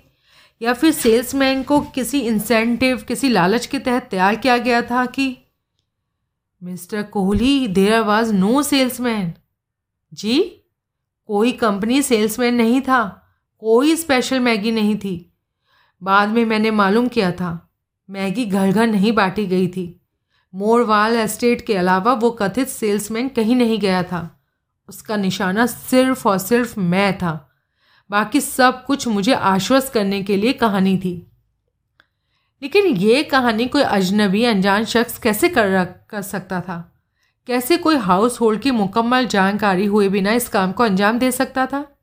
या 0.61 0.73
फिर 0.73 0.93
सेल्समैन 0.93 1.63
को 1.63 1.81
किसी 1.81 2.21
इंसेंटिव 2.21 3.05
किसी 3.09 3.29
लालच 3.29 3.67
के 3.67 3.79
तहत 3.79 4.09
तैयार 4.11 4.37
किया 4.37 4.59
गया 4.59 4.83
था 4.83 5.05
कि 5.07 5.37
mister 6.63 7.03
Kohli 7.03 7.69
there 7.69 8.01
was 8.01 8.33
no 8.33 8.63
salesman 8.63 9.33
जी, 10.13 10.41
कोई 11.27 11.53
कंपनी 11.53 12.03
सेल्समैन 12.03 12.55
नहीं 12.55 12.81
था, 12.81 13.27
कोई 13.59 13.97
स्पेशल 13.97 14.41
मैगी 14.41 14.73
नहीं 14.73 14.97
थी। 14.97 15.33
बाद 16.03 16.29
में 16.29 16.45
मैंने 16.45 16.71
मालूम 16.71 17.09
किया 17.09 17.33
था, 17.33 17.71
मैगी 18.11 18.45
घर 18.45 18.73
घर 18.73 18.87
नहीं 18.87 19.13
बांटी 19.13 19.47
गई 19.47 19.69
थी। 19.69 20.01
मोरवाल 20.55 21.17
एस्टेट 21.17 21.67
के 21.67 21.77
अलावा 21.77 22.13
वो 22.13 22.31
कथित 22.31 22.69
सेल्समैन 22.69 23.29
कहीं 23.29 23.57
नहीं 23.57 23.79
गया 23.79 24.03
था। 24.03 24.41
उसका 24.89 25.17
निशाना 25.17 25.67
सिर्फ़ 25.67 26.29
और 26.29 26.39
सिर्फ़ 26.39 26.81
मैं 26.81 27.19
था। 27.19 27.51
बाकी 28.11 28.41
सब 28.41 28.85
कुछ 28.85 29.09
मुझे 29.09 29.33
आश्वस्त 29.33 29.93
करने 29.93 30.23
के 30.23 30.37
लिए 30.37 30.53
कहानी 30.53 30.99
थी। 30.99 31.30
लेकिन 32.63 32.87
ये 32.87 33.23
कहानी 33.23 33.67
कोई 33.67 33.83
अजनबी 33.83 34.45
अनजान 34.45 34.85
शख्स 34.85 35.19
कैसे 35.19 35.49
कर 35.49 35.85
कर 35.85 36.23
सकता 36.23 36.61
था? 36.61 36.93
कैसे 37.47 37.77
कोई 37.77 37.97
हाउस 37.97 38.41
होल्ड 38.41 38.61
की 38.61 38.71
मुकम्मल 38.71 39.27
जानकारी 39.27 39.87
हुए 39.87 40.09
बिना 40.09 40.33
इस 40.33 40.49
काम 40.49 40.73
को 40.73 40.83
अंजाम 40.83 41.19
दे 41.19 41.33
सकता 41.33 41.67
था? 41.67 41.97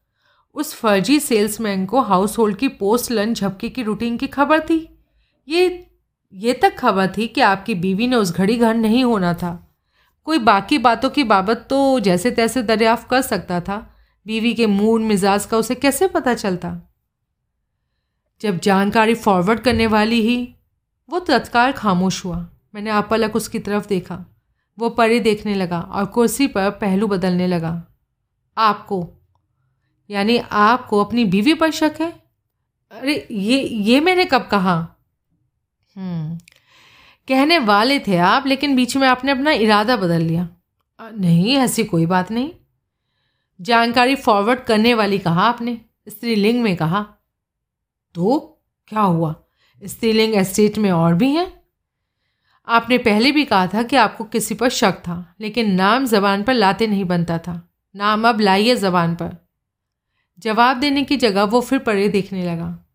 उस 0.54 0.74
फर्जी 0.74 1.20
सेल्समैन 1.20 1.86
को 1.86 2.02
हाउस 2.02 2.38
होल्ड 2.38 2.58
की 2.58 2.68
पोस्ट 2.68 3.12
लंच 3.12 3.40
झपकी 3.40 3.70
की 3.70 3.84
रूटीन 3.84 4.18
की 4.18 4.28
खबर 4.28 4.60
थी? 4.60 5.00
ये 5.48 5.88
ये 6.34 6.54
तक 6.54 6.78
खबर 6.78 7.08
थी 7.08 7.28
कि 7.28 7.42
आपकी 7.42 7.76
बीवी 7.76 8.08
ने 8.08 8.16
उस 8.16 8.34
घड़ी 8.34 8.58
घर 8.58 8.76
नहीं 8.76 9.04
होना 9.04 9.34
था। 9.34 9.76
कोई 10.24 10.38
बाकी 10.38 10.78
बातों 10.78 11.10
की 11.10 11.24
बाबत 11.24 11.68
तो 11.70 12.00
जैसे 12.00 12.32
तैसे 12.32 12.64
दरियाफ्त 12.64 13.10
कर 13.10 13.22
सकता 13.22 13.62
था। 13.62 13.96
बीवी 14.28 14.54
के 14.54 14.68
मूड 14.68 15.02
मिजाज 15.02 15.46
का 15.46 15.58
उसे 15.58 15.76
कैसे 15.76 16.08
पता 16.08 16.34
चलता? 16.34 16.87
जब 18.42 18.60
जानकारी 18.60 19.16
फॉरवर्ड 19.16 19.60
करने 19.60 19.88
वाली 19.88 20.22
ही 20.22 20.56
वो 21.10 21.20
तत्काल 21.20 21.72
खामोश 21.72 22.26
हुआ। 22.26 22.50
मैंने 22.76 22.90
आपलक 22.90 23.36
उसकी 23.36 23.60
तरफ़ 23.60 23.88
देखा। 23.88 24.26
वो 24.80 24.90
परे 24.90 25.20
देखने 25.20 25.56
लगा 25.56 25.80
और 25.80 26.06
कुर्सी 26.06 26.48
पर 26.48 26.70
पहलू 26.70 27.08
बदलने 27.08 27.48
लगा। 27.48 27.84
आपको 28.58 29.10
यानी 30.10 30.38
आपको 30.38 31.04
अपनी 31.04 31.26
बीवी 31.26 31.54
पर 31.54 31.72
शक 31.72 31.96
है? 32.02 32.12
अरे 32.92 33.28
ये 33.32 33.64
ये 33.64 34.00
मैंने 34.00 34.26
कब 34.26 34.48
कहा? 34.52 34.88
हम्म, 35.96 36.38
कहने 37.28 37.60
वाले 37.60 38.00
थे 38.00 38.18
आप 38.18 38.48
लेकिन 38.48 38.76
बीच 38.76 38.98
में 38.98 39.08
आपने 39.08 39.32
अपना 39.32 39.52
इरादा 39.52 39.98
बदल 39.98 40.22
लिया। 40.22 40.50
नहीं 41.00 41.58
ऐसी 41.58 41.84
कोई 41.84 42.06
बात 42.06 42.32
नहीं। 42.32 42.52
जानकारी 43.62 44.16
फॉरवर्ड 44.16 44.60
करने 44.60 44.94
वाली 44.94 45.18
कहा 45.18 45.42
आपने 45.42 45.82
स्त्रीलिंग 46.10 46.64
में 46.64 46.76
कहा। 46.76 47.17
तो 48.14 48.60
क्या 48.88 49.02
हुआ? 49.02 49.36
स्त्रीलिंग 49.84 50.36
एस्टेट 50.36 50.78
में 50.78 50.92
और 50.92 51.16
भी 51.16 51.32
हैं? 51.32 51.62
आपने 52.68 52.98
पहले 52.98 53.32
भी 53.32 53.46
कहा 53.46 53.68
था 53.68 53.84
कि 53.84 53.96
आपको 53.96 54.24
किसी 54.24 54.56
पर 54.56 54.70
शक 54.70 54.92
था, 54.92 55.36
लेकिन 55.42 55.72
नाम 55.72 56.06
ज़बान 56.06 56.44
पर 56.44 56.54
लाते 56.54 56.88
नहीं 56.88 57.06
बनता 57.06 57.38
था। 57.38 57.70
नाम 57.96 58.28
अब 58.30 58.40
लाइए 58.40 58.76
ज़बान 58.76 59.16
पर। 59.16 59.36
जवाब 60.40 60.78
देने 60.78 61.04
की 61.04 61.18
जगह 61.18 61.44
वो 61.44 61.62
फिर 61.62 61.80
परे 61.80 62.10
देखने 62.10 62.44
लगा। 62.44 62.86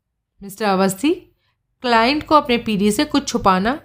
मिस्टर 0.43 0.65
अवस्थी, 0.65 1.15
क्लाइंट 1.83 2.27
को 2.27 2.35
अपने 2.35 2.59
पीढ़ी 2.59 2.93
से 2.93 3.05
कुछ 3.05 3.29
छुपाना? 3.29 3.81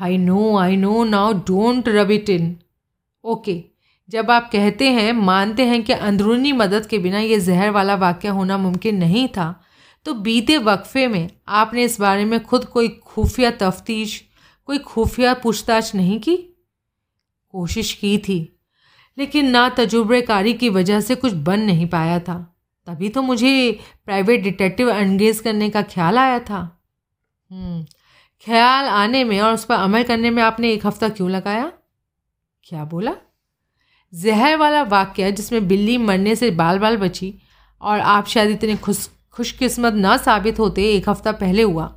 I 0.00 0.18
know 0.18 0.56
I 0.56 0.76
know 0.76 1.04
now 1.04 1.32
don't 1.32 1.88
rub 1.88 2.10
it 2.10 2.28
in 2.28 2.56
okay 3.24 3.64
जब 4.08 4.30
आप 4.30 4.50
कहते 4.52 4.90
हैं, 4.90 5.12
मानते 5.12 5.64
हैं 5.64 5.82
कि 5.82 5.92
अंदरूनी 5.92 6.52
मदद 6.52 6.86
के 6.86 6.98
बिना 6.98 7.18
ये 7.18 7.40
जहर 7.40 7.70
वाला 7.70 7.94
वाक्य 7.94 8.28
होना 8.28 8.58
मुमकिन 8.58 8.96
नहीं 8.96 9.28
था 9.28 9.60
तो 10.04 10.14
बीते 10.14 10.58
वक्फे 10.58 11.08
में 11.08 11.30
आपने 11.48 11.84
इस 11.84 12.00
बारे 12.00 12.24
में 12.24 12.44
खुद 12.44 12.64
कोई 12.64 12.88
खुफिया 12.88 13.50
तफ्तीश 13.50 14.24
कोई 14.64 14.78
खुफिया 14.78 15.34
पूछताछ 15.34 15.94
नहीं 15.94 16.20
की? 16.20 16.36
कोशिश 17.48 17.92
की 17.92 18.18
थी 18.18 18.56
लेकिन 19.18 19.50
ना 19.50 19.68
तजुर्बेकारी 19.68 20.54
की 20.54 20.68
वजह 20.68 21.00
से 21.00 21.14
कुछ 21.14 21.32
बन 21.32 21.60
नहीं 21.60 21.86
पाया 21.86 22.20
था। 22.20 22.56
तभी 22.86 23.08
तो 23.08 23.22
मुझे 23.22 23.80
प्राइवेट 24.04 24.42
डिटेक्टिव 24.42 24.90
एंगेज 24.90 25.40
करने 25.40 25.70
का 25.70 25.82
ख्याल 25.82 26.18
आया 26.18 26.38
था। 26.38 26.82
हम्म, 27.50 27.84
ख्याल 28.44 28.84
आने 28.84 29.24
में 29.24 29.40
और 29.40 29.54
उस 29.54 29.64
पर 29.64 29.74
अमल 29.74 30.02
करने 30.02 30.30
में 30.30 30.42
आपने 30.42 30.72
एक 30.72 30.86
हफ़्ता 30.86 31.08
क्यों 31.08 31.30
लगाया? 31.30 31.72
क्या 32.64 32.84
बोला? 32.84 33.14
जहर 34.14 34.56
वाला 34.56 34.82
वाक्य 34.82 35.32
जिसमें 35.32 35.68
बिल्ली 35.68 35.98
मरने 35.98 36.36
से 36.36 36.50
बाल 36.50 36.78
बाल 36.78 36.96
बची 36.96 37.34
और 37.80 38.00
आप 38.00 38.26
शायद 38.26 38.50
इतने 38.50 38.76
खुश 38.76 39.10
खुशकिस्मत 39.36 39.94
ना 39.94 40.16
साबित 40.16 40.58
होते 40.58 40.84
एक 40.94 41.08
हफ़्ता 41.08 41.32
पहले 41.32 41.62
हुआ। 41.62 41.96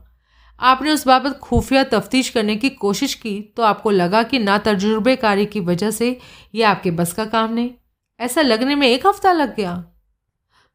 आपने 0.59 0.91
उस 0.91 1.05
बाबत 1.07 1.37
खुफिया 1.39 1.83
तफ्तीश 1.83 2.29
करने 2.29 2.55
की 2.55 2.69
कोशिश 2.69 3.13
की 3.13 3.41
तो 3.57 3.63
आपको 3.63 3.91
लगा 3.91 4.23
कि 4.23 4.39
ना 4.39 4.57
तजुर्बेकारी 4.57 5.45
की 5.45 5.59
वजह 5.59 5.91
से 5.91 6.17
ये 6.55 6.63
आपके 6.63 6.91
बस 6.91 7.13
का 7.13 7.25
काम 7.25 7.53
नहीं। 7.53 7.71
ऐसा 8.19 8.41
लगने 8.41 8.75
में 8.75 8.87
एक 8.87 9.07
हफ़्ता 9.07 9.31
लग 9.31 9.55
गया। 9.55 9.73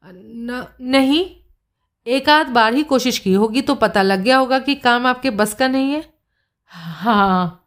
न, 0.05 0.65
नहीं। 0.81 1.25
एक 2.07 2.29
आध 2.29 2.47
बार 2.47 2.73
ही 2.73 2.83
कोशिश 2.83 3.19
की 3.19 3.33
होगी 3.33 3.61
तो 3.61 3.75
पता 3.75 4.01
लग 4.01 4.21
गया 4.21 4.37
होगा 4.37 4.59
कि 4.59 4.75
काम 4.75 5.05
आपके 5.07 5.29
बस 5.29 5.53
का 5.53 5.67
नहीं 5.67 5.91
है। 5.91 6.03
हाँ। 6.71 7.65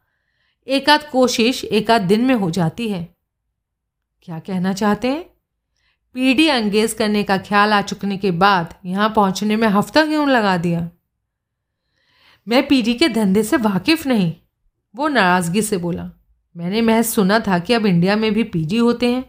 एक 0.68 0.90
आध 0.90 1.08
कोशिश 1.10 1.64
एक 1.64 1.90
आध 1.90 2.02
दिन 2.02 2.24
में 2.24 2.34
हो 2.34 2.50
जाती 2.50 2.88
है। 2.88 3.02
क्या 4.22 4.38
कहना 4.38 4.72
चाहते 4.72 5.08
हैं? 5.08 5.24
पीढ़ी 6.14 6.48
अंगेज 6.48 6.92
करने 6.92 7.22
का 7.22 7.36
ख्याल 7.38 7.72
आ 7.72 7.82
चुकने 7.82 8.16
के 8.16 8.30
बाद 8.30 8.74
यहाँ 8.86 9.12
पहुँचने 9.16 9.56
में 9.56 9.68
हफ़्ता 9.68 10.06
क्यों 10.06 10.28
लगा 10.28 10.56
दिया? 10.56 10.90
मैं 12.48 12.68
पीढ़ी 12.68 12.94
के 12.94 13.08
धंधे 13.08 13.42
से 13.42 13.56
वाकिफ़ 13.56 14.08
नहीं, 14.08 14.32
वो 14.96 15.08
नाराज़गी 15.08 15.62
से 15.62 15.76
बोला। 15.76 16.10
मैंने 16.56 16.80
महज 16.80 17.04
सुना 17.04 17.38
था 17.38 17.58
कि 17.58 17.72
अब 17.72 17.86
इंडिया 17.86 18.16
में 18.16 18.32
भी 18.34 18.44
पीजी 18.44 18.76
होते 18.76 19.12
हैं। 19.12 19.24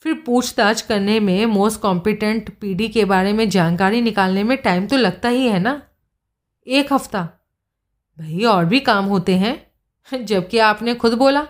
फिर 0.00 0.14
पूछताछ 0.14 0.80
करने 0.80 1.20
में 1.20 1.46
मोस्ट 1.46 1.80
कॉम्पिटेंट 1.80 2.58
पीडी 2.58 2.88
के 2.88 3.04
बारे 3.04 3.32
में 3.32 3.48
जानकारी 3.48 4.00
निकालने 4.00 4.44
में 4.44 4.58
टाइम 4.58 4.86
तो 4.86 4.96
लगता 4.96 5.28
ही 5.28 5.46
है 5.46 5.58
ना? 5.58 5.82
एक 6.66 6.92
हफ़्ता। 6.92 7.22
भाई, 8.18 8.44
और 8.44 8.64
भी 8.64 8.80
काम 8.80 9.04
होते 9.04 9.36
हैं? 9.36 9.70
जबकि 10.24 10.58
आपने 10.58 10.94
खुद 10.94 11.14
बोला, 11.14 11.46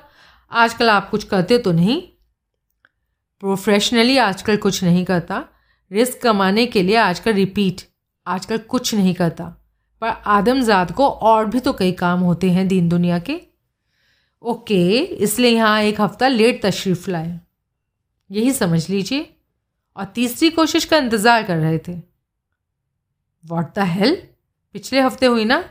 आजकल 0.50 0.90
आप 0.90 1.10
कुछ 1.10 1.24
करते 1.24 1.58
तो 1.58 1.72
नहीं? 1.72 2.02
प्रोफेशनली 3.42 4.16
आजकल 4.18 4.56
कुछ 4.56 4.82
नहीं 4.84 5.04
करता। 5.04 5.44
रिस्क 5.90 6.20
कमाने 6.22 6.66
के 6.66 6.82
लिए 6.82 6.96
आजकल 6.96 7.32
रिपीट 7.32 7.80
आजकल 8.26 8.58
कुछ 8.58 8.94
नहीं 8.94 9.14
करता। 9.14 9.44
पर 10.02 10.08
आदमजाद 10.08 10.92
को 10.92 11.08
और 11.08 11.46
भी 11.46 11.60
तो 11.60 11.72
कई 11.72 11.92
काम 11.92 12.20
होते 12.20 12.50
हैं 12.50 12.68
दीन 12.68 12.88
दुनिया 12.88 13.18
के। 13.18 13.40
ओके, 14.42 14.98
इसलिए 14.98 15.50
यहाँ 15.50 15.80
एक 15.82 16.00
हफ़्ता 16.00 16.28
लेट 16.28 16.62
तशरीफ़ 16.64 17.10
लाए। 17.10 17.40
यही 18.30 18.52
समझ 18.52 18.88
लीजिए। 18.90 19.34
और 19.96 20.04
तीसरी 20.04 20.50
कोशिश 20.50 20.84
का 20.84 20.96
इंतज़ार 20.96 21.42
कर 21.42 21.56
रहे 21.56 21.78
थे। 21.78 21.92
वॉट 23.44 23.74
द 23.74 23.78
हेल 23.78 24.14
पिछले 24.74 25.00
हफ़्ते 25.00 25.26
हुई 25.26 25.44
ना? 25.44 25.64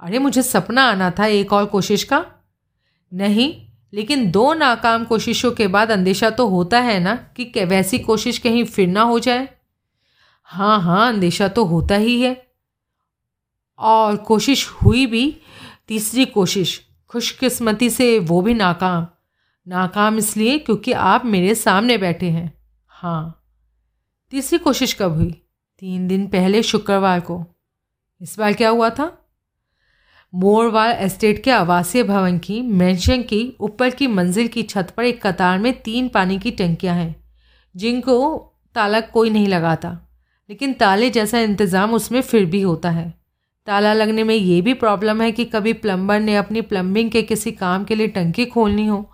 अरे, 0.00 0.18
मुझे 0.18 0.42
सपना 0.42 0.84
आना 0.84 1.10
था 1.10 1.26
एक 1.26 1.52
और 1.52 1.66
कोशिश 1.66 2.04
का। 2.04 2.24
नहीं 3.12 3.69
लेकिन 3.92 4.30
दो 4.30 4.54
नाकाम 4.54 5.04
कोशिशों 5.04 5.52
के 5.52 5.66
बाद 5.66 5.90
अंदेशा 5.90 6.30
तो 6.30 6.46
होता 6.46 6.80
है 6.80 7.00
ना 7.00 7.14
कि 7.14 7.64
वैसी 7.64 7.98
कोशिश 7.98 8.38
कहीं 8.38 8.64
फिर 8.64 8.88
ना 8.88 9.02
हो 9.02 9.18
जाए। 9.18 9.48
हाँ 10.42 10.80
हाँ 10.80 11.08
अंदेशा 11.08 11.48
तो 11.48 11.64
होता 11.64 11.94
ही 11.94 12.22
है। 12.22 12.46
और 13.78 14.16
कोशिश 14.16 14.68
हुई 14.68 15.06
भी, 15.06 15.40
तीसरी 15.88 16.24
कोशिश, 16.24 16.86
खुशकिस्मती 17.08 17.90
से 17.90 18.18
वो 18.18 18.42
भी 18.42 18.54
नाकाम। 18.54 19.06
नाकाम 19.68 20.18
इसलिए 20.18 20.58
क्योंकि 20.58 20.92
आप 20.92 21.24
मेरे 21.24 21.54
सामने 21.54 21.98
बैठे 21.98 22.30
हैं। 22.30 22.52
हाँ। 22.86 23.44
तीसरी 24.30 24.58
कोशिश 24.58 24.94
कब 24.94 25.12
हुई? 25.12 25.30
तीन 25.78 26.08
दिन 26.08 26.26
पहले 26.26 26.62
शुक्रवार 26.62 27.20
को। 27.20 27.44
इस 28.20 28.38
बार 28.38 28.52
क्या 28.52 28.68
हुआ 28.68 28.90
था? 28.90 29.19
मोरवाल 30.32 30.90
एस्टेट 30.92 31.42
के 31.44 31.50
आवासीय 31.50 32.02
भवन 32.02 32.38
की 32.38 32.60
मेंशन 32.62 33.22
की, 33.22 33.56
ऊपर 33.60 33.90
की 33.90 34.06
मंजिल 34.06 34.48
की 34.48 34.62
छत 34.62 34.92
पर 34.96 35.04
एक 35.04 35.22
कतार 35.22 35.58
में 35.58 35.72
तीन 35.82 36.08
पानी 36.08 36.38
की 36.38 36.50
टंकियाँ 36.50 36.94
हैं, 36.96 37.14
जिनको 37.74 38.36
ताला 38.74 39.00
कोई 39.00 39.30
नहीं 39.30 39.48
लगाता। 39.48 39.90
लेकिन 40.50 40.72
ताले 40.72 41.10
जैसा 41.10 41.40
इंतज़ाम 41.40 41.94
उसमें 41.94 42.20
फिर 42.20 42.44
भी 42.44 42.60
होता 42.60 42.90
है। 42.90 43.08
ताला 43.66 43.92
लगने 43.92 44.24
में 44.24 44.34
ये 44.34 44.60
भी 44.60 44.74
प्रॉब्लम 44.74 45.22
है 45.22 45.30
कि 45.32 45.44
कभी 45.44 45.72
प्लम्बर 45.74 46.20
ने 46.20 46.36
अपनी 46.36 46.60
प्लम्बिंग 46.62 47.10
के 47.10 47.22
किसी 47.22 47.52
काम 47.52 47.84
के 47.84 47.94
लिए 47.94 48.08
टंकी 48.08 48.46
खोलनी 48.46 48.86
हो 48.86 49.04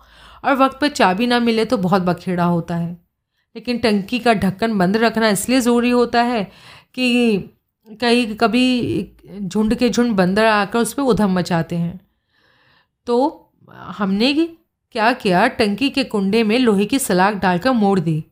और 0.43 0.55
वक्त 0.55 0.79
पर 0.81 0.87
चाबी 0.89 1.27
ना 1.27 1.39
मिले 1.39 1.65
तो 1.65 1.77
बहुत 1.79 2.01
बखेड़ा 2.01 2.43
होता 2.43 2.75
है। 2.75 2.91
लेकिन 3.55 3.77
टंकी 3.77 4.19
का 4.19 4.33
ढक्कन 4.35 4.77
बंद 4.77 4.97
रखना 4.97 5.29
इसलिए 5.29 5.59
ज़रूरी 5.61 5.89
होता 5.89 6.21
है 6.23 6.43
कि 6.93 7.37
कहीं 7.89 8.35
कभी 8.35 9.17
झुंड 9.39 9.75
के 9.75 9.89
झुंड 9.89 10.15
बंदर 10.15 10.45
आकर 10.45 10.79
उस 10.79 10.93
पर 10.93 11.03
उधम 11.03 11.33
मचाते 11.33 11.75
हैं। 11.75 11.99
तो 13.07 13.53
हमने 13.89 14.33
क्या 14.95 15.11
किया, 15.13 15.47
टंकी 15.49 15.89
के 15.89 16.03
कुंडे 16.05 16.43
में 16.43 16.57
लोहे 16.59 16.85
की 16.85 16.99
सलाख 16.99 17.35
डालकर 17.35 17.71
मोड़ 17.73 17.99
दी 17.99 18.23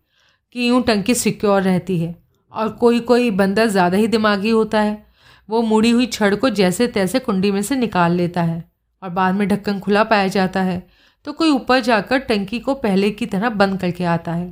कि 0.56 0.70
यूँ 0.70 0.82
टंकी 0.84 1.14
सिक्योर 1.16 1.62
रहती 1.62 1.98
है 2.00 2.16
और 2.54 2.70
कोई 2.76 3.00
कोई 3.02 3.32
बंदर 3.34 3.68
ज़्यादा 3.68 3.98
ही 3.98 4.08
दिमागी 4.08 4.50
होता 4.50 4.82
है। 4.82 5.04
वो 5.50 5.62
मुड़ी 5.64 5.90
हुई 5.92 6.06
छड़ 6.08 6.34
को 6.36 6.50
जैसे 6.52 6.88
तैसे 6.90 7.20
कुंडी 7.20 7.52
में 7.52 7.62
से 7.62 7.76
निकाल 7.76 8.12
लेता 8.14 8.44
है 8.44 8.64
और 9.02 9.10
बाद 9.12 9.36
में 9.36 9.48
ढक्कन 9.48 9.80
खुला 9.80 10.04
पाया 10.06 10.28
जाता 10.30 10.62
है। 10.62 10.82
तो 11.26 11.34
कोई 11.34 11.50
ऊपर 11.52 11.80
जाकर 11.82 12.20
टंकी 12.20 12.60
को 12.60 12.74
पहले 12.76 13.10
की 13.12 13.26
तरह 13.26 13.50
बंद 13.52 13.80
करके 13.82 14.04
आता 14.06 14.34
है, 14.34 14.50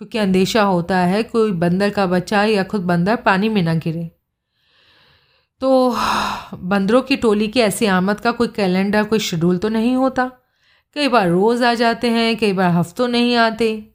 क्योंकि 0.00 0.18
अंदेशा 0.18 0.62
होता 0.64 0.98
है 0.98 1.22
कोई 1.24 1.52
बंदर 1.54 1.90
का 1.90 2.06
बच्चा 2.08 2.44
या 2.44 2.62
खुद 2.64 2.82
बंदर 2.84 3.16
पानी 3.18 3.48
में 3.48 3.62
ना 3.62 3.74
गिरे। 3.76 4.10
तो 5.60 5.96
बंदरों 6.54 7.02
की 7.02 7.16
टोली 7.16 7.48
की 7.48 7.60
ऐसी 7.60 7.86
आमद 7.86 8.20
का 8.20 8.32
कोई 8.32 8.48
कैलेंडर, 8.48 9.04
कोई 9.04 9.18
शेड्यूल 9.18 9.58
तो 9.58 9.68
नहीं 9.68 9.94
होता। 9.94 10.30
कई 10.94 11.08
बार 11.08 11.28
रोज़ 11.28 11.64
आ 11.64 11.74
जाते 11.74 12.10
हैं, 12.10 12.36
कई 12.36 12.52
बार 12.52 12.70
हफ्तों 12.70 13.08
नहीं 13.08 13.36
आते। 13.36 13.90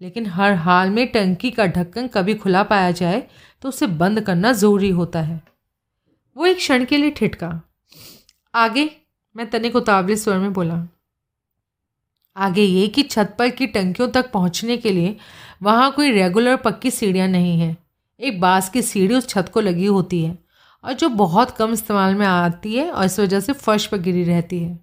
लेकिन 0.00 0.26
हर 0.26 0.52
हाल 0.52 0.90
में 0.90 1.06
टंकी 1.06 1.50
का 1.50 1.66
ढक्कन 1.66 2.06
कभी 2.06 2.34
खुला 2.34 2.62
पाया 2.62 2.90
जाए 2.90 3.22
तो 3.62 3.68
उसे 3.68 3.86
बंद 3.86 4.20
करना 4.20 4.52
ज़रूरी 4.52 4.90
होता 4.90 5.20
है। 5.20 5.40
वो 6.36 6.46
एक 6.46 6.56
क्षण 6.56 6.84
के 6.84 6.96
लिए 6.96 7.10
ठिठका। 7.10 7.60
आगे, 8.54 8.90
मैं 9.36 9.50
तनिक 9.50 9.76
उतावली 9.76 10.16
स्वर 10.16 10.38
में 10.38 10.52
बोला। 10.52 10.86
आगे 12.36 12.62
ये 12.62 12.88
कि 12.88 13.02
छत 13.02 13.34
पर 13.38 13.48
की 13.48 13.66
टंकियों 13.66 14.08
तक 14.08 14.30
पहुँचने 14.32 14.76
के 14.76 14.92
लिए 14.92 15.16
वहाँ 15.62 15.90
कोई 15.92 16.10
रेगुलर 16.10 16.56
पक्की 16.56 16.90
सीढ़ियाँ 16.90 17.28
नहीं 17.28 17.60
हैं। 17.60 17.76
एक 18.20 18.40
बाँस 18.40 18.68
की 18.68 18.82
सीढ़ी 18.82 19.14
उस 19.14 19.28
छत 19.28 19.50
को 19.54 19.60
लगी 19.60 19.86
होती 19.86 20.22
है। 20.24 20.49
और 20.84 20.92
जो 20.92 21.08
बहुत 21.10 21.50
कम 21.50 21.72
इस्तेमाल 21.72 22.14
में 22.14 22.26
आती 22.26 22.74
है 22.76 22.90
और 22.90 23.04
इस 23.04 23.18
वजह 23.20 23.40
से 23.40 23.52
फर्श 23.54 23.86
पर 23.86 23.98
गिरी 23.98 24.24
रहती 24.24 24.58
है। 24.58 24.78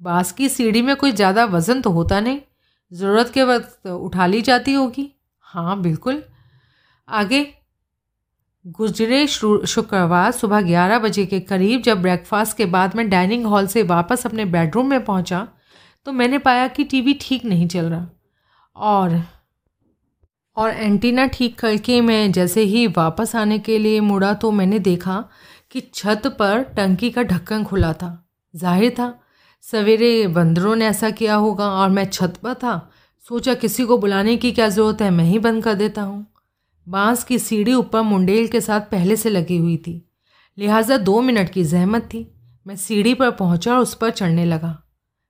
बाँस 0.00 0.32
की 0.32 0.48
सीढ़ी 0.48 0.82
में 0.82 0.94
कोई 0.96 1.12
ज़्यादा 1.12 1.44
वज़न 1.46 1.80
तो 1.80 1.90
होता 1.90 2.20
नहीं। 2.20 2.40
ज़रूरत 2.92 3.30
के 3.30 3.42
वक्त 3.44 3.86
उठा 3.86 4.26
ली 4.26 4.40
जाती 4.42 4.72
होगी। 4.72 5.10
हाँ 5.46 5.80
बिल्कुल। 5.82 6.22
आगे, 7.08 7.46
गुजरे 8.64 9.26
शुक्रवार 9.26 10.30
सुबह 10.32 10.60
ग्यारह 10.60 10.98
बजे 10.98 11.24
के 11.26 11.40
करीब 11.42 11.82
जब 11.82 12.02
ब्रेकफास्ट 12.02 12.56
के 12.56 12.64
बाद 12.66 12.96
मैं 12.96 13.08
डाइनिंग 13.10 13.46
हॉल 13.46 13.66
से 13.66 13.82
वापस 13.84 14.26
अपने 14.26 14.44
बेडरूम 14.46 14.90
में 14.90 15.04
पहुँचा 15.04 15.46
तो 16.06 16.12
मैंने 16.12 16.38
पाया 16.38 16.66
कि 16.68 16.84
टीवी 16.84 17.14
ठीक 17.20 17.44
नहीं 17.44 17.66
चल 17.68 17.84
रहा। 17.84 18.08
और 18.76 19.22
और 20.56 20.70
एंटीना 20.70 21.26
ठीक 21.26 21.58
करके 21.58 22.00
मैं 22.00 22.32
जैसे 22.32 22.62
ही 22.62 22.86
वापस 22.86 23.34
आने 23.36 23.58
के 23.58 23.78
लिए 23.78 24.00
मुड़ा 24.00 24.32
तो 24.34 24.50
मैंने 24.50 24.78
देखा 24.78 25.24
कि 25.70 25.80
छत 25.94 26.26
पर 26.38 26.62
टंकी 26.76 27.10
का 27.10 27.22
ढक्कन 27.22 27.64
खुला 27.64 27.92
था। 27.92 28.32
ज़ाहिर 28.54 28.90
था, 28.90 29.14
सवेरे 29.64 30.26
बंदरों 30.26 30.74
ने 30.76 30.86
ऐसा 30.86 31.10
किया 31.10 31.34
होगा 31.34 31.68
और 31.70 31.90
मैं 31.90 32.04
छत 32.04 32.38
पर 32.42 32.54
था। 32.54 32.90
सोचा 33.26 33.54
किसी 33.54 33.84
को 33.84 33.98
बुलाने 33.98 34.36
की 34.36 34.52
क्या 34.52 34.68
ज़रूरत 34.68 35.02
है, 35.02 35.10
मैं 35.10 35.24
ही 35.24 35.38
बंद 35.38 35.64
कर 35.64 35.74
देता 35.74 36.02
हूँ। 36.02 36.26
बाँस 36.88 37.24
की 37.24 37.38
सीढ़ी 37.38 37.74
ऊपर 37.74 38.02
मुंडेल 38.02 38.48
के 38.48 38.60
साथ 38.60 38.80
पहले 38.80 39.16
से 39.16 39.30
लगी 39.30 39.56
हुई 39.56 39.76
थी। 39.76 40.10
लिहाजा 40.58 40.96
दो 40.96 41.20
मिनट 41.20 41.50
की 41.50 41.64
जहमत 41.64 42.02
थी। 42.02 42.26
मैं 42.66 42.76
सीढ़ी 42.76 43.14
पर 43.14 43.30
पहुँचा 43.30 43.74
और 43.74 43.82
उस 43.82 43.94
पर 43.94 44.10
चढ़ने 44.10 44.44
लगा। 44.44 44.76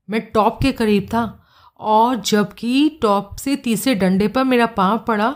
मैं 0.09 0.21
टॉप 0.31 0.59
के 0.63 0.73
करीब 0.73 1.05
था। 1.05 1.40
और 1.81 2.17
जबकि 2.17 2.99
टॉप 3.03 3.37
से 3.37 3.57
तीसरे 3.57 3.95
डंडे 3.95 4.29
पर 4.29 4.45
मेरा 4.45 4.67
पाँव 4.67 4.99
पड़ा 4.99 5.35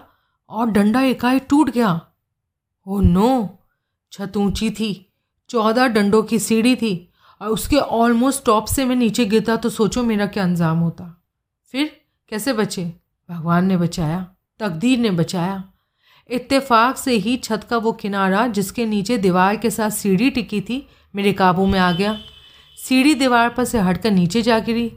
और 0.50 0.70
डंडा 0.70 1.00
एकाएक 1.00 1.46
टूट 1.48 1.70
गया। 1.70 2.00
ओ 2.86 3.00
नो, 3.00 3.58
छत 4.12 4.36
ऊँची 4.36 4.70
थी, 4.70 5.12
चौदह 5.48 5.86
डंडों 5.86 6.22
की 6.22 6.38
सीढ़ी 6.38 6.74
थी 6.76 7.10
और 7.40 7.48
उसके 7.48 7.76
ऑलमोस्ट 7.76 8.44
टॉप 8.44 8.66
से 8.66 8.84
मैं 8.84 8.96
नीचे 8.96 9.24
गिरता 9.24 9.56
तो 9.56 9.70
सोचो 9.70 10.02
मेरा 10.02 10.26
क्या 10.26 10.44
अंजाम 10.44 10.78
होता। 10.78 11.04
फिर 11.72 11.90
कैसे 12.28 12.52
बचे? 12.52 12.84
भगवान 13.28 13.66
ने 13.66 13.76
बचाया, 13.76 14.26
तकदीर 14.60 14.98
ने 14.98 15.10
बचाया। 15.10 15.62
इत्तेफाक 16.30 16.96
से 16.96 17.12
ही 17.12 17.36
छत 17.36 17.66
का 17.70 17.76
वो 17.76 17.92
किनारा 17.92 18.46
जिसके 18.46 18.86
नीचे 18.86 19.18
दीवार 19.18 19.56
के 19.56 19.70
साथ 19.70 19.90
सीढ़ी 19.90 20.30
टिकी 20.30 20.60
थी, 20.60 20.86
मेरे 21.14 21.32
काबू 21.32 21.66
में 21.66 21.78
आ 21.80 21.92
गया। 21.92 22.16
सीढ़ी 22.78 23.14
दीवार 23.14 23.48
पर 23.48 23.64
से 23.64 23.78
हटकर 23.78 24.10
नीचे 24.10 24.42
जा 24.42 24.58
गिरी। 24.58 24.92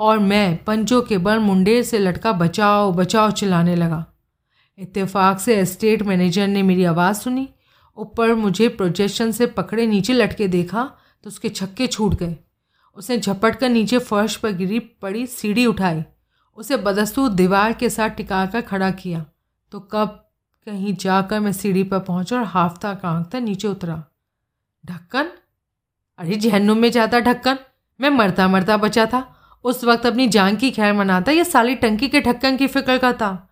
और 0.00 0.18
मैं 0.18 0.64
पंजों 0.64 1.02
के 1.02 1.18
बल 1.18 1.38
मुंडेर 1.38 1.82
से 1.82 1.98
लटका 1.98 2.32
बचाओ 2.32 2.92
बचाओ 2.92 3.30
चिल्लाने 3.30 3.76
लगा। 3.76 4.04
इत्तेफाक 4.78 5.40
से 5.40 5.56
एस्टेट 5.56 6.02
मैनेजर 6.02 6.48
ने 6.48 6.62
मेरी 6.62 6.84
आवाज़ 6.84 7.16
सुनी। 7.16 7.48
ऊपर 7.98 8.34
मुझे 8.34 8.68
प्रोजेक्शन 8.68 9.30
से 9.30 9.46
पकड़े 9.46 9.86
नीचे 9.86 10.12
लटके 10.12 10.48
देखा 10.48 10.84
तो 11.24 11.28
उसके 11.28 11.48
छक्के 11.48 11.86
छूट 11.86 12.14
गए। 12.14 12.36
उसने 12.96 13.18
झपट 13.18 13.56
कर 13.56 13.68
नीचे 13.68 13.98
फर्श 13.98 14.36
पर 14.36 14.52
गिरी 14.52 14.78
पड़ी 14.78 15.26
सीढ़ी 15.26 15.66
उठाई। 15.66 16.02
उसे 16.56 16.76
बदस्तूर 16.76 17.28
दीवार 17.30 17.72
के 17.72 17.90
साथ 17.90 18.08
टिका 18.08 18.46
कर 18.46 18.60
खड़ा 18.60 18.90
किया। 18.90 19.24
तो 19.72 19.80
कब, 19.80 20.08
कहीं 20.66 20.94
जाकर 20.94 21.40
मैं 21.40 21.52
सीढ़ी 21.52 21.82
पर 21.82 21.98
पहुँचा 21.98 22.38
और 22.38 22.44
हाफता 22.44 22.94
कांकता 22.94 23.38
नीचे 23.38 23.68
उतरा। 23.68 24.04
ढक्कन? 24.86 25.28
अरे 26.18 26.36
जहन्नुम 26.36 26.78
में 26.78 26.90
जाता 26.90 27.20
ढक्कन। 27.20 27.58
मैं 28.00 28.10
मरता 28.10 28.48
मरता 28.48 28.76
बचा 28.76 29.06
था। 29.06 29.36
उस 29.64 29.84
वक्त 29.84 30.06
अपनी 30.06 30.26
जान 30.28 30.56
की 30.56 30.70
खैर 30.70 30.92
मनाता, 30.92 31.32
ये 31.32 31.44
साली 31.44 31.74
टंकी 31.74 32.08
के 32.08 32.20
ढक्कन 32.20 32.56
की 32.56 32.66
फ़िक्र 32.66 32.98
का 32.98 33.12
था 33.12 33.48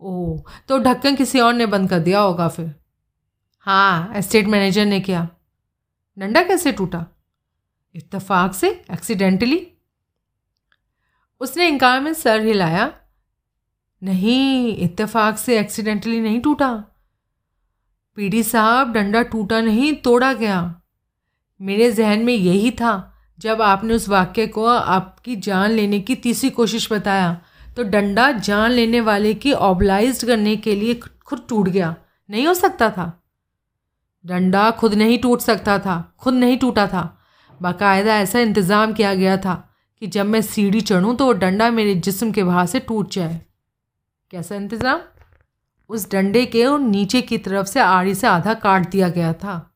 ओह 0.00 0.52
तो 0.68 0.78
ढक्कन 0.78 1.16
किसी 1.16 1.40
और 1.40 1.52
ने 1.54 1.66
बंद 1.66 1.90
कर 1.90 1.98
दिया 1.98 2.20
होगा 2.20 2.48
फिर? 2.48 2.74
हाँ 3.58 4.12
एस्टेट 4.14 4.46
मैनेजर 4.46 4.84
ने 4.84 5.00
किया। 5.00 5.28
डंडा 6.18 6.42
कैसे 6.42 6.72
टूटा? 6.72 7.04
इत्तेफाक 7.94 8.54
से 8.54 8.70
एक्सीडेंटली 8.92 9.66
उसने 11.40 11.68
इनकार 11.68 12.00
में 12.00 12.12
सर 12.14 12.40
हिलाया। 12.40 12.92
नहीं, 14.02 14.76
इत्तेफाक 14.76 15.38
से 15.38 15.58
एक्सीडेंटली 15.60 16.20
नहीं 16.20 16.40
टूटा। 16.40 16.72
पीडी 18.16 18.42
साहब, 18.42 18.92
डंडा 18.92 19.22
टूटा 19.22 19.60
नहीं, 19.60 19.94
तोड़ा 19.94 20.32
गया। 20.32 20.82
मेरे 21.60 21.90
जहन 21.92 22.24
में 22.24 22.34
यही 22.34 22.70
था। 22.70 23.11
जब 23.42 23.62
आपने 23.62 23.94
उस 23.94 24.08
वाक्य 24.08 24.46
को 24.46 24.64
आपकी 24.66 25.36
जान 25.38 25.70
लेने 25.70 26.00
की 26.00 26.14
तीसरी 26.16 26.50
कोशिश 26.50 26.92
बताया 26.92 27.36
तो 27.76 27.82
डंडा 27.84 28.30
जान 28.32 28.70
लेने 28.70 29.00
वाले 29.00 29.32
की 29.34 29.52
ऑबलाइज 29.52 30.22
करने 30.24 30.56
के 30.56 30.74
लिए 30.74 30.94
खुद 30.94 31.44
टूट 31.48 31.68
गया। 31.68 31.94
नहीं 32.28 32.46
हो 32.46 32.54
सकता 32.54 32.88
था। 32.90 33.12
डंडा 34.24 34.70
खुद 34.70 34.94
नहीं 34.94 35.18
टूट 35.18 35.40
सकता 35.40 35.78
था, 35.78 36.14
खुद 36.18 36.34
नहीं 36.34 36.58
टूटा 36.58 36.86
था। 36.86 37.02
बाकायदा 37.60 38.16
ऐसा 38.16 38.40
इंतज़ाम 38.40 38.92
किया 38.92 39.14
गया 39.14 39.36
था 39.36 39.54
कि 40.02 40.06
जब 40.08 40.26
मैं 40.26 40.40
सीढ़ी 40.42 40.80
चढ़ूँ 40.82 41.16
तो 41.16 41.26
वो 41.26 41.32
डंडा 41.34 41.70
मेरे 41.70 41.94
जिस्म 41.96 42.30
के 42.32 42.44
बाहर 42.44 42.66
से 42.66 42.80
टूट 42.80 43.10
जाए। 43.12 43.40
कैसा 44.32 44.54
इंतज़ाम? 44.56 45.00
उस 45.90 46.10
डंडे 46.12 46.44
के 46.46 46.64
और 46.64 46.80
नीचे 46.80 47.20
की 47.22 47.38
तरफ़ 47.38 47.66
से 47.66 47.80
आड़ी 47.80 48.14
से 48.14 48.26
आधा 48.26 48.54
काट 48.56 48.90
दिया 48.90 49.08
गया 49.08 49.32
था। 49.34 49.71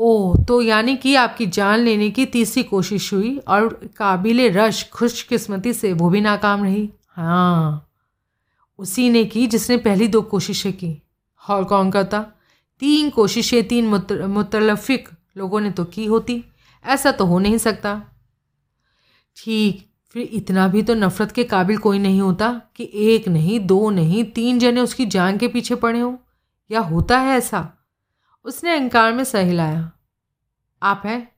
ओह 0.00 0.44
तो 0.44 0.62
यानी 0.62 0.96
कि 0.96 1.14
आपकी 1.14 1.46
जान 1.46 1.78
लेने 1.78 2.10
की 2.10 2.26
तीसरी 2.26 2.62
कोशिश 2.62 3.12
हुई 3.12 3.36
और 3.38 3.68
काबिल 3.96 4.52
रश, 4.52 4.90
खुशकिस्मती 4.90 5.72
से 5.72 5.92
वो 5.92 6.10
भी 6.10 6.20
नाकाम 6.20 6.64
रही। 6.64 6.90
हाँ 7.08 7.88
उसी 8.78 9.10
ने 9.10 9.24
की 9.24 9.46
जिसने 9.46 9.76
पहली 9.76 10.08
दो 10.08 10.22
कोशिशें 10.22 10.72
की। 10.72 11.02
और 11.50 11.64
कौन 11.64 11.90
करता 11.90 12.26
तीन 12.80 13.10
कोशिशें, 13.10 13.68
तीन 13.68 13.86
मुतलफिक 14.26 15.08
लोगों 15.36 15.60
ने 15.60 15.70
तो 15.70 15.84
की 15.84 16.04
होती। 16.06 16.44
ऐसा 16.84 17.10
तो 17.10 17.24
हो 17.24 17.38
नहीं 17.38 17.58
सकता। 17.58 18.02
ठीक, 19.36 19.86
फिर 20.10 20.22
इतना 20.32 20.68
भी 20.68 20.82
तो 20.82 20.94
नफ़रत 20.94 21.32
के 21.32 21.44
काबिल 21.44 21.78
कोई 21.78 21.98
नहीं 21.98 22.20
होता 22.20 22.60
कि 22.76 22.90
एक 22.94 23.28
नहीं, 23.28 23.66
दो 23.66 23.90
नहीं, 23.90 24.24
तीन 24.24 24.58
जने 24.58 24.80
उसकी 24.80 25.06
जान 25.06 25.38
के 25.38 25.48
पीछे 25.48 25.74
पड़े 25.74 26.00
हों। 26.00 26.16
या 26.70 26.80
होता 26.80 27.18
है 27.18 27.38
ऐसा? 27.38 27.77
उसने 28.44 28.74
अहंकार 28.74 29.12
में 29.12 29.24
सह 29.24 29.40
हिलाया 29.40 29.90
आप 30.82 31.02
हैं? 31.06 31.28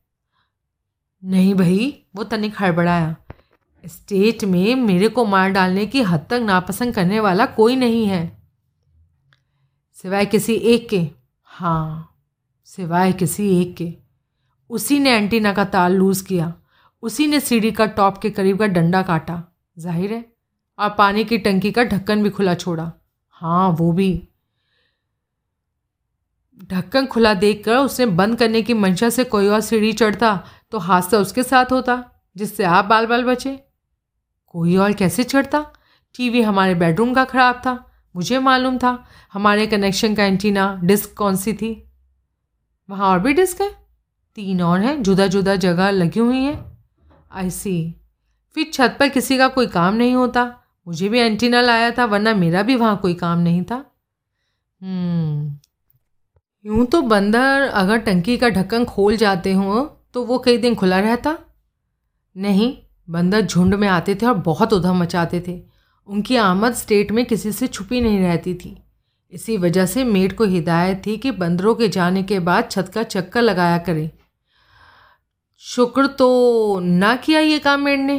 नहीं 1.22 1.54
भाई, 1.54 2.04
वो 2.16 2.24
तनिक 2.24 2.54
हड़बड़ाया। 2.60 3.16
स्टेट 3.84 4.44
में 4.44 4.74
मेरे 4.74 5.08
को 5.08 5.24
मार 5.24 5.50
डालने 5.50 5.86
की 5.86 6.02
हद 6.02 6.26
तक 6.30 6.40
नापसंद 6.42 6.94
करने 6.94 7.20
वाला 7.20 7.46
कोई 7.46 7.76
नहीं 7.76 8.06
है। 8.06 8.42
सिवाय 9.96 10.26
किसी 10.26 10.54
एक 10.54 10.88
के। 10.88 11.08
हाँ 11.42 12.16
सिवाय 12.64 13.12
किसी 13.12 13.60
एक 13.60 13.76
के। 13.76 13.92
उसी 14.70 14.98
ने 14.98 15.10
एंटीना 15.10 15.52
का 15.52 15.64
तार 15.64 15.90
लूज़ 15.90 16.24
किया। 16.24 16.52
उसी 17.02 17.26
ने 17.26 17.40
सीढ़ी 17.40 17.70
का 17.72 17.86
टॉप 17.86 18.18
के 18.18 18.30
करीब 18.30 18.58
का 18.58 18.66
डंडा 18.66 19.02
काटा। 19.02 19.42
ज़ाहिर 19.78 20.12
है, 20.12 20.24
और 20.78 20.94
पानी 20.98 21.24
की 21.24 21.38
टंकी 21.38 21.70
का 21.72 21.84
ढक्कन 21.84 22.22
भी 22.22 22.30
खुला 22.30 22.54
छोड़ा। 22.54 22.92
हाँ 23.28 23.68
वो 23.70 23.92
भी। 23.92 24.28
ढक्कन 26.60 27.06
खुला 27.06 27.32
देखकर 27.34 27.76
उसने 27.76 28.06
बंद 28.06 28.38
करने 28.38 28.62
की 28.62 28.74
मंशा 28.74 29.08
से 29.10 29.24
कोई 29.24 29.48
और 29.48 29.60
सीढ़ी 29.60 29.92
चढ़ता 29.92 30.38
तो 30.72 30.78
हादसा 30.78 31.18
उसके 31.18 31.42
साथ 31.42 31.72
होता, 31.72 32.04
जिससे 32.36 32.64
आप 32.64 32.84
बाल 32.84 33.06
बाल 33.06 33.24
बचे। 33.24 33.58
कोई 34.46 34.76
और 34.76 34.92
कैसे 34.92 35.24
चढ़ता? 35.24 35.64
टीवी 36.14 36.42
हमारे 36.42 36.74
बेडरूम 36.74 37.12
का 37.14 37.24
ख़राब 37.24 37.62
था, 37.66 37.72
मुझे 38.14 38.38
मालूम 38.38 38.78
था, 38.78 39.06
हमारे 39.32 39.66
कनेक्शन 39.66 40.14
का 40.14 40.24
एंटीना 40.24 40.80
डिस्क 40.84 41.14
कौन 41.16 41.36
सी 41.36 41.52
थी। 41.52 41.72
वहाँ 42.88 43.08
और 43.08 43.20
भी 43.20 43.32
डिस्क 43.32 43.60
है? 43.60 43.70
तीन 44.34 44.62
और 44.62 44.80
हैं 44.80 45.02
जुदा 45.02 45.26
जुदा 45.26 45.56
जगह 45.56 45.90
लगी 45.90 46.20
हुई 46.20 46.42
हैं। 46.42 46.78
आई 47.32 47.50
सी 47.50 47.94
फिर 48.56 48.70
छत 48.74 48.96
पर 49.00 49.08
किसी 49.08 49.38
का 49.38 49.48
कोई 49.48 49.66
काम 49.66 49.94
नहीं 49.94 50.14
होता, 50.14 50.44
मुझे 50.86 51.08
भी 51.08 51.18
एंटीना 51.18 51.60
लाया 51.60 51.90
था, 51.90 52.04
वरना 52.04 52.34
मेरा 52.34 52.62
भी 52.62 52.76
वहाँ 52.76 52.96
कोई 52.96 53.14
काम 53.14 53.38
नहीं 53.38 53.62
था। 53.62 53.84
हम्म। 54.80 55.59
यूँ 56.64 56.84
तो 56.86 57.00
बंदर 57.02 57.62
अगर 57.62 57.98
टंकी 57.98 58.36
का 58.36 58.48
ढक्कन 58.48 58.84
खोल 58.84 59.16
जाते 59.16 59.52
हों 59.52 59.84
तो 60.14 60.24
वो 60.24 60.38
कई 60.38 60.58
दिन 60.58 60.74
खुला 60.74 60.98
रहता? 61.00 61.36
नहीं, 62.36 62.76
बंदर 63.08 63.40
झुंड 63.40 63.74
में 63.74 63.86
आते 63.88 64.14
थे 64.14 64.26
और 64.26 64.34
बहुत 64.34 64.72
उधम 64.72 64.96
मचाते 64.96 65.42
थे। 65.48 65.60
उनकी 66.08 66.36
आमद 66.36 66.74
स्टेट 66.74 67.12
में 67.12 67.24
किसी 67.24 67.52
से 67.52 67.66
छुपी 67.66 68.00
नहीं 68.00 68.18
रहती 68.20 68.54
थी। 68.54 68.76
इसी 69.32 69.56
वजह 69.56 69.86
से 69.86 70.04
मेड 70.04 70.32
को 70.36 70.44
हिदायत 70.44 71.02
थी 71.06 71.16
कि 71.16 71.30
बंदरों 71.30 71.74
के 71.74 71.88
जाने 71.88 72.22
के 72.22 72.38
बाद 72.40 72.68
छत 72.70 72.90
का 72.94 73.02
चक्कर 73.02 73.42
लगाया 73.42 73.78
करें। 73.78 74.10
शुक्र 75.62 76.06
तो 76.08 76.80
ना 76.80 77.14
किया 77.16 77.40
ये 77.40 77.58
काम 77.58 77.80
मेड 77.80 78.00
ने, 78.00 78.18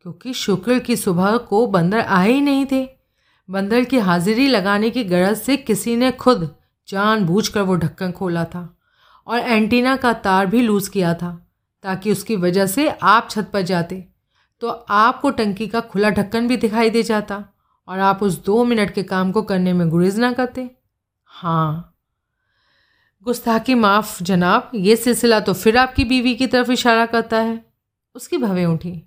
क्योंकि 0.00 0.32
शुक्र 0.34 0.78
की 0.78 0.96
सुबह 0.96 1.36
को 1.38 1.66
बंदर 1.66 2.00
आए 2.00 2.32
ही 2.32 2.40
नहीं 2.40 2.64
थे। 2.72 2.86
बंदर 3.48 3.84
की 3.84 3.98
हाजिरी 3.98 4.46
लगाने 4.46 4.90
की 4.90 5.04
गरज 5.04 5.36
से 5.36 5.56
किसी 5.56 5.96
ने 5.96 6.10
खुद 6.12 6.48
जानबूझकर 6.90 7.62
वो 7.62 7.76
ढक्कन 7.76 8.12
खोला 8.12 8.44
था 8.44 8.78
और 9.26 9.38
एंटीना 9.38 9.96
का 9.96 10.12
तार 10.12 10.46
भी 10.46 10.62
लूज़ 10.62 10.90
किया 10.90 11.14
था 11.14 11.46
ताकि 11.82 12.12
उसकी 12.12 12.36
वजह 12.36 12.66
से 12.66 12.88
आप 12.88 13.28
छत 13.30 13.50
पर 13.52 13.62
जाते 13.62 14.08
तो 14.60 14.68
आपको 14.68 15.30
टंकी 15.30 15.66
का 15.66 15.80
खुला 15.80 16.10
ढक्कन 16.10 16.48
भी 16.48 16.56
दिखाई 16.56 16.90
दे 16.90 17.02
जाता 17.02 17.44
और 17.88 17.98
आप 17.98 18.22
उस 18.22 18.44
दो 18.44 18.64
मिनट 18.64 18.90
के 18.90 19.02
काम 19.02 19.32
को 19.32 19.42
करने 19.42 19.72
में 19.72 19.88
गुरेज 19.88 20.18
ना 20.18 20.32
करते। 20.32 20.70
हाँ। 21.24 21.86
गुस्ताखी 23.22 23.74
माफ़, 23.74 24.22
जनाब। 24.22 24.70
ये 24.74 24.96
सिलसिला 24.96 25.40
तो 25.40 25.52
फिर 25.52 25.76
आपकी 25.76 26.04
बीवी 26.04 26.34
की 26.34 26.46
तरफ़ 26.46 26.72
इशारा 26.72 27.06
करता 27.06 27.40
है। 27.40 27.64
उसकी 28.14 28.38
भवें 28.38 28.66
उठी। 28.66 29.02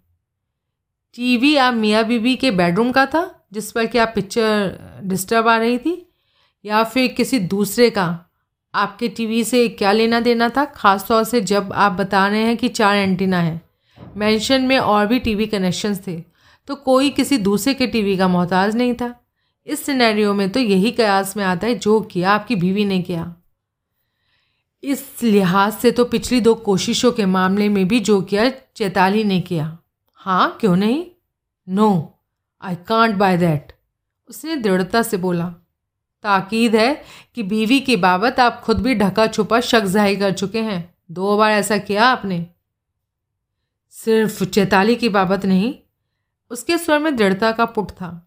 टीवी 1.15 1.55
आप 1.55 1.73
मियाँ 1.73 2.03
बीबी 2.03 2.35
के 2.35 2.51
बेडरूम 2.51 2.91
का 2.91 3.05
था, 3.05 3.47
जिस 3.53 3.71
पर 3.71 3.85
कि 3.85 3.97
आप 3.97 4.11
पिक्चर 4.15 4.79
डिस्टर्ब 5.03 5.47
आ 5.47 5.57
रही 5.57 5.77
थी? 5.77 6.12
या 6.65 6.83
फिर 6.83 7.07
किसी 7.07 7.39
दूसरे 7.39 7.89
का? 7.89 8.25
आपके 8.73 9.07
टीवी 9.07 9.43
से 9.43 9.67
क्या 9.69 9.91
लेना 9.91 10.19
देना 10.19 10.49
था? 10.49 10.65
ख़ास 10.65 11.07
तौर 11.07 11.23
से 11.23 11.41
जब 11.41 11.73
आप 11.73 11.91
बता 11.91 12.27
रहे 12.27 12.41
हैं 12.41 12.57
कि 12.57 12.67
चार 12.67 12.95
एंटीना 12.95 13.39
है। 13.39 13.61
मेंशन 14.17 14.61
में 14.61 14.77
और 14.77 15.07
भी 15.07 15.19
टीवी 15.19 15.45
कनेक्शंस 15.45 16.07
थे। 16.07 16.23
तो 16.67 16.75
कोई 16.75 17.09
किसी 17.09 17.37
दूसरे 17.37 17.73
के 17.73 17.87
टीवी 17.87 18.17
का 18.17 18.27
मोहताज 18.27 18.75
नहीं 18.75 18.93
था। 18.93 19.13
इस 19.67 19.85
सिनेरियो 19.85 20.33
में 20.33 20.49
तो 20.49 20.59
यही 20.59 20.91
कयास 20.91 21.37
में 21.37 21.43
आता 21.43 21.67
है, 21.67 21.75
जो 21.75 22.01
किया 22.01 22.31
आपकी 22.31 22.55
बीवी 22.55 22.85
ने 22.85 23.01
किया। 23.01 23.35
इस 24.83 25.23
लिहाज 25.23 25.73
से 25.73 25.91
तो 25.91 26.05
पिछली 26.05 26.41
दो 26.41 26.53
कोशिशों 26.55 27.11
के 27.11 27.25
मामले 27.25 27.69
में 27.69 27.87
भी 27.87 27.99
जो 27.99 28.21
किया, 28.21 28.49
चैताली 28.75 29.23
ने 29.23 29.41
किया। 29.41 29.77
हाँ 30.13 30.57
क्यों 30.61 30.75
नहीं? 30.75 31.05
No 31.67 32.19
I 32.61 32.75
can't 32.75 33.15
buy 33.15 33.37
that 33.37 33.73
उसने 34.29 34.55
दृढ़ता 34.55 35.01
से 35.01 35.17
बोला। 35.17 35.53
ताकीद 36.23 36.75
है 36.75 36.93
कि 37.35 37.43
बीवी 37.43 37.79
की 37.79 37.95
बाबत 37.97 38.39
आप 38.39 38.61
खुद 38.61 38.81
भी 38.81 38.95
ढका 38.95 39.27
छुपा 39.27 39.59
शक 39.61 39.85
ज़ाहिर 39.85 40.19
कर 40.19 40.31
चुके 40.33 40.61
हैं। 40.61 40.93
दो 41.11 41.37
बार 41.37 41.51
ऐसा 41.51 41.77
किया 41.79 42.05
आपने? 42.05 42.45
सिर्फ़ 43.95 44.43
चैताली 44.45 44.95
की 44.95 45.09
बाबत 45.09 45.45
नहीं, 45.45 45.73
उसके 46.51 46.77
स्वर 46.77 46.99
में 46.99 47.15
दृढ़ता 47.15 47.51
का 47.51 47.65
पुट 47.67 47.91
था। 47.91 48.19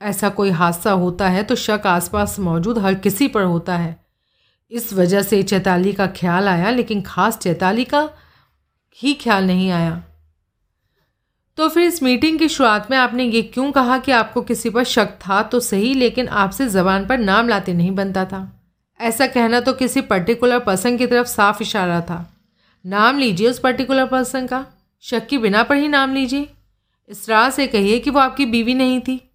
ऐसा 0.00 0.28
कोई 0.28 0.50
हादसा 0.50 0.90
होता 0.92 1.28
है 1.28 1.42
तो 1.42 1.54
शक 1.56 1.86
आसपास 1.86 2.38
मौजूद 2.38 2.78
हर 2.78 2.94
किसी 2.96 3.28
पर 3.28 3.42
होता 3.42 3.76
है। 3.76 3.96
इस 4.72 4.92
वजह 4.92 5.22
से 5.22 5.42
चैताली 5.42 5.92
का 5.92 6.06
ख्याल 6.16 6.48
आया, 6.48 6.70
लेकिन 6.70 7.02
खास 7.02 7.38
चैताली 7.38 7.84
का 7.84 8.08
ही 8.98 9.14
ख्याल 9.14 9.44
नहीं 9.44 9.70
आया। 9.70 10.02
तो 11.56 11.68
फिर 11.68 11.82
इस 11.82 12.02
मीटिंग 12.02 12.38
की 12.38 12.48
शुरुआत 12.48 12.90
में 12.90 12.98
आपने 12.98 13.24
ये 13.24 13.42
क्यों 13.42 13.72
कहा 13.72 13.98
कि 13.98 14.12
आपको 14.12 14.42
किसी 14.42 14.70
पर 14.70 14.84
शक 14.84 15.06
था? 15.06 15.42
तो 15.42 15.60
सही, 15.60 15.94
लेकिन 15.94 16.28
आपसे 16.28 16.68
ज़बान 16.68 17.06
पर 17.06 17.18
नाम 17.18 17.48
लाते 17.48 17.74
नहीं 17.74 17.90
बनता 17.90 18.24
था। 18.24 18.62
ऐसा 19.00 19.26
कहना 19.26 19.60
तो 19.60 19.72
किसी 19.72 20.00
पर्टिकुलर 20.00 20.58
पर्सन 20.58 20.96
की 20.96 21.06
तरफ़ 21.06 21.26
साफ़ 21.26 21.62
इशारा 21.62 22.00
था। 22.00 22.36
नाम 22.86 23.18
लीजिए 23.18 23.50
उस 23.50 23.58
पर्टिकुलर 23.58 24.06
पर्सन 24.06 24.46
का। 24.46 24.66
शक 25.00 25.26
की 25.26 25.38
बिना 25.38 25.62
पर 25.62 25.76
ही 25.76 25.88
नाम 25.88 26.14
लीजिए। 26.14 26.48
इस 27.08 27.30
राह 27.30 27.50
से 27.50 27.66
कहिए 27.66 27.98
कि 27.98 28.10
वो 28.10 28.20
आपकी 28.20 28.46
बीवी 28.46 28.74
नहीं 28.74 29.00
थी। 29.00 29.30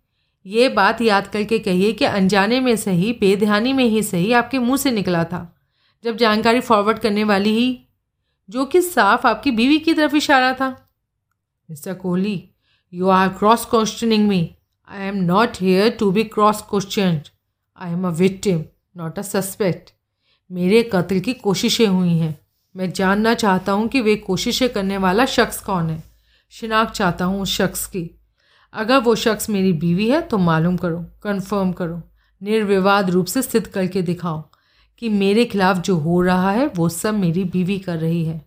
ये 0.45 0.69
बात 0.69 1.01
याद 1.01 1.28
करके 1.28 1.59
कहिए 1.59 1.93
कि 1.93 2.05
अनजाने 2.05 2.59
में 2.59 2.76
सही 2.76 3.17
बेध्यानी 3.19 3.74
में 3.74 3.86
ही 3.86 4.03
सही 4.03 4.34
आपके 4.34 4.59
मुँह 4.59 4.78
से 4.78 4.91
निकला 4.91 5.24
था। 5.24 5.55
जब 6.03 6.17
जानकारी 6.17 6.59
फॉरवर्ड 6.59 6.99
करने 6.99 7.24
वाली 7.24 7.49
ही, 7.49 7.80
जो 8.49 8.65
कि 8.65 8.82
साफ़ 8.82 9.28
आपकी 9.28 9.51
बीवी 9.51 9.78
की 9.78 9.93
तरफ़ 9.93 10.15
इशारा 10.15 10.53
था। 10.53 10.81
Mister 11.72 11.93
Kohli 11.93 12.34
you 12.93 13.07
are 13.07 13.28
cross 13.30 13.63
questioning 13.65 14.28
me 14.30 14.39
I 14.88 15.05
am 15.07 15.15
not 15.15 15.57
here 15.61 15.89
to 15.89 16.09
be 16.11 16.24
cross 16.24 16.61
question 16.69 17.22
I 17.78 17.91
am 17.91 18.07
a 18.07 18.09
victim 18.11 18.63
not 18.97 19.19
a 19.19 19.22
suspect 19.22 19.93
मेरे 20.51 20.82
कत्ल 20.93 21.19
की 21.19 21.34
कोशिशें 21.34 21.88
हुई 21.88 22.17
हैं। 22.17 22.36
मैं 22.76 22.91
जानना 22.91 23.34
चाहता 23.34 23.72
हूँ 23.72 23.88
कि 23.88 24.01
वे 24.01 24.15
कोशिशें 24.15 24.67
करने 24.69 24.97
वाला 24.97 25.26
शख्स 25.28 25.61
कौन 25.61 25.89
है। 25.89 26.03
शिनाख्त 26.53 26.93
चाहता 26.93 27.26
हूँ 27.26 27.41
उस 27.41 27.55
शख्स 27.57 27.86
की। 27.86 28.03
अगर 28.74 28.97
वो 28.97 29.15
शख्स 29.15 29.49
मेरी 29.49 29.74
बीवी 29.74 30.09
है 30.09 30.22
तो 30.22 30.38
मालूम 30.39 30.78
करो 30.78 30.99
कंफर्म 31.24 31.72
करो, 31.72 32.01
निर्विवाद 32.41 33.09
रूप 33.09 33.26
से 33.26 33.41
सिद्ध 33.41 33.65
करके 33.67 34.01
दिखाओ 34.01 34.43
कि 35.01 35.09
मेरे 35.09 35.45
खिलाफ 35.45 35.78
जो 35.78 35.95
हो 35.95 36.22
रहा 36.22 36.51
है, 36.51 36.67
वो 36.67 36.89
सब 36.89 37.13
मेरी 37.15 37.43
बीवी 37.47 37.80
कर 37.80 37.97
रही 37.97 38.24
है। 38.26 38.41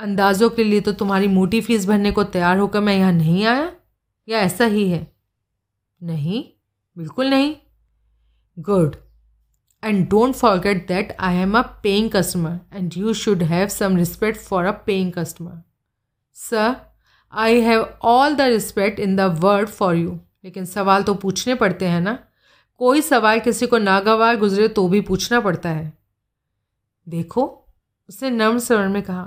अंदाज़ों 0.00 0.48
के 0.50 0.64
लिए 0.64 0.80
तो 0.80 0.92
तुम्हारी 0.92 1.28
मोटी 1.28 1.60
फ़ीस 1.60 1.86
भरने 1.86 2.10
को 2.12 2.24
तैयार 2.24 2.58
होकर 2.58 2.80
मैं 2.80 2.96
यहाँ 2.96 3.12
नहीं 3.12 3.44
आया? 3.46 3.72
या 4.28 4.38
ऐसा 4.38 4.64
ही 4.64 4.88
है? 4.90 5.06
नहीं, 6.00 6.44
बिल्कुल 6.96 7.30
नहीं। 7.30 7.54
Good 8.56 8.96
and 9.82 10.08
don't 10.08 10.34
forget 10.34 10.86
that 10.88 11.16
I 11.20 11.36
am 11.36 11.58
a 11.58 11.62
paying 11.82 12.10
customer 12.10 12.58
and 12.74 12.92
you 12.96 13.14
should 13.14 13.42
have 13.42 13.68
some 13.68 13.96
respect 13.96 14.40
for 14.40 14.64
a 14.64 14.72
paying 14.86 15.12
customer 15.12 15.62
sir 16.36 16.74
I 17.32 17.60
have 17.60 17.82
all 18.02 18.34
the 18.34 18.40
respect 18.40 19.00
in 19.00 19.16
the 19.16 19.20
world 19.40 19.68
for 19.68 19.94
you 19.94 20.18
लेकिन 20.44 20.64
सवाल 20.64 21.02
तो 21.02 21.14
पूछने 21.14 21.54
पड़ते 21.54 21.86
हैं 21.86 22.00
ना। 22.00 22.18
कोई 22.80 23.00
सवाल 23.00 23.40
किसी 23.40 23.66
को 23.66 23.78
नागवार 23.78 24.36
गुजरे 24.36 24.68
तो 24.68 24.88
भी 24.88 25.00
पूछना 25.00 25.40
पड़ता 25.40 25.68
है। 25.68 25.92
देखो, 27.06 27.44
उसने 28.08 28.30
नर्म 28.30 28.58
स्वर 28.58 28.88
में 28.88 29.02
कहा 29.02 29.22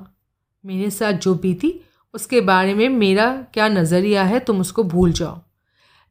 मेरे 0.68 0.90
साथ 0.90 1.14
जो 1.14 1.36
बीती, 1.36 1.82
उसके 2.14 2.42
बारे 2.42 2.74
में 2.74 2.90
मेरा 2.90 3.46
क्या 3.54 3.68
नज़रिया 3.68 4.24
है, 4.24 4.40
तुम 4.40 4.62
उसको 4.62 4.84
भूल 4.84 5.12
जाओ। 5.12 5.42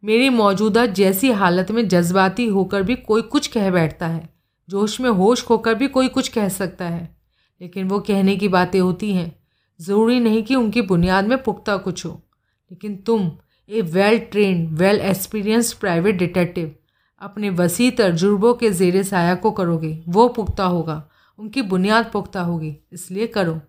मेरी 0.05 0.29
मौजूदा 0.29 0.87
जैसी 0.87 1.31
हालत 1.31 1.71
में 1.71 1.89
जज्बाती 1.89 2.47
होकर 2.47 2.83
भी 2.83 2.97
कोई 2.97 3.23
कुछ 3.23 3.47
कह 3.47 3.71
बैठता 3.71 4.07
है। 4.07 4.35
जोश 4.69 5.01
में 5.01 5.11
होश 5.11 5.43
खोकर 5.43 5.75
भी 5.75 5.89
कोई 5.89 6.09
कुछ 6.09 6.29
कह 6.29 6.49
सकता 6.49 6.85
है। 6.85 7.17
लेकिन 7.61 7.89
वो 7.89 8.01
कहने 8.01 8.37
की 8.37 8.49
बातें 8.49 8.81
होती 8.81 9.15
हैं। 9.15 9.37
ज़रूरी 9.81 10.21
नहीं 10.21 10.43
कि 10.43 10.55
उनकी 10.55 10.83
बुनियाद 10.83 11.27
में 11.27 11.43
पुख्ता 11.43 11.77
कुछ 11.77 12.07
हो। 12.07 12.23
लेकिन 12.71 12.97
तुम, 12.97 13.33
a 13.69 13.81
well 13.81 14.19
trained 14.19 14.67
well 14.67 15.01
experienced 15.01 15.77
private 15.77 16.17
detective 16.17 16.75
अपने 17.21 17.51
वसी 17.51 17.91
तजुर्बों 17.91 18.55
के 18.55 18.71
जेर 18.71 19.03
साया 19.03 19.35
को 19.35 19.51
करोगे। 19.51 20.03
वो 20.09 20.29
पुख्ता 20.29 20.65
होगा। 20.65 21.09
उनकी 21.39 21.63
बुनियाद 21.63 22.11
पुख्ता 22.13 22.41
होगी। 22.41 22.77
इसलिए 22.93 23.27
करो। 23.27 23.61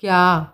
क्या? 0.00 0.52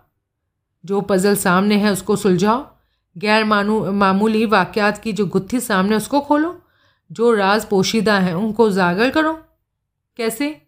जो 0.85 1.01
पज़ल 1.01 1.35
सामने 1.35 1.77
है, 1.77 1.91
उसको 1.91 2.15
सुलझाओ। 2.15 2.77
गैर 3.17 3.45
मानू, 3.45 3.91
मामूली 3.91 4.45
वाक़ात 4.45 4.97
की 4.97 5.13
जो 5.13 5.25
गुत्थी 5.25 5.59
सामने, 5.59 5.95
उसको 5.95 6.21
खोलो। 6.21 6.61
जो 7.11 7.33
राज 7.33 7.65
पोशीदा 7.65 8.19
हैं, 8.19 8.33
उनको 8.33 8.65
उजागर 8.65 9.09
करो। 9.09 9.33
कैसे? 10.17 10.67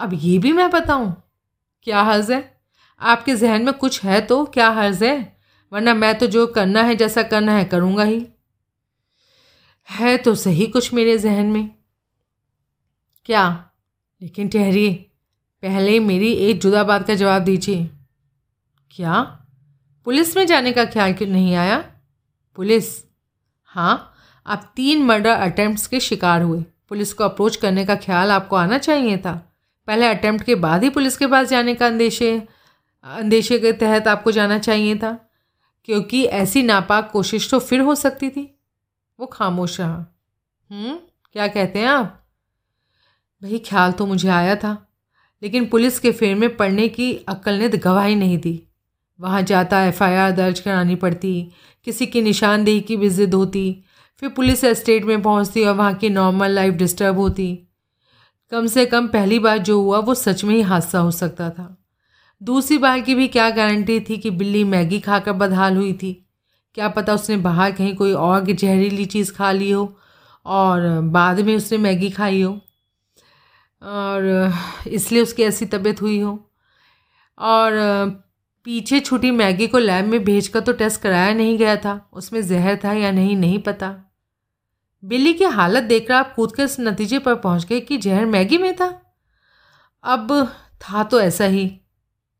अब 0.00 0.10
ये 0.14 0.38
भी 0.38 0.52
मैं 0.52 0.70
बताऊँ। 0.70 1.22
क्या 1.82 2.02
हर्ज 2.02 2.30
है? 2.30 2.60
आपके 3.00 3.36
जहन 3.36 3.62
में 3.62 3.74
कुछ 3.74 4.04
है 4.04 4.20
तो 4.20 4.44
क्या 4.44 4.70
हर्ज 4.70 5.02
है? 5.02 5.36
वरना 5.72 5.94
मैं 5.94 6.18
तो 6.18 6.26
जो 6.26 6.46
करना 6.46 6.82
है, 6.82 6.96
जैसा 6.96 7.22
करना 7.22 7.52
है, 7.52 7.64
करूँगा 7.64 8.02
ही। 8.02 8.26
है 9.90 10.16
तो 10.16 10.34
सही 10.34 10.66
कुछ 10.66 10.94
मेरे 10.94 11.18
जहन 11.18 11.46
में। 11.46 11.70
क्या? 13.24 13.70
लेकिन 14.22 14.48
ठहरिए। 14.48 15.10
पहले 15.64 16.00
मेरी 16.00 16.32
एक 16.32 16.60
जुदा 16.60 16.84
बात 16.84 17.06
का 17.06 17.14
जवाब 17.14 17.42
दीजिए। 17.42 17.90
क्या? 18.90 19.46
पुलिस 20.04 20.36
में 20.36 20.46
जाने 20.46 20.72
का 20.72 20.84
ख्याल 20.84 21.12
क्यों 21.12 21.28
नहीं 21.28 21.54
आया? 21.54 21.92
पुलिस? 22.56 23.04
हाँ 23.64 24.14
आप 24.46 24.72
तीन 24.76 25.02
मर्डर 25.02 25.30
अटैम्प्ट्स 25.30 25.86
के 25.86 26.00
शिकार 26.00 26.42
हुए। 26.42 26.64
पुलिस 26.88 27.12
को 27.12 27.24
अप्रोच 27.24 27.56
करने 27.56 27.84
का 27.84 27.96
ख्याल 27.96 28.30
आपको 28.30 28.56
आना 28.56 28.78
चाहिए 28.78 29.18
था। 29.18 29.52
पहले 29.86 30.06
अटैम्प्ट 30.06 30.46
के 30.46 30.54
बाद 30.54 30.82
ही 30.82 30.90
पुलिस 30.90 31.16
के 31.16 31.26
पास 31.26 31.48
जाने 31.48 31.74
का 31.74 31.86
अंदेशे 31.86 32.48
अंदेशे 33.04 33.58
के 33.58 33.72
तहत 33.72 34.08
आपको 34.08 34.32
जाना 34.32 34.58
चाहिए 34.58 34.96
था। 34.96 35.30
क्योंकि 35.84 36.24
ऐसी 36.24 36.62
नापाक 36.62 37.10
कोशिश 37.10 37.50
तो 37.50 37.58
फिर 37.58 37.80
हो 37.80 37.94
सकती 37.94 38.30
थी। 38.30 38.58
वो 39.20 39.26
खामोश 39.26 39.80
रहा। 39.80 40.06
हम्म, 40.70 40.94
क्या 41.32 41.48
कहते 41.48 41.78
हैं 41.78 41.86
आप? 41.86 42.26
भाई 43.42 43.58
ख्याल 43.58 43.92
तो 43.92 44.06
मुझे 44.06 44.28
आया 44.28 44.56
था। 44.56 44.90
लेकिन 45.44 45.66
पुलिस 45.66 45.98
के 45.98 46.12
फेर 46.12 46.34
में 46.34 46.56
पड़ने 46.56 46.88
की 46.88 47.14
अक्ल 47.28 47.52
ने 47.52 47.68
गवाही 47.68 48.14
नहीं 48.14 48.38
दी। 48.38 48.68
वहाँ 49.20 49.42
जाता 49.42 49.84
एफ़ 49.84 50.04
आई 50.04 50.14
आर 50.14 50.30
दर्ज 50.30 50.60
करानी 50.60 50.94
पड़ती, 50.94 51.50
किसी 51.84 52.06
की 52.06 52.22
निशानदेही 52.22 52.80
की 52.80 52.96
भी 52.96 53.10
जिद 53.10 53.34
होती, 53.34 53.84
फिर 54.16 54.28
पुलिस 54.28 54.64
एस्टेट 54.64 55.04
में 55.04 55.22
पहुँचती 55.22 55.64
और 55.64 55.74
वहाँ 55.74 55.94
की 55.94 56.08
नॉर्मल 56.08 56.50
लाइफ 56.50 56.74
डिस्टर्ब 56.74 57.18
होती। 57.18 57.68
कम 58.50 58.66
से 58.66 58.86
कम 58.86 59.06
पहली 59.06 59.38
बार 59.38 59.58
जो 59.58 59.82
हुआ, 59.82 59.98
वो 59.98 60.14
सच 60.14 60.44
में 60.44 60.54
ही 60.54 60.62
हादसा 60.62 60.98
हो 60.98 61.10
सकता 61.10 61.50
था। 61.50 61.84
दूसरी 62.42 62.78
बार 62.78 63.00
की 63.00 63.14
भी 63.14 63.28
क्या 63.28 63.50
गारंटी 63.50 64.00
थी 64.00 64.16
कि 64.16 64.30
बिल्ली 64.30 64.64
मैगी 64.64 65.00
खाकर 65.00 65.32
बदहाल 65.32 65.76
हुई 65.76 65.92
थी? 65.92 66.26
क्या 66.74 66.88
पता 66.88 67.14
उसने 67.14 67.36
बाहर 67.36 67.72
कहीं 67.72 67.94
कोई 67.94 68.12
और 68.12 68.52
जहरीली 68.52 69.04
चीज़ 69.04 69.32
खा 69.32 69.52
ली 69.52 69.70
हो 69.70 69.98
और 70.46 71.00
बाद 71.00 71.40
में 71.40 71.56
उसने 71.56 71.78
मैगी 71.78 72.10
खाई 72.10 72.42
हो? 72.42 72.63
और 73.84 74.52
इसलिए 74.88 75.22
उसकी 75.22 75.42
ऐसी 75.42 75.66
तबीयत 75.66 76.02
हुई 76.02 76.20
हो। 76.20 76.50
और 77.38 77.72
पीछे 78.64 79.00
छुटी 79.00 79.30
मैगी 79.30 79.66
को 79.66 79.78
लैब 79.78 80.04
में 80.04 80.24
भेजकर 80.24 80.60
तो 80.60 80.72
टेस्ट 80.72 81.00
कराया 81.00 81.34
नहीं 81.34 81.58
गया 81.58 81.76
था। 81.76 82.10
उसमें 82.12 82.46
जहर 82.46 82.80
था 82.84 82.92
या 82.92 83.10
नहीं 83.10 83.36
नहीं 83.36 83.58
पता। 83.58 84.12
बिल्ली 85.04 85.34
की 85.34 85.44
हालत 85.44 85.82
देखकर 85.82 86.14
आप 86.14 86.34
कूद 86.34 86.56
कर 86.56 86.62
इस 86.62 86.80
नतीजे 86.80 87.18
पर 87.18 87.34
पहुँच 87.34 87.64
गए 87.64 87.80
कि 87.80 87.96
जहर 87.96 88.26
मैगी 88.26 88.58
में 88.58 88.76
था। 88.76 89.14
अब, 90.04 90.48
था 90.80 91.04
तो 91.04 91.20
ऐसा 91.20 91.44
ही। 91.44 91.80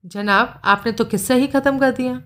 जनाब, 0.07 0.61
आपने 0.65 0.93
तो 0.93 1.05
किस्सा 1.05 1.35
ही 1.35 1.47
ख़त्म 1.47 1.79
कर 1.79 1.91
दिया। 1.91 2.23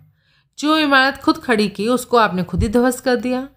जो 0.58 0.78
इमारत 0.78 1.16
खुद 1.16 1.38
खड़ी 1.38 1.68
की, 1.68 1.88
उसको 1.88 2.16
आपने 2.16 2.44
खुद 2.44 2.62
ही 2.62 2.68
ध्वस्त 2.68 3.04
कर 3.04 3.16
दिया। 3.16 3.48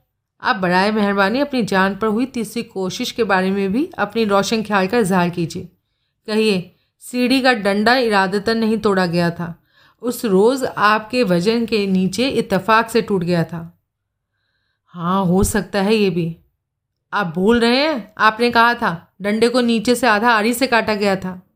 आप 0.42 0.56
बड़ाए 0.56 0.92
मेहरबानी 0.92 1.40
अपनी 1.40 1.64
जान 1.64 1.96
पर 1.96 2.08
हुई 2.08 2.26
तीसरी 2.26 2.64
कोशिश 2.64 3.12
के 3.12 3.24
बारे 3.24 3.52
में 3.52 3.72
भी 3.72 3.90
अपनी 3.98 4.26
रोशन 4.26 4.64
ख्याल 4.64 4.88
का 4.88 4.98
इजहार 4.98 5.30
कीजिए। 5.30 5.70
कहिए, 6.28 6.76
सीढ़ी 7.00 7.42
का 7.42 7.54
डंडा 7.54 7.96
इरादतन 7.96 8.58
नहीं 8.58 8.78
तोड़ा 8.78 9.06
गया 9.06 9.30
था। 9.30 9.64
उस 10.02 10.26
रोज़ 10.26 10.66
आपके 10.66 11.24
वज़न 11.24 11.66
के 11.66 11.88
नीचे 11.88 12.30
इत्तेफाक 12.30 12.90
से 12.90 13.02
टूट 13.02 13.24
गया 13.24 13.44
था। 13.44 13.80
हाँ 14.86 15.26
हो 15.26 15.44
सकता 15.44 15.82
है 15.82 15.96
ये 15.96 16.10
भी। 16.10 16.38
आप 17.14 17.28
भूल 17.28 17.60
रहे 17.60 17.78
हैं? 17.78 18.14
आपने 18.18 18.52
कहा 18.52 18.74
था, 18.74 19.14
डंडे 19.22 19.50
को 19.50 19.62
नीचे 19.62 19.96
से 19.96 20.08
आधा 20.08 20.30
आरी 20.30 20.54
से 20.54 20.68
काटा 20.68 20.96
गया 20.96 21.16
था। 21.16 21.48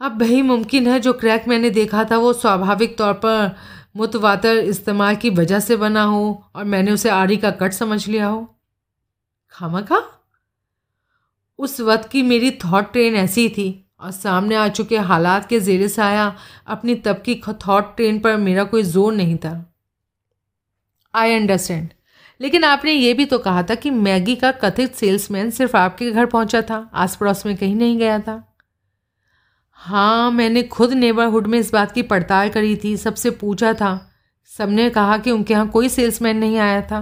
अब 0.00 0.20
वही 0.22 0.42
मुमकिन 0.42 0.86
है 0.86 1.00
जो 1.00 1.12
क्रैक 1.12 1.48
मैंने 1.48 1.70
देखा 1.70 2.04
था, 2.04 2.16
वो 2.16 2.32
स्वाभाविक 2.32 2.98
तौर 2.98 3.12
पर 3.12 3.56
मुतवातर 3.94 4.56
इस्तेमाल 4.56 5.16
की 5.16 5.30
वजह 5.30 5.60
से 5.60 5.76
बना 5.76 6.02
हो 6.02 6.44
और 6.56 6.64
मैंने 6.64 6.92
उसे 6.92 7.08
आरी 7.08 7.36
का 7.36 7.50
कट 7.50 7.72
समझ 7.72 8.06
लिया 8.08 8.26
हो। 8.26 8.46
खामा 9.54 9.80
खा? 9.80 10.02
उस 11.58 11.80
वक्त 11.80 12.08
की 12.08 12.22
मेरी 12.22 12.50
थॉट 12.64 12.92
ट्रेन 12.92 13.14
ऐसी 13.14 13.48
थी 13.48 13.68
और 14.00 14.10
सामने 14.10 14.54
आ 14.54 14.68
चुके 14.68 14.98
हालात 14.98 15.48
के 15.48 15.60
जेर 15.60 15.86
साया 15.88 16.34
अपनी 16.66 16.94
तब 16.94 17.22
की 17.22 17.40
थॉट 17.46 17.96
ट्रेन 17.96 18.20
पर 18.20 18.36
मेरा 18.36 18.64
कोई 18.64 18.82
ज़ोर 18.82 19.12
नहीं 19.12 19.36
था। 19.36 19.52
आई 21.14 21.34
अंडरस्टैंड 21.34 21.88
लेकिन 22.40 22.64
आपने 22.64 22.92
ये 22.92 23.12
भी 23.14 23.24
तो 23.24 23.38
कहा 23.38 23.62
था 23.62 23.74
कि 23.74 23.90
मैगी 23.90 24.36
का 24.36 24.52
कथित 24.52 24.94
सेल्समैन 24.94 25.50
सिर्फ़ 25.50 25.76
आपके 25.76 26.10
घर 26.10 26.26
पहुँचा 26.26 26.62
था 26.62 26.90
आस 26.94 27.16
पड़ोस 27.16 27.44
में 27.46 27.56
कहीं 27.56 27.74
नहीं 27.76 27.98
गया 27.98 28.18
था। 28.18 28.49
हाँ 29.80 30.30
मैंने 30.30 30.62
खुद 30.64 30.92
नेबरहुड 30.92 31.46
में 31.46 31.58
इस 31.58 31.72
बात 31.72 31.92
की 31.92 32.02
पड़ताल 32.02 32.48
करी 32.48 32.74
थी, 32.76 32.96
सबसे 32.96 33.30
पूछा 33.32 33.72
था। 33.72 33.90
सबने 34.50 34.88
कहा 34.90 35.16
कि 35.18 35.30
उनके 35.30 35.54
यहाँ 35.54 35.68
कोई 35.68 35.88
सेल्समैन 35.88 36.36
नहीं 36.36 36.58
आया 36.58 36.80
था। 36.82 36.98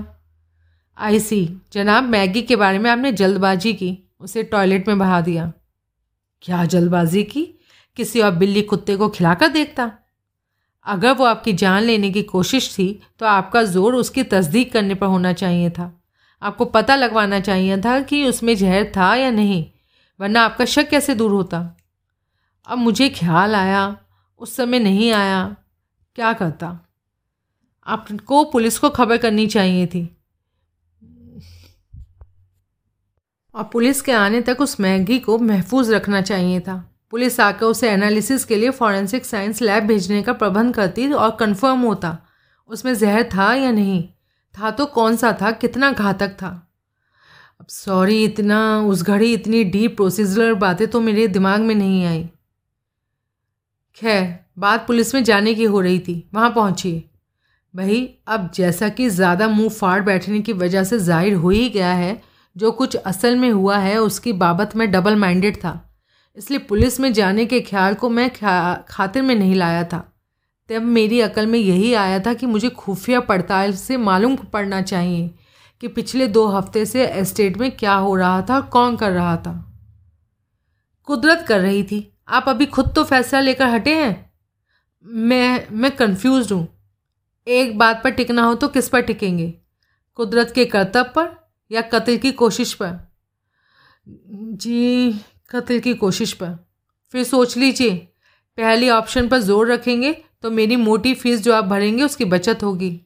आई 0.99 1.19
सी 1.21 1.41
जनाब, 1.73 2.05
मैगी 2.05 2.43
के 2.43 2.57
बारे 2.57 2.79
में 2.79 2.91
आपने 2.91 3.13
जल्दबाजी 3.13 3.73
की। 3.73 3.97
उसे 4.21 4.43
टॉयलेट 4.43 4.89
में 4.89 4.99
बहा 4.99 5.21
दिया। 5.21 5.53
क्या 6.43 6.65
जल्दबाजी 6.65 7.23
की? 7.23 7.43
किसी 7.97 8.21
और 8.21 8.31
बिल्ली 8.31 8.63
कुत्ते 8.63 8.97
को 8.97 9.09
खिलाकर 9.09 9.49
देखता? 9.49 9.91
अगर 10.87 11.13
वो 11.13 11.25
आपकी 11.25 11.53
जान 11.55 11.83
लेने 11.83 12.11
की 12.11 12.23
कोशिश 12.23 12.73
थी 12.75 13.01
तो 13.19 13.27
आपका 13.27 13.63
ज़ोर 13.63 13.95
उसकी 13.95 14.23
तस्दीक 14.25 14.73
करने 14.73 14.95
पर 14.95 15.07
होना 15.07 15.33
चाहिए 15.33 15.71
था। 15.71 15.93
आपको 16.43 16.65
पता 16.67 16.97
लगवाना 16.97 17.41
चाहिए 17.41 17.81
था 17.81 17.99
कि 18.01 18.25
उसमें 18.25 18.55
जहर 18.57 18.85
था 18.97 19.15
या 19.15 19.31
नहीं, 19.31 19.65
वरना 20.21 20.43
आपका 20.43 20.65
शक 20.67 20.89
कैसे 20.89 21.15
दूर 21.15 21.31
होता? 21.31 21.75
अब 22.69 22.79
मुझे 22.79 23.09
ख्याल 23.09 23.55
आया, 23.55 23.97
उस 24.39 24.57
समय 24.57 24.79
नहीं 24.79 25.13
आया। 25.13 25.57
क्या 26.15 26.33
करता? 26.33 26.81
आपको 27.87 28.45
पुलिस 28.45 28.79
को 28.79 28.91
खबर 28.91 29.17
करनी 29.17 29.47
चाहिए 29.47 29.87
थी। 29.87 30.17
और 33.55 33.65
पुलिस 33.65 34.03
के 34.03 34.13
आने 34.13 34.41
तक 34.41 34.61
उस 34.61 34.81
मैगी 34.81 35.19
को 35.19 35.39
महफूज 35.39 35.91
रखना 35.91 36.21
चाहिए 36.21 36.61
था। 36.61 36.95
पुलिस 37.11 37.41
आकर 37.41 37.67
उसे 37.67 37.91
एनालिसिस 37.91 38.45
के 38.45 38.57
लिए 38.57 38.71
फॉरेंसिक 38.71 39.25
साइंस 39.25 39.63
लैब 39.63 39.85
भेजने 39.85 40.23
का 40.23 40.33
प्रबंध 40.33 40.75
करती 40.75 41.13
और 41.13 41.37
कंफर्म 41.41 41.81
होता, 41.81 42.19
उसमें 42.69 42.95
जहर 42.95 43.23
था 43.25 43.55
या 43.55 43.71
नहीं? 43.71 44.09
था 44.55 44.71
तो 44.71 44.87
कौन 44.87 45.17
सा 45.17 45.39
था? 45.43 45.51
कितना 45.51 45.93
घातक 45.93 46.29
था? 46.29 46.71
अब 47.61 47.67
सॉरी 47.67 48.25
इतना, 48.25 48.81
उस 48.81 49.03
घड़ी 49.03 49.35
इतनी 49.35 49.65
डीप 49.65 49.97
प्रोसीजरल 49.97 50.55
बातें 50.55 50.89
तो 50.89 51.01
मेरे 51.01 51.29
दिमाग 51.29 51.61
में 51.61 51.75
नहीं 51.75 52.07
आई। 52.07 52.31
खैर, 53.99 54.39
बात 54.59 54.87
पुलिस 54.87 55.15
में 55.15 55.23
जाने 55.25 55.55
की 55.55 55.65
हो 55.65 55.81
रही 55.81 55.99
थी। 55.99 56.29
वहाँ 56.35 56.51
पहुँची 56.51 56.93
भाई, 57.75 58.09
अब 58.27 58.51
जैसा 58.55 58.89
कि 58.89 59.09
ज़्यादा 59.09 59.49
मुँह 59.49 59.69
फाड़ 59.71 60.01
बैठने 60.03 60.41
की 60.41 60.53
वजह 60.53 60.85
से 60.85 60.99
ज़ाहिर 60.99 61.35
हो 61.35 61.51
ही 61.51 61.69
गया 61.69 61.93
है, 61.93 62.21
जो 62.57 62.71
कुछ 62.73 62.97
असल 62.97 63.37
में 63.37 63.51
हुआ 63.51 63.79
है, 63.79 63.97
उसकी 63.99 64.33
बाबत 64.33 64.77
मैं 64.77 64.91
डबल 64.91 65.17
माइंडेड 65.17 65.57
था। 65.57 65.73
इसलिए 66.37 66.59
पुलिस 66.59 66.99
में 67.01 67.13
जाने 67.13 67.47
के 67.47 67.61
ख्याल 67.61 67.95
को 67.95 68.11
मैं 68.11 68.31
खातिर 68.89 69.23
में 69.23 69.35
नहीं 69.35 69.55
लाया 69.55 69.85
था। 69.85 69.99
तब 70.71 70.83
मेरी 70.83 71.21
अकल 71.21 71.47
में 71.47 71.59
यही 71.59 71.93
आया 71.95 72.19
था 72.19 72.35
कि 72.35 72.47
मुझे 72.47 72.69
खुफिया 72.69 73.21
पड़ताल 73.21 73.73
से 73.73 73.97
मालूम 73.97 74.37
पड़ना 74.53 74.81
चाहिए 74.83 75.31
कि 75.83 75.89
पिछले 75.89 76.27
दो 76.27 76.47
हफ़्ते 76.47 76.85
से 76.87 77.07
एस्टेट 77.07 77.57
में 77.57 77.71
क्या 77.71 77.95
हो 77.95 78.15
रहा 78.15 78.43
था, 78.43 78.61
कौन 78.61 78.97
कर 78.97 79.11
रहा 79.11 79.37
था। 79.37 79.65
कुदरत 81.09 81.45
कर 81.49 81.61
रही 81.61 81.83
थी। 81.83 82.01
आप 82.29 82.49
अभी 82.49 82.67
खुद 82.67 82.93
तो 82.97 83.05
फैसला 83.05 83.41
लेकर 83.41 83.67
हटे 83.67 83.95
हैं? 83.95 84.31
मैं 85.05 85.67
मैं 85.73 85.91
कंफ्यूज 85.97 86.53
हूँ। 86.53 86.67
एक 87.47 87.77
बात 87.79 88.01
पर 88.05 88.11
टिकना 88.11 88.43
हो 88.43 88.55
तो 88.55 88.69
किस 88.69 88.89
पर 88.89 89.03
टिकेंगे? 89.03 89.53
कुदरत 90.19 90.53
के 90.55 90.65
कर्तव्य 90.65 91.11
पर 91.17 91.31
या 91.71 91.81
कत्ल 91.85 92.17
की 92.17 92.33
कोशिश 92.33 92.75
पर? 92.75 92.99
जी 94.07 95.13
कत्ल 95.51 95.79
की 95.81 95.95
कोशिश 95.95 96.33
पर। 96.33 96.55
फिर 97.15 97.25
सोच 97.25 97.57
लीजिए 97.57 97.97
पहली 98.59 98.89
ऑप्शन 98.91 99.29
पर 99.29 99.39
ज़ोर 99.41 99.73
रखेंगे 99.73 100.13
तो 100.43 100.51
मेरी 100.51 100.77
मोटी 100.77 101.15
फ़ीस 101.15 101.43
जो 101.43 101.55
आप 101.55 101.65
भरेंगे 101.65 102.03
उसकी 102.03 102.25
बचत 102.27 102.63
होगी। 102.63 103.01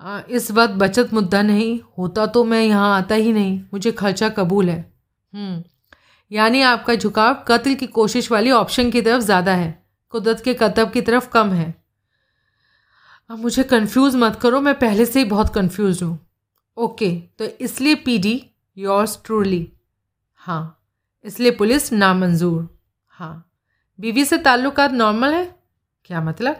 आ, 0.00 0.20
इस 0.20 0.50
वक्त 0.50 0.74
बचत 0.74 1.14
मुद्दा 1.14 1.42
नहीं 1.42 1.78
होता 1.98 2.26
तो 2.26 2.44
मैं 2.44 2.62
यहाँ 2.62 2.96
आता 2.96 3.14
ही 3.14 3.32
नहीं 3.32 3.60
मुझे 3.72 3.92
खर्चा 3.92 4.28
कबूल 4.28 4.70
है। 4.70 4.78
हम्म, 5.32 5.62
यानी 6.30 6.62
आपका 6.62 6.94
झुकाव 6.94 7.34
कत्ल 7.48 7.74
की 7.74 7.86
कोशिश 7.88 8.30
वाली 8.30 8.50
ऑप्शन 8.50 8.90
की 8.90 9.02
तरफ़ 9.02 9.22
ज़्यादा 9.22 9.54
है। 9.54 9.82
कुदरत 10.14 10.40
के 10.40 10.54
कतब 10.54 10.90
की 10.90 11.00
तरफ़ 11.00 11.28
कम 11.28 11.52
है। 11.52 11.74
अब 13.30 13.38
मुझे 13.38 13.62
कंफ्यूज 13.62 14.16
मत 14.16 14.38
करो, 14.42 14.60
मैं 14.60 14.74
पहले 14.74 15.06
से 15.06 15.18
ही 15.18 15.24
बहुत 15.24 15.54
कंफ्यूज 15.54 16.02
हूँ। 16.02 16.18
ओके 16.76 17.10
तो 17.38 17.44
इसलिए 17.60 17.94
पीडी 17.94 18.40
योर्स 18.76 19.18
ट्रूली 19.24 19.66
हाँ 20.40 20.80
इसलिए 21.24 21.50
पुलिस 21.50 21.92
नामंजूर। 21.92 22.68
हाँ 23.12 23.50
बीवी 23.98 24.24
से 24.24 24.38
ताल्लुकात 24.38 24.92
नॉर्मल 24.92 25.34
है? 25.34 25.44
क्या 26.04 26.20
मतलब? 26.20 26.56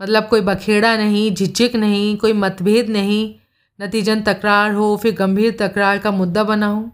मतलब 0.00 0.28
कोई 0.28 0.40
बखेड़ा 0.40 0.96
नहीं, 0.96 1.34
झिझक 1.34 1.76
नहीं, 1.76 2.16
कोई 2.16 2.32
मतभेद 2.32 2.88
नहीं, 2.88 3.34
नतीजन 3.78 4.22
तकरार 4.22 4.72
हो, 4.72 4.96
फिर 4.96 5.14
गंभीर 5.14 5.56
तकरार 5.60 5.98
का 5.98 6.10
मुद्दा 6.10 6.44
बना 6.44 6.66
हो। 6.66 6.90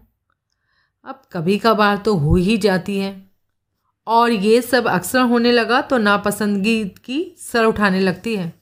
अब 1.07 1.21
कभी 1.31 1.57
कभार 1.57 1.97
तो 1.97 2.15
हो 2.15 2.35
ही 2.35 2.57
जाती 2.57 2.97
है। 2.97 3.31
और 4.07 4.31
ये 4.31 4.61
सब 4.61 4.87
अक्सर 4.87 5.19
होने 5.19 5.51
लगा 5.51 5.81
तो 5.81 5.97
नापसंदगी 5.97 6.83
की 7.05 7.35
सर 7.37 7.65
उठाने 7.65 7.99
लगती 7.99 8.35
है। 8.35 8.53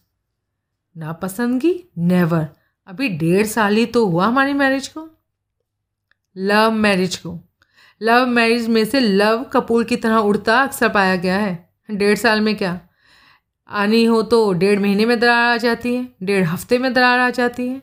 नापसंदगी? 0.97 1.73
नेवर 1.97 2.47
अभी 2.87 3.09
डेढ़ 3.09 3.45
साल 3.45 3.75
ही 3.75 3.85
तो 3.85 4.05
हुआ 4.05 4.27
हमारी 4.27 4.53
मैरिज 4.53 4.87
को। 4.87 5.07
लव 6.37 6.71
मैरिज 6.71 7.15
को। 7.15 7.39
लव 8.01 8.25
मैरिज 8.25 8.67
में 8.67 8.85
से 8.85 8.99
लव 8.99 9.43
कपूर 9.43 9.83
की 9.83 9.95
तरह 9.95 10.17
उड़ता 10.17 10.61
अक्सर 10.63 10.89
पाया 10.89 11.15
गया 11.15 11.37
है। 11.37 11.69
डेढ़ 11.91 12.17
साल 12.17 12.41
में 12.41 12.55
क्या? 12.55 12.79
आनी 13.69 14.03
हो 14.03 14.21
तो 14.21 14.53
डेढ़ 14.53 14.79
महीने 14.79 15.05
में 15.05 15.19
दरार 15.19 15.53
आ 15.53 15.57
जाती 15.57 15.95
है, 15.95 16.07
डेढ़ 16.23 16.45
हफ़्ते 16.45 16.77
में 16.77 16.93
दरार 16.93 17.19
आ 17.19 17.29
जाती 17.29 17.67
है। 17.67 17.81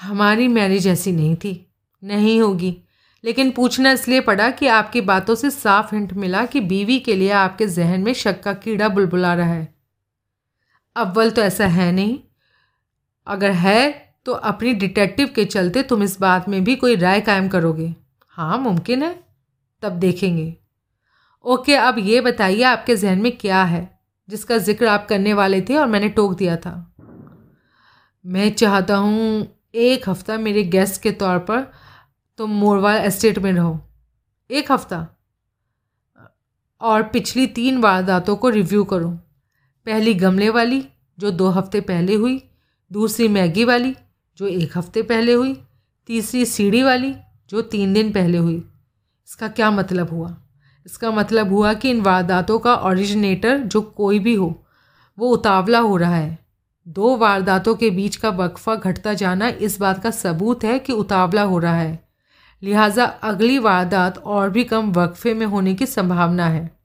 हमारी 0.00 0.48
मैरिज 0.48 0.86
ऐसी 0.86 1.12
नहीं 1.12 1.36
थी। 1.36 1.54
नहीं 2.02 2.40
होगी। 2.40 2.83
लेकिन 3.24 3.50
पूछना 3.50 3.92
इसलिए 3.92 4.20
पड़ा 4.20 4.50
कि 4.50 4.66
आपकी 4.66 5.00
बातों 5.00 5.34
से 5.34 5.50
साफ़ 5.50 5.94
हिंट 5.94 6.12
मिला 6.12 6.44
कि 6.46 6.60
बीवी 6.60 6.98
के 7.00 7.14
लिए 7.14 7.30
आपके 7.32 7.66
जहन 7.66 8.00
में 8.00 8.12
शक 8.12 8.42
का 8.42 8.52
कीड़ा 8.54 8.88
बुलबुला 8.88 9.34
रहा 9.34 9.52
है। 9.52 9.74
अव्वल 10.96 11.30
तो 11.30 11.42
ऐसा 11.42 11.66
है 11.66 11.90
नहीं। 11.92 12.18
अगर 13.26 13.50
है 13.50 13.92
तो 14.26 14.32
अपनी 14.32 14.72
डिटेक्टिव 14.74 15.30
के 15.36 15.44
चलते 15.44 15.82
तुम 15.82 16.02
इस 16.02 16.18
बात 16.20 16.48
में 16.48 16.62
भी 16.64 16.76
कोई 16.76 16.96
राय 16.96 17.20
कायम 17.20 17.48
करोगे। 17.48 17.94
हाँ 18.28 18.58
मुमकिन 18.58 19.02
है। 19.02 19.14
तब 19.82 19.92
देखेंगे। 19.92 20.54
ओके, 21.44 21.74
अब 21.74 21.98
ये 21.98 22.20
बताइए 22.20 22.62
आपके 22.62 22.96
जहन 22.96 23.18
में 23.18 23.36
क्या 23.36 23.62
है, 23.64 23.98
जिसका 24.28 24.58
ज़िक्र 24.58 24.86
आप 24.86 25.06
करने 25.08 25.32
वाले 25.32 25.60
थे 25.60 25.76
और 25.76 25.86
मैंने 25.86 26.08
टोक 26.08 26.36
दिया 26.38 26.56
था। 26.56 26.74
मैं 28.24 28.50
चाहता 28.52 28.96
हूँ 28.96 29.46
एक 29.74 30.08
हफ़्ता 30.08 30.36
मेरे 30.38 30.62
गेस्ट 30.64 31.02
के 31.02 31.10
तौर 31.12 31.38
पर 31.40 31.66
तुम 32.38 32.50
मोरवाल 32.50 32.96
एस्टेट 32.96 33.38
में 33.38 33.52
रहो। 33.52 33.80
एक 34.50 34.72
हफ़्ता। 34.72 35.08
और 36.80 37.02
पिछली 37.02 37.46
तीन 37.46 37.78
वारदातों 37.78 38.36
को 38.36 38.48
रिव्यू 38.48 38.84
करो। 38.84 39.10
पहली 39.86 40.14
गमले 40.14 40.50
वाली, 40.50 40.88
जो 41.18 41.30
दो 41.30 41.48
हफ़्ते 41.48 41.80
पहले 41.80 42.14
हुई। 42.14 42.50
दूसरी 42.92 43.28
मैगी 43.28 43.64
वाली, 43.64 43.96
जो 44.36 44.46
एक 44.46 44.78
हफ़्ते 44.78 45.02
पहले 45.02 45.32
हुई। 45.32 45.62
तीसरी 46.06 46.46
सीढ़ी 46.46 46.82
वाली, 46.82 47.14
जो 47.48 47.62
तीन 47.62 47.92
दिन 47.92 48.12
पहले 48.12 48.38
हुई। 48.38 48.64
इसका 49.28 49.48
क्या 49.48 49.70
मतलब 49.70 50.10
हुआ? 50.10 50.36
इसका 50.86 51.10
मतलब 51.10 51.48
हुआ 51.48 51.74
कि 51.74 51.90
इन 51.90 52.00
वारदातों 52.00 52.58
का 52.58 52.74
ओरिजिनेटर 52.74 53.58
जो 53.58 53.82
कोई 53.82 54.18
भी 54.18 54.34
हो, 54.34 54.66
वो 55.18 55.28
उतावला 55.28 55.78
हो 55.78 55.96
रहा 55.96 56.16
है। 56.16 56.38
दो 56.88 57.16
वारदातों 57.16 57.74
के 57.74 57.90
बीच 57.90 58.16
का 58.16 58.30
वक्फा 58.30 58.74
घटता 58.74 59.14
जाना 59.14 59.48
इस 59.48 59.80
बात 59.80 60.02
का 60.02 60.10
सबूत 60.10 60.64
है 60.64 60.78
कि 60.78 60.92
उतावला 60.92 61.42
हो 61.42 61.58
रहा 61.58 61.76
है। 61.76 62.03
लिहाजा 62.64 63.04
अगली 63.04 63.58
वारदात 63.58 64.18
और 64.18 64.50
भी 64.50 64.64
कम 64.64 64.92
वक्फे 64.92 65.34
में 65.34 65.46
होने 65.46 65.74
की 65.74 65.86
संभावना 65.86 66.46
है। 66.46 66.76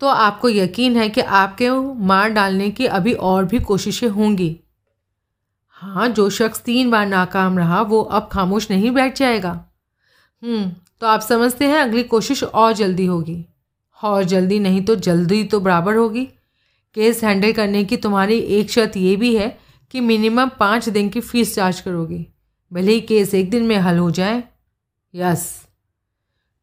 तो 0.00 0.06
आपको 0.06 0.48
यकीन 0.48 0.96
है 0.96 1.08
कि 1.08 1.20
आपके 1.20 1.70
मार 2.06 2.28
डालने 2.28 2.70
की 2.70 2.86
अभी 2.86 3.12
और 3.12 3.44
भी 3.44 3.60
कोशिशें 3.60 4.08
होंगी। 4.08 4.60
हाँ 5.68 6.08
जो 6.08 6.30
शख्स 6.30 6.60
तीन 6.60 6.90
बार 6.90 7.06
नाकाम 7.06 7.58
रहा, 7.58 7.82
वो 7.82 8.02
अब 8.02 8.28
खामोश 8.32 8.70
नहीं 8.70 8.90
बैठ 8.90 9.18
जाएगा। 9.18 9.64
हम्म 10.42 10.70
तो 11.00 11.06
आप 11.06 11.20
समझते 11.20 11.64
हैं 11.64 11.78
अगली 11.78 12.02
कोशिश 12.02 12.44
और 12.44 12.72
जल्दी 12.72 13.06
होगी। 13.06 13.46
और 14.02 14.24
जल्दी 14.24 14.58
नहीं 14.60 14.84
तो 14.84 14.96
जल्दी 14.96 15.44
तो 15.44 15.60
बराबर 15.60 15.96
होगी। 15.96 16.24
केस 16.94 17.24
हैंडल 17.24 17.52
करने 17.52 17.84
की 17.84 17.96
तुम्हारी 17.96 18.38
एक 18.38 18.70
शर्त 18.70 18.96
ये 18.96 19.16
भी 19.16 19.36
है 19.36 19.58
कि 19.90 20.00
मिनिमम 20.00 20.48
पाँच 20.48 20.88
दिन 20.88 21.08
की 21.08 21.20
फ़ीस 21.20 21.54
चार्ज 21.54 21.80
करोगी। 21.80 22.26
भले 22.72 22.92
ही 22.92 23.00
केस 23.00 23.34
एक 23.34 23.50
दिन 23.50 23.64
में 23.64 23.76
हल 23.76 23.98
हो 23.98 24.10
जाए। 24.10 24.42
यस। 25.14 25.66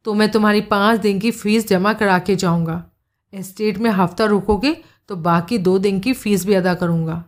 तो 0.04 0.14
मैं 0.14 0.30
तुम्हारी 0.30 0.60
पाँच 0.60 1.00
दिन 1.00 1.18
की 1.18 1.30
फ़ीस 1.30 1.68
जमा 1.68 1.92
करा 1.92 2.18
के 2.18 2.36
जाऊँगा। 2.36 2.84
एस्टेट 3.32 3.78
में 3.78 3.90
हफ़्ता 3.90 4.24
रुकोगे 4.24 4.76
तो 5.08 5.16
बाकी 5.16 5.58
दो 5.58 5.78
दिन 5.78 6.00
की 6.00 6.12
फ़ीस 6.12 6.44
भी 6.46 6.54
अदा 6.54 6.74
करूँगा। 6.74 7.24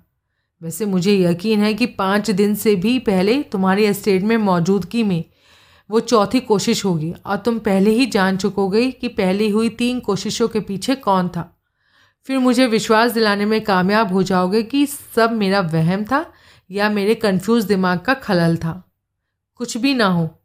वैसे 0.63 0.87
मुझे 0.87 1.17
यकीन 1.19 1.61
है 1.61 1.73
कि 1.75 1.87
पाँच 1.87 2.31
दिन 2.31 2.55
से 2.55 2.75
भी 2.75 2.99
पहले 2.99 3.43
तुम्हारी 3.43 3.87
इस्टेट 3.87 4.23
में 4.23 4.37
मौजूदगी 4.37 5.03
में 5.03 5.25
वो 5.91 6.01
चौथी 6.01 6.41
कोशिश 6.41 6.85
होगी। 6.85 7.13
और 7.27 7.37
तुम 7.37 7.59
पहले 7.59 7.91
ही 7.91 8.07
जान 8.07 8.37
चुकोगे 8.37 8.91
कि 8.91 9.09
पहली 9.09 9.49
हुई 9.49 9.69
तीन 9.69 10.01
कोशिशों 10.01 10.49
के 10.49 10.61
पीछे 10.61 10.95
कौन 10.95 11.29
था। 11.29 11.53
फिर 12.27 12.39
मुझे 12.39 12.67
विश्वास 12.67 13.13
दिलाने 13.13 13.45
में 13.45 13.61
कामयाब 13.65 14.13
हो 14.13 14.23
जाओगे 14.23 14.63
कि 14.63 14.87
सब 14.87 15.33
मेरा 15.33 15.61
वहम 15.61 16.05
था 16.05 16.25
या 16.71 16.89
मेरे 16.91 17.15
कंफ्यूज 17.15 17.65
दिमाग 17.65 17.99
का 17.99 18.15
खलल 18.15 18.57
था। 18.57 18.83
कुछ 19.55 19.77
भी 19.77 19.95
ना 19.95 20.07
हो 20.07 20.36